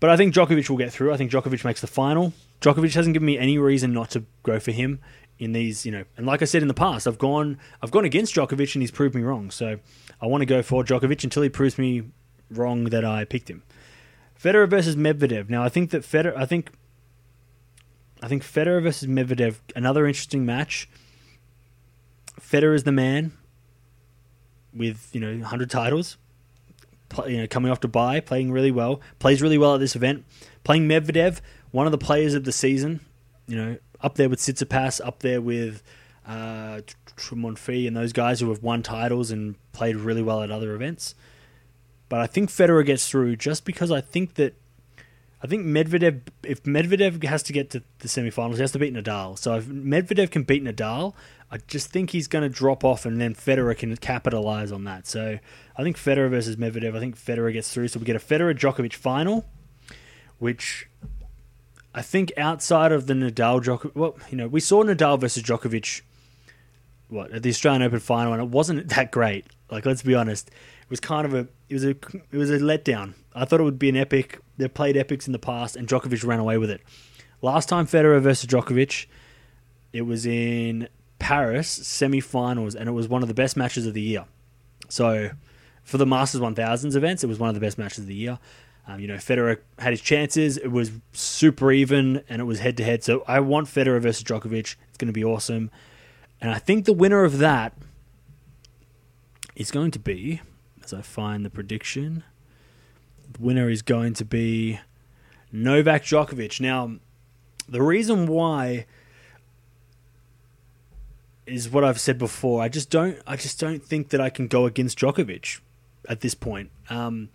But 0.00 0.10
I 0.10 0.16
think 0.16 0.32
Djokovic 0.32 0.70
will 0.70 0.76
get 0.78 0.92
through. 0.92 1.12
I 1.12 1.16
think 1.16 1.30
Djokovic 1.30 1.64
makes 1.64 1.80
the 1.80 1.86
final. 1.88 2.32
Djokovic 2.60 2.94
hasn't 2.94 3.12
given 3.12 3.26
me 3.26 3.36
any 3.36 3.58
reason 3.58 3.92
not 3.92 4.10
to 4.10 4.24
go 4.42 4.58
for 4.58 4.72
him 4.72 5.00
in 5.38 5.52
these, 5.52 5.86
you 5.86 5.92
know. 5.92 6.04
And 6.16 6.26
like 6.26 6.42
I 6.42 6.44
said 6.44 6.62
in 6.62 6.68
the 6.68 6.74
past, 6.74 7.06
I've 7.06 7.18
gone 7.18 7.58
I've 7.82 7.90
gone 7.90 8.04
against 8.04 8.34
Djokovic 8.34 8.74
and 8.74 8.82
he's 8.82 8.90
proved 8.90 9.14
me 9.14 9.22
wrong. 9.22 9.50
So 9.50 9.78
I 10.20 10.26
want 10.26 10.42
to 10.42 10.46
go 10.46 10.62
for 10.62 10.84
Djokovic 10.84 11.24
until 11.24 11.42
he 11.42 11.48
proves 11.48 11.78
me 11.78 12.04
wrong 12.50 12.84
that 12.84 13.04
I 13.04 13.24
picked 13.24 13.48
him. 13.48 13.62
Federer 14.40 14.68
versus 14.68 14.96
Medvedev. 14.96 15.48
Now 15.48 15.62
I 15.62 15.68
think 15.68 15.90
that 15.90 16.02
Federer 16.02 16.36
I 16.36 16.46
think 16.46 16.70
I 18.22 18.28
think 18.28 18.42
Federer 18.42 18.82
versus 18.82 19.08
Medvedev 19.08 19.56
another 19.76 20.06
interesting 20.06 20.44
match. 20.44 20.88
Federer 22.40 22.74
is 22.74 22.84
the 22.84 22.92
man 22.92 23.32
with, 24.72 25.10
you 25.12 25.20
know, 25.20 25.32
100 25.32 25.70
titles 25.70 26.16
play, 27.08 27.32
you 27.32 27.38
know, 27.38 27.46
coming 27.46 27.70
off 27.70 27.80
Dubai, 27.80 28.24
playing 28.24 28.52
really 28.52 28.70
well, 28.70 29.00
plays 29.18 29.42
really 29.42 29.58
well 29.58 29.74
at 29.74 29.80
this 29.80 29.96
event. 29.96 30.24
Playing 30.64 30.88
Medvedev, 30.88 31.40
one 31.70 31.86
of 31.86 31.92
the 31.92 31.98
players 31.98 32.34
of 32.34 32.44
the 32.44 32.52
season, 32.52 33.00
you 33.46 33.56
know, 33.56 33.76
up 34.00 34.14
there 34.16 34.28
with 34.28 34.40
Tsitsipas, 34.40 35.00
up 35.04 35.20
there 35.20 35.40
with 35.40 35.82
uh, 36.26 36.80
and 37.66 37.96
those 37.96 38.12
guys 38.12 38.40
who 38.40 38.48
have 38.50 38.62
won 38.62 38.82
titles 38.82 39.30
and 39.30 39.56
played 39.72 39.96
really 39.96 40.22
well 40.22 40.42
at 40.42 40.50
other 40.50 40.74
events. 40.74 41.14
But 42.08 42.20
I 42.20 42.26
think 42.26 42.48
Federer 42.48 42.86
gets 42.86 43.08
through 43.08 43.36
just 43.36 43.64
because 43.64 43.90
I 43.90 44.00
think 44.00 44.34
that 44.34 44.54
I 45.42 45.46
think 45.46 45.64
Medvedev, 45.64 46.22
if 46.42 46.62
Medvedev 46.64 47.22
has 47.24 47.42
to 47.44 47.52
get 47.52 47.70
to 47.70 47.82
the 48.00 48.08
semifinals, 48.08 48.54
he 48.54 48.60
has 48.60 48.72
to 48.72 48.78
beat 48.78 48.94
Nadal. 48.94 49.38
So 49.38 49.54
if 49.54 49.66
Medvedev 49.66 50.30
can 50.30 50.42
beat 50.42 50.64
Nadal, 50.64 51.14
I 51.50 51.58
just 51.68 51.90
think 51.90 52.10
he's 52.10 52.26
going 52.26 52.42
to 52.42 52.48
drop 52.48 52.84
off, 52.84 53.06
and 53.06 53.20
then 53.20 53.34
Federer 53.34 53.76
can 53.76 53.96
capitalize 53.96 54.72
on 54.72 54.84
that. 54.84 55.06
So 55.06 55.38
I 55.76 55.82
think 55.82 55.96
Federer 55.96 56.28
versus 56.28 56.56
Medvedev. 56.56 56.96
I 56.96 57.00
think 57.00 57.16
Federer 57.16 57.52
gets 57.52 57.72
through. 57.72 57.88
So 57.88 58.00
we 58.00 58.06
get 58.06 58.16
a 58.16 58.18
Federer 58.18 58.52
Djokovic 58.52 58.94
final, 58.94 59.46
which 60.38 60.88
I 61.94 62.02
think 62.02 62.32
outside 62.36 62.92
of 62.92 63.06
the 63.06 63.14
Nadal 63.14 63.62
Djokovic, 63.62 63.94
well, 63.94 64.16
you 64.30 64.36
know, 64.36 64.48
we 64.48 64.60
saw 64.60 64.84
Nadal 64.84 65.18
versus 65.18 65.42
Djokovic, 65.42 66.02
what 67.08 67.32
at 67.32 67.42
the 67.42 67.50
Australian 67.50 67.82
Open 67.82 68.00
final, 68.00 68.32
and 68.32 68.42
it 68.42 68.48
wasn't 68.48 68.88
that 68.94 69.10
great. 69.10 69.46
Like 69.70 69.86
let's 69.86 70.02
be 70.02 70.14
honest, 70.14 70.48
it 70.48 70.90
was 70.90 71.00
kind 71.00 71.26
of 71.26 71.34
a 71.34 71.48
it 71.68 71.74
was 71.74 71.84
a 71.84 71.90
it 71.90 72.36
was 72.36 72.50
a 72.50 72.58
letdown. 72.58 73.14
I 73.34 73.44
thought 73.44 73.60
it 73.60 73.64
would 73.64 73.78
be 73.78 73.88
an 73.88 73.96
epic. 73.96 74.40
They've 74.56 74.72
played 74.72 74.96
epics 74.96 75.26
in 75.26 75.32
the 75.32 75.38
past, 75.38 75.76
and 75.76 75.86
Djokovic 75.86 76.24
ran 76.24 76.40
away 76.40 76.58
with 76.58 76.70
it. 76.70 76.80
Last 77.40 77.68
time 77.68 77.86
Federer 77.86 78.20
versus 78.20 78.48
Djokovic, 78.48 79.06
it 79.92 80.02
was 80.02 80.26
in 80.26 80.88
Paris 81.18 81.68
semi-finals, 81.68 82.74
and 82.74 82.88
it 82.88 82.92
was 82.92 83.08
one 83.08 83.22
of 83.22 83.28
the 83.28 83.34
best 83.34 83.56
matches 83.56 83.86
of 83.86 83.94
the 83.94 84.00
year. 84.00 84.24
So, 84.88 85.30
for 85.84 85.98
the 85.98 86.06
Masters 86.06 86.40
1000s 86.40 86.96
events, 86.96 87.22
it 87.22 87.28
was 87.28 87.38
one 87.38 87.48
of 87.48 87.54
the 87.54 87.60
best 87.60 87.78
matches 87.78 88.00
of 88.00 88.06
the 88.06 88.14
year. 88.14 88.38
Um, 88.88 89.00
you 89.00 89.06
know, 89.06 89.16
Federer 89.16 89.58
had 89.78 89.92
his 89.92 90.00
chances. 90.00 90.56
It 90.56 90.68
was 90.68 90.90
super 91.12 91.70
even, 91.70 92.24
and 92.28 92.40
it 92.40 92.46
was 92.46 92.60
head 92.60 92.76
to 92.78 92.84
head. 92.84 93.04
So 93.04 93.22
I 93.28 93.40
want 93.40 93.68
Federer 93.68 94.00
versus 94.00 94.24
Djokovic. 94.24 94.76
It's 94.88 94.96
going 94.96 95.08
to 95.08 95.12
be 95.12 95.24
awesome, 95.24 95.70
and 96.40 96.50
I 96.50 96.58
think 96.58 96.86
the 96.86 96.94
winner 96.94 97.22
of 97.22 97.38
that 97.38 97.74
is 99.54 99.70
going 99.70 99.90
to 99.90 99.98
be, 99.98 100.40
as 100.82 100.94
I 100.94 101.02
find 101.02 101.44
the 101.44 101.50
prediction, 101.50 102.24
the 103.30 103.42
winner 103.42 103.68
is 103.68 103.82
going 103.82 104.14
to 104.14 104.24
be 104.24 104.80
Novak 105.52 106.02
Djokovic. 106.02 106.60
Now, 106.60 106.92
the 107.68 107.82
reason 107.82 108.26
why 108.26 108.86
is 111.48 111.68
what 111.68 111.84
I've 111.84 112.00
said 112.00 112.18
before. 112.18 112.62
I 112.62 112.68
just 112.68 112.90
don't. 112.90 113.18
I 113.26 113.36
just 113.36 113.58
don't 113.58 113.82
think 113.82 114.10
that 114.10 114.20
I 114.20 114.30
can 114.30 114.46
go 114.46 114.66
against 114.66 114.98
Djokovic 114.98 115.60
at 116.08 116.20
this 116.20 116.34
point. 116.34 116.70
Um, 116.88 117.30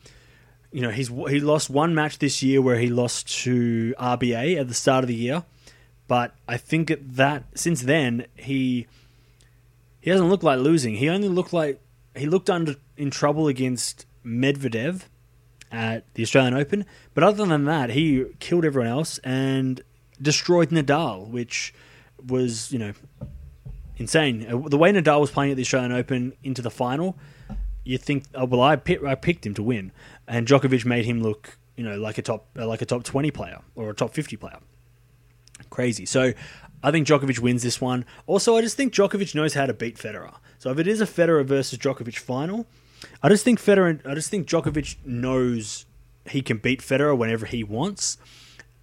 you 0.74 0.82
know, 0.82 0.90
he's 0.90 1.08
he 1.08 1.40
lost 1.40 1.70
one 1.70 1.94
match 1.94 2.18
this 2.18 2.42
year 2.42 2.60
where 2.60 2.80
he 2.80 2.90
lost 2.90 3.28
to 3.44 3.94
RBA 4.00 4.60
at 4.60 4.68
the 4.68 4.74
start 4.74 5.04
of 5.04 5.08
the 5.08 5.16
year, 5.16 5.44
but 6.08 6.34
I 6.48 6.58
think 6.58 6.92
that 7.00 7.44
since 7.54 7.84
then 7.84 8.26
he 8.36 8.88
he 10.02 10.10
hasn't 10.10 10.30
look 10.30 10.42
like 10.42 10.60
losing. 10.60 10.96
He 10.96 11.10
only 11.10 11.30
looked 11.30 11.54
like 11.54 11.80
he 12.16 12.26
looked 12.26 12.50
under 12.50 12.76
in 12.98 13.12
trouble 13.12 13.48
against 13.48 14.08
Medvedev 14.26 15.04
at 15.72 16.12
the 16.16 16.24
Australian 16.24 16.56
Open, 16.56 16.86
but 17.14 17.24
other 17.24 17.46
than 17.46 17.66
that, 17.66 17.92
he 17.92 18.26
killed 18.40 18.66
everyone 18.66 18.90
else 18.90 19.20
and 19.20 19.80
destroyed 20.20 20.70
Nadal, 20.70 21.30
which 21.30 21.72
was 22.26 22.72
you 22.72 22.80
know 22.80 22.94
insane. 23.98 24.48
Uh, 24.48 24.68
the 24.70 24.78
way 24.78 24.92
Nadal 24.92 25.22
was 25.22 25.30
playing 25.30 25.52
at 25.52 25.58
the 25.58 25.64
Australian 25.64 25.92
Open 25.92 26.34
into 26.44 26.64
the 26.64 26.72
final, 26.72 27.16
you 27.84 27.98
think, 27.98 28.26
oh, 28.34 28.46
well, 28.46 28.62
I, 28.62 28.74
I 29.06 29.16
picked 29.16 29.46
him 29.46 29.54
to 29.56 29.64
win, 29.64 29.92
and 30.28 30.48
Djokovic 30.48 30.86
made 30.86 31.06
him 31.06 31.22
look, 31.22 31.58
you 31.76 31.84
know, 31.84 31.98
like 31.98 32.18
a 32.18 32.22
top 32.22 32.48
uh, 32.58 32.68
like 32.68 32.82
a 32.82 32.86
top 32.86 33.04
twenty 33.04 33.32
player 33.32 33.62
or 33.76 33.90
a 33.90 33.94
top 33.94 34.14
fifty 34.14 34.36
player. 34.36 34.60
Crazy. 35.70 36.06
So 36.06 36.34
I 36.84 36.92
think 36.92 37.08
Djokovic 37.08 37.40
wins 37.40 37.64
this 37.64 37.80
one. 37.80 38.06
Also, 38.28 38.58
I 38.58 38.62
just 38.62 38.78
think 38.78 38.94
Djokovic 38.94 39.34
knows 39.36 39.54
how 39.54 39.66
to 39.66 39.74
beat 39.74 39.98
Federer. 39.98 40.36
So 40.60 40.72
if 40.72 40.80
it 40.80 40.88
is 40.88 41.02
a 41.02 41.06
Federer 41.06 41.46
versus 41.46 41.80
Djokovic 41.80 42.18
final, 42.18 42.66
I 43.22 43.30
just 43.30 43.44
think 43.44 43.60
Federer, 43.60 44.06
I 44.06 44.14
just 44.14 44.30
think 44.30 44.48
Djokovic 44.48 44.98
knows 45.06 45.86
he 46.30 46.42
can 46.42 46.58
beat 46.58 46.82
Federer 46.82 47.18
whenever 47.18 47.46
he 47.46 47.64
wants. 47.64 48.18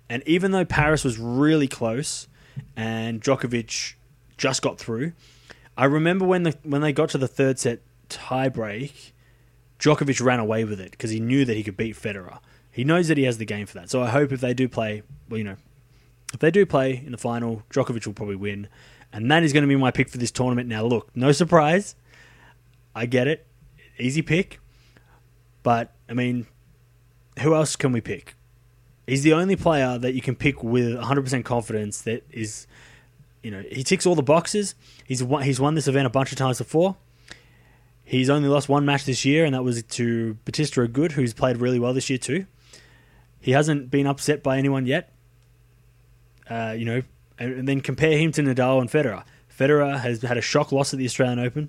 And 0.08 0.22
even 0.26 0.50
though 0.50 0.64
Paris 0.64 1.04
was 1.04 1.18
really 1.18 1.68
close, 1.68 2.26
and 2.76 3.20
Djokovic 3.20 3.94
just 4.36 4.62
got 4.62 4.78
through. 4.78 5.12
I 5.76 5.84
remember 5.84 6.26
when 6.26 6.42
the 6.42 6.56
when 6.62 6.80
they 6.80 6.92
got 6.92 7.10
to 7.10 7.18
the 7.18 7.28
third 7.28 7.58
set 7.58 7.80
tiebreak, 8.08 9.12
Djokovic 9.80 10.22
ran 10.24 10.38
away 10.38 10.64
with 10.64 10.80
it 10.80 10.90
because 10.92 11.10
he 11.10 11.20
knew 11.20 11.44
that 11.44 11.56
he 11.56 11.62
could 11.62 11.76
beat 11.76 11.96
Federer. 11.96 12.38
He 12.70 12.84
knows 12.84 13.08
that 13.08 13.18
he 13.18 13.24
has 13.24 13.38
the 13.38 13.44
game 13.44 13.66
for 13.66 13.74
that. 13.74 13.90
So 13.90 14.02
I 14.02 14.10
hope 14.10 14.32
if 14.32 14.40
they 14.40 14.54
do 14.54 14.68
play, 14.68 15.02
well, 15.28 15.38
you 15.38 15.44
know, 15.44 15.56
if 16.32 16.38
they 16.40 16.50
do 16.50 16.64
play 16.64 17.02
in 17.04 17.12
the 17.12 17.18
final, 17.18 17.62
Djokovic 17.70 18.06
will 18.06 18.12
probably 18.12 18.36
win, 18.36 18.68
and 19.12 19.30
that 19.30 19.42
is 19.42 19.52
going 19.52 19.62
to 19.62 19.68
be 19.68 19.76
my 19.76 19.90
pick 19.90 20.08
for 20.08 20.18
this 20.18 20.30
tournament. 20.30 20.68
Now, 20.68 20.84
look, 20.84 21.08
no 21.16 21.32
surprise, 21.32 21.96
I 22.94 23.06
get 23.06 23.26
it, 23.26 23.46
easy 23.98 24.22
pick, 24.22 24.60
but 25.62 25.92
I 26.08 26.12
mean, 26.12 26.46
who 27.40 27.54
else 27.54 27.74
can 27.74 27.90
we 27.90 28.00
pick? 28.00 28.36
He's 29.06 29.24
the 29.24 29.32
only 29.32 29.56
player 29.56 29.98
that 29.98 30.12
you 30.12 30.20
can 30.20 30.36
pick 30.36 30.62
with 30.62 30.94
100% 30.94 31.44
confidence 31.44 32.02
that 32.02 32.22
is 32.30 32.68
you 33.42 33.50
know, 33.50 33.62
he 33.70 33.82
ticks 33.82 34.06
all 34.06 34.14
the 34.14 34.22
boxes. 34.22 34.74
He's 35.04 35.22
won, 35.22 35.42
he's 35.42 35.60
won 35.60 35.74
this 35.74 35.88
event 35.88 36.06
a 36.06 36.10
bunch 36.10 36.32
of 36.32 36.38
times 36.38 36.58
before. 36.58 36.96
He's 38.10 38.28
only 38.28 38.48
lost 38.48 38.68
one 38.68 38.84
match 38.84 39.04
this 39.04 39.24
year, 39.24 39.44
and 39.44 39.54
that 39.54 39.62
was 39.62 39.84
to 39.84 40.34
Bautista 40.44 40.80
Agut, 40.80 41.12
who's 41.12 41.32
played 41.32 41.58
really 41.58 41.78
well 41.78 41.94
this 41.94 42.10
year 42.10 42.18
too. 42.18 42.44
He 43.38 43.52
hasn't 43.52 43.88
been 43.88 44.08
upset 44.08 44.42
by 44.42 44.58
anyone 44.58 44.84
yet. 44.84 45.14
Uh, 46.48 46.74
you 46.76 46.84
know, 46.84 47.02
and, 47.38 47.60
and, 47.60 47.68
then 47.68 47.80
compare 47.80 48.18
him 48.18 48.32
to 48.32 48.42
Nadal 48.42 48.80
and 48.80 48.90
Federer. 48.90 49.22
Federer 49.56 50.00
has 50.00 50.22
had 50.22 50.36
a 50.36 50.40
shock 50.40 50.72
loss 50.72 50.92
at 50.92 50.98
the 50.98 51.04
Australian 51.04 51.38
Open 51.38 51.68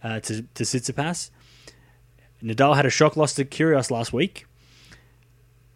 uh, 0.00 0.20
to 0.20 0.42
to 0.42 0.62
Tsitsipas. 0.62 1.30
Nadal 2.40 2.76
had 2.76 2.86
a 2.86 2.90
shock 2.90 3.16
loss 3.16 3.34
to 3.34 3.44
Kyrgios 3.44 3.90
last 3.90 4.12
week, 4.12 4.46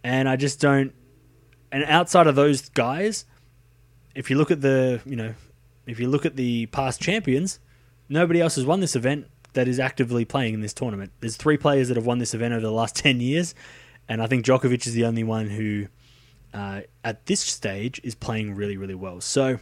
and 0.04 0.28
I 0.28 0.36
just 0.36 0.60
don't. 0.60 0.94
And 1.72 1.82
outside 1.86 2.28
of 2.28 2.36
those 2.36 2.68
guys, 2.68 3.24
if 4.14 4.30
you 4.30 4.38
look 4.38 4.52
at 4.52 4.60
the 4.60 5.00
you 5.04 5.16
know 5.16 5.34
if 5.88 5.98
you 5.98 6.06
look 6.08 6.24
at 6.24 6.36
the 6.36 6.66
past 6.66 7.00
champions, 7.00 7.58
nobody 8.08 8.40
else 8.40 8.54
has 8.54 8.64
won 8.64 8.78
this 8.78 8.94
event 8.94 9.26
that 9.54 9.68
is 9.68 9.78
actively 9.78 10.24
playing 10.24 10.54
in 10.54 10.60
this 10.60 10.72
tournament. 10.72 11.12
There's 11.20 11.36
three 11.36 11.56
players 11.56 11.88
that 11.88 11.96
have 11.96 12.06
won 12.06 12.18
this 12.18 12.34
event 12.34 12.54
over 12.54 12.62
the 12.62 12.72
last 12.72 12.96
ten 13.04 13.20
years, 13.20 13.54
and 14.08 14.22
I 14.22 14.26
think 14.26 14.44
Djokovic 14.44 14.86
is 14.86 14.94
the 14.94 15.04
only 15.04 15.24
one 15.24 15.48
who, 15.48 15.86
uh, 16.54 16.82
at 17.04 17.26
this 17.26 17.40
stage, 17.40 18.00
is 18.02 18.14
playing 18.14 18.54
really 18.54 18.76
really 18.76 18.94
well. 18.94 19.20
So 19.20 19.58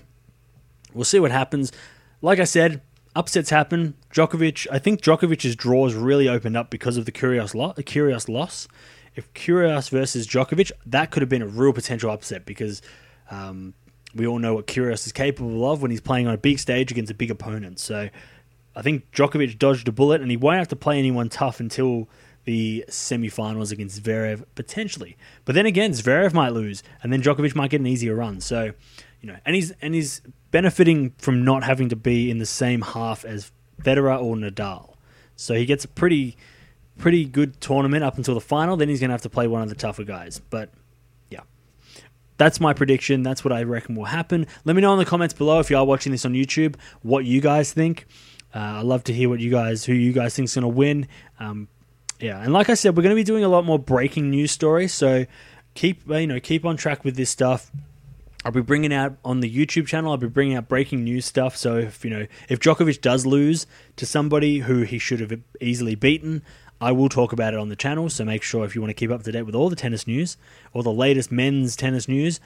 we'll 0.95 1.05
see 1.05 1.21
what 1.21 1.31
happens. 1.31 1.73
Like 2.23 2.39
I 2.39 2.45
said, 2.45 2.83
upsets 3.17 3.51
happen. 3.51 3.95
Djokovic, 4.13 4.67
I 4.71 4.79
think 4.79 5.01
Djokovic's 5.01 5.57
draws 5.57 5.95
really 5.95 6.29
opened 6.29 6.57
up 6.57 6.71
because 6.71 6.97
of 6.97 7.07
the 7.07 7.13
Kyrgios, 7.13 7.55
lo- 7.55 7.75
Kyrgios 7.77 8.29
loss. 8.29 8.69
If 9.15 9.33
Kyrgios 9.35 9.91
versus 9.91 10.27
Djokovic, 10.27 10.71
that 10.87 11.11
could 11.11 11.23
have 11.23 11.29
been 11.29 11.43
a 11.43 11.47
real 11.47 11.73
potential 11.73 12.11
upset 12.11 12.47
because 12.47 12.83
um, 13.31 13.75
we 14.15 14.27
all 14.27 14.39
know 14.39 14.55
what 14.55 14.67
Kyrgios 14.67 15.07
is 15.07 15.13
capable 15.13 15.71
of 15.71 15.83
when 15.83 15.91
he's 15.91 16.01
playing 16.01 16.27
on 16.27 16.35
a 16.35 16.39
big 16.39 16.59
stage 16.59 16.91
against 16.91 17.11
a 17.11 17.15
big 17.15 17.31
opponent. 17.31 17.81
So 17.81 18.09
I 18.75 18.83
think 18.83 19.11
Djokovic 19.13 19.59
dodged 19.59 19.89
a 19.89 19.93
bullet, 19.93 20.21
and 20.21 20.31
he 20.31 20.37
won't 20.37 20.59
have 20.59 20.69
to 20.69 20.77
play 20.77 20.99
anyone 20.99 21.29
tough 21.29 21.61
until 21.61 22.09
the 22.45 22.85
semi-finals 22.89 23.71
against 23.71 24.03
Zverev 24.03 24.45
potentially. 24.55 25.17
But 25.45 25.55
then 25.55 25.67
again, 25.67 25.93
Zverev 25.93 26.33
might 26.33 26.53
lose, 26.53 26.83
and 27.03 27.13
then 27.13 27.23
Djokovic 27.23 27.55
might 27.55 27.71
get 27.71 27.81
an 27.81 27.87
easier 27.87 28.15
run. 28.15 28.41
So 28.41 28.73
you 29.21 29.27
know, 29.31 29.37
and 29.45 29.55
he's 29.55 29.73
and 29.83 29.95
he's 29.95 30.23
benefiting 30.51 31.15
from 31.19 31.45
not 31.45 31.63
having 31.63 31.89
to 31.91 31.97
be 31.97 32.31
in 32.31 32.39
the 32.39 32.47
same 32.47 32.83
half 32.83 33.25
as 33.25 33.53
Federer 33.83 34.23
or 34.23 34.37
Nadal. 34.37 34.95
So 35.37 35.55
he 35.55 35.67
gets 35.67 35.85
a 35.85 35.89
pretty 35.89 36.37
pretty 36.99 37.25
good 37.25 37.61
tournament 37.61 38.05
up 38.05 38.17
until 38.17 38.35
the 38.35 38.41
final. 38.41 38.77
Then 38.77 38.89
he's 38.89 39.01
going 39.01 39.09
to 39.09 39.15
have 39.15 39.23
to 39.23 39.31
play 39.31 39.47
one 39.47 39.63
of 39.63 39.69
the 39.69 39.75
tougher 39.75 40.05
guys. 40.05 40.41
But 40.51 40.71
yeah, 41.31 41.41
that's 42.37 42.61
my 42.61 42.73
prediction. 42.73 43.23
That's 43.23 43.45
what 43.45 43.53
I 43.53 43.63
reckon 43.63 43.95
will 43.95 44.07
happen. 44.07 44.47
Let 44.65 44.77
me 44.77 44.83
know 44.83 44.93
in 44.93 44.99
the 44.99 45.05
comments 45.05 45.35
below 45.35 45.61
if 45.61 45.71
you 45.71 45.77
are 45.77 45.85
watching 45.85 46.13
this 46.13 46.25
on 46.25 46.33
YouTube 46.33 46.77
what 47.03 47.25
you 47.25 47.41
guys 47.41 47.73
think. 47.73 48.07
Uh, 48.55 48.79
I'd 48.79 48.85
love 48.85 49.05
to 49.05 49.13
hear 49.13 49.29
what 49.29 49.41
you 49.41 49.51
guys, 49.51 49.85
who 49.85 49.93
you 49.93 50.13
guys 50.13 50.35
think 50.35 50.47
is 50.47 50.55
going 50.55 50.63
to 50.63 50.69
win. 50.69 51.07
Um, 51.39 51.69
yeah, 52.19 52.43
and 52.43 52.53
like 52.53 52.69
I 52.69 52.75
said, 52.75 52.97
we're 52.97 53.03
going 53.03 53.15
to 53.15 53.21
be 53.21 53.25
doing 53.25 53.45
a 53.45 53.49
lot 53.49 53.65
more 53.65 53.79
breaking 53.79 54.31
news 54.31 54.51
stories. 54.51 54.93
So 54.93 55.27
keep 55.75 56.09
you 56.09 56.27
know 56.27 56.41
keep 56.41 56.65
on 56.65 56.77
track 56.77 57.05
with 57.05 57.17
this 57.17 57.31
stuff. 57.31 57.71
I'll 58.45 58.53
be 58.53 58.63
bringing 58.63 58.93
out 58.93 59.17
on 59.25 59.41
the 59.41 59.55
YouTube 59.55 59.87
channel. 59.87 60.13
I'll 60.13 60.17
be 60.17 60.27
bringing 60.27 60.57
out 60.57 60.69
breaking 60.69 61.05
news 61.05 61.27
stuff. 61.27 61.57
So 61.57 61.77
if 61.77 62.05
you 62.05 62.11
know 62.11 62.27
if 62.49 62.61
Djokovic 62.61 63.01
does 63.01 63.27
lose 63.27 63.67
to 63.97 64.07
somebody 64.07 64.61
who 64.61 64.83
he 64.83 64.99
should 64.99 65.21
have 65.21 65.41
easily 65.61 65.95
beaten, 65.95 66.43
I 66.81 66.93
will 66.93 67.09
talk 67.09 67.33
about 67.33 67.55
it 67.55 67.61
on 67.61 67.69
the 67.69 67.77
channel. 67.77 68.09
So 68.09 68.25
make 68.25 68.43
sure 68.43 68.65
if 68.65 68.75
you 68.75 68.81
want 68.81 68.91
to 68.91 68.95
keep 68.95 69.11
up 69.11 69.23
to 69.23 69.33
date 69.33 69.43
with 69.43 69.55
all 69.55 69.69
the 69.69 69.77
tennis 69.77 70.07
news 70.07 70.37
or 70.73 70.83
the 70.83 70.93
latest 70.93 71.31
men's 71.31 71.77
tennis 71.77 72.09
news, 72.09 72.41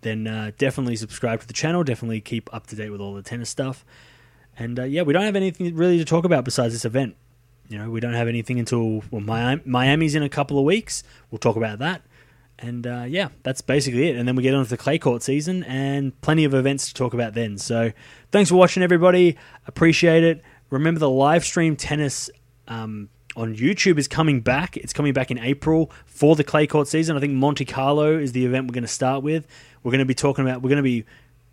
then 0.00 0.26
uh, 0.26 0.50
definitely 0.58 0.96
subscribe 0.96 1.40
to 1.40 1.46
the 1.46 1.52
channel. 1.52 1.84
Definitely 1.84 2.20
keep 2.20 2.52
up 2.52 2.66
to 2.68 2.76
date 2.76 2.90
with 2.90 3.00
all 3.00 3.14
the 3.14 3.22
tennis 3.22 3.48
stuff. 3.48 3.84
And 4.58 4.78
uh, 4.78 4.84
yeah, 4.84 5.02
we 5.02 5.12
don't 5.12 5.22
have 5.22 5.36
anything 5.36 5.74
really 5.76 5.98
to 5.98 6.04
talk 6.04 6.24
about 6.24 6.44
besides 6.44 6.74
this 6.74 6.84
event. 6.84 7.16
You 7.68 7.78
know, 7.78 7.90
we 7.90 8.00
don't 8.00 8.14
have 8.14 8.28
anything 8.28 8.58
until 8.58 9.02
well, 9.10 9.20
Miami's 9.20 10.14
in 10.14 10.22
a 10.22 10.28
couple 10.28 10.58
of 10.58 10.64
weeks. 10.64 11.02
We'll 11.30 11.38
talk 11.38 11.56
about 11.56 11.78
that. 11.78 12.02
And 12.58 12.86
uh, 12.86 13.04
yeah, 13.06 13.28
that's 13.44 13.60
basically 13.60 14.08
it. 14.08 14.16
And 14.16 14.26
then 14.26 14.34
we 14.34 14.42
get 14.42 14.54
on 14.54 14.64
to 14.64 14.70
the 14.70 14.76
clay 14.76 14.98
court 14.98 15.22
season 15.22 15.62
and 15.64 16.18
plenty 16.22 16.44
of 16.44 16.54
events 16.54 16.88
to 16.88 16.94
talk 16.94 17.14
about 17.14 17.34
then. 17.34 17.56
So 17.56 17.92
thanks 18.32 18.50
for 18.50 18.56
watching, 18.56 18.82
everybody. 18.82 19.36
Appreciate 19.66 20.24
it. 20.24 20.42
Remember 20.70 20.98
the 20.98 21.10
live 21.10 21.44
stream 21.44 21.76
tennis 21.76 22.30
um, 22.66 23.10
on 23.36 23.54
YouTube 23.54 23.96
is 23.96 24.08
coming 24.08 24.40
back. 24.40 24.76
It's 24.76 24.92
coming 24.92 25.12
back 25.12 25.30
in 25.30 25.38
April 25.38 25.92
for 26.04 26.34
the 26.34 26.42
clay 26.42 26.66
court 26.66 26.88
season. 26.88 27.16
I 27.16 27.20
think 27.20 27.34
Monte 27.34 27.64
Carlo 27.64 28.18
is 28.18 28.32
the 28.32 28.44
event 28.44 28.66
we're 28.66 28.74
going 28.74 28.82
to 28.82 28.88
start 28.88 29.22
with. 29.22 29.46
We're 29.84 29.92
going 29.92 30.00
to 30.00 30.04
be 30.04 30.14
talking 30.14 30.44
about. 30.44 30.62
We're 30.62 30.70
going 30.70 30.78
to 30.78 30.82
be. 30.82 31.04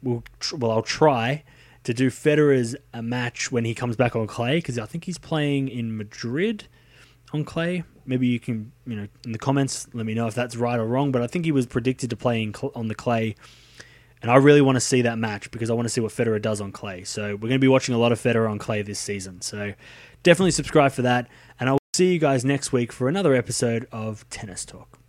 We'll, 0.01 0.23
well, 0.57 0.71
I'll 0.71 0.81
try 0.81 1.43
to 1.85 1.93
do 1.93 2.09
Federer's 2.09 2.75
a 2.93 3.01
match 3.01 3.51
when 3.51 3.63
he 3.63 3.73
comes 3.73 3.95
back 3.95 4.15
on 4.15 4.27
clay 4.27 4.57
because 4.57 4.77
I 4.77 4.85
think 4.85 5.05
he's 5.05 5.17
playing 5.17 5.69
in 5.69 5.95
Madrid 5.95 6.67
on 7.31 7.45
clay. 7.45 7.83
Maybe 8.05 8.27
you 8.27 8.39
can, 8.39 8.71
you 8.85 8.95
know, 8.95 9.07
in 9.23 9.31
the 9.31 9.39
comments, 9.39 9.87
let 9.93 10.05
me 10.05 10.13
know 10.13 10.27
if 10.27 10.35
that's 10.35 10.55
right 10.55 10.79
or 10.79 10.85
wrong. 10.85 11.11
But 11.11 11.21
I 11.21 11.27
think 11.27 11.45
he 11.45 11.51
was 11.51 11.65
predicted 11.65 12.09
to 12.09 12.15
play 12.15 12.51
cl- 12.55 12.71
on 12.75 12.87
the 12.87 12.95
clay, 12.95 13.35
and 14.21 14.31
I 14.31 14.35
really 14.35 14.61
want 14.61 14.75
to 14.75 14.81
see 14.81 15.03
that 15.03 15.17
match 15.17 15.49
because 15.51 15.69
I 15.69 15.73
want 15.73 15.85
to 15.85 15.89
see 15.89 16.01
what 16.01 16.11
Federer 16.11 16.41
does 16.41 16.59
on 16.59 16.71
clay. 16.71 17.03
So 17.03 17.33
we're 17.33 17.49
going 17.49 17.51
to 17.53 17.59
be 17.59 17.67
watching 17.67 17.95
a 17.95 17.99
lot 17.99 18.11
of 18.11 18.19
Federer 18.19 18.49
on 18.49 18.59
clay 18.59 18.81
this 18.81 18.99
season. 18.99 19.41
So 19.41 19.73
definitely 20.23 20.51
subscribe 20.51 20.91
for 20.91 21.03
that, 21.03 21.27
and 21.59 21.69
I'll 21.69 21.79
see 21.95 22.13
you 22.13 22.19
guys 22.19 22.43
next 22.43 22.71
week 22.71 22.91
for 22.91 23.07
another 23.07 23.33
episode 23.33 23.87
of 23.91 24.27
Tennis 24.29 24.65
Talk. 24.65 25.04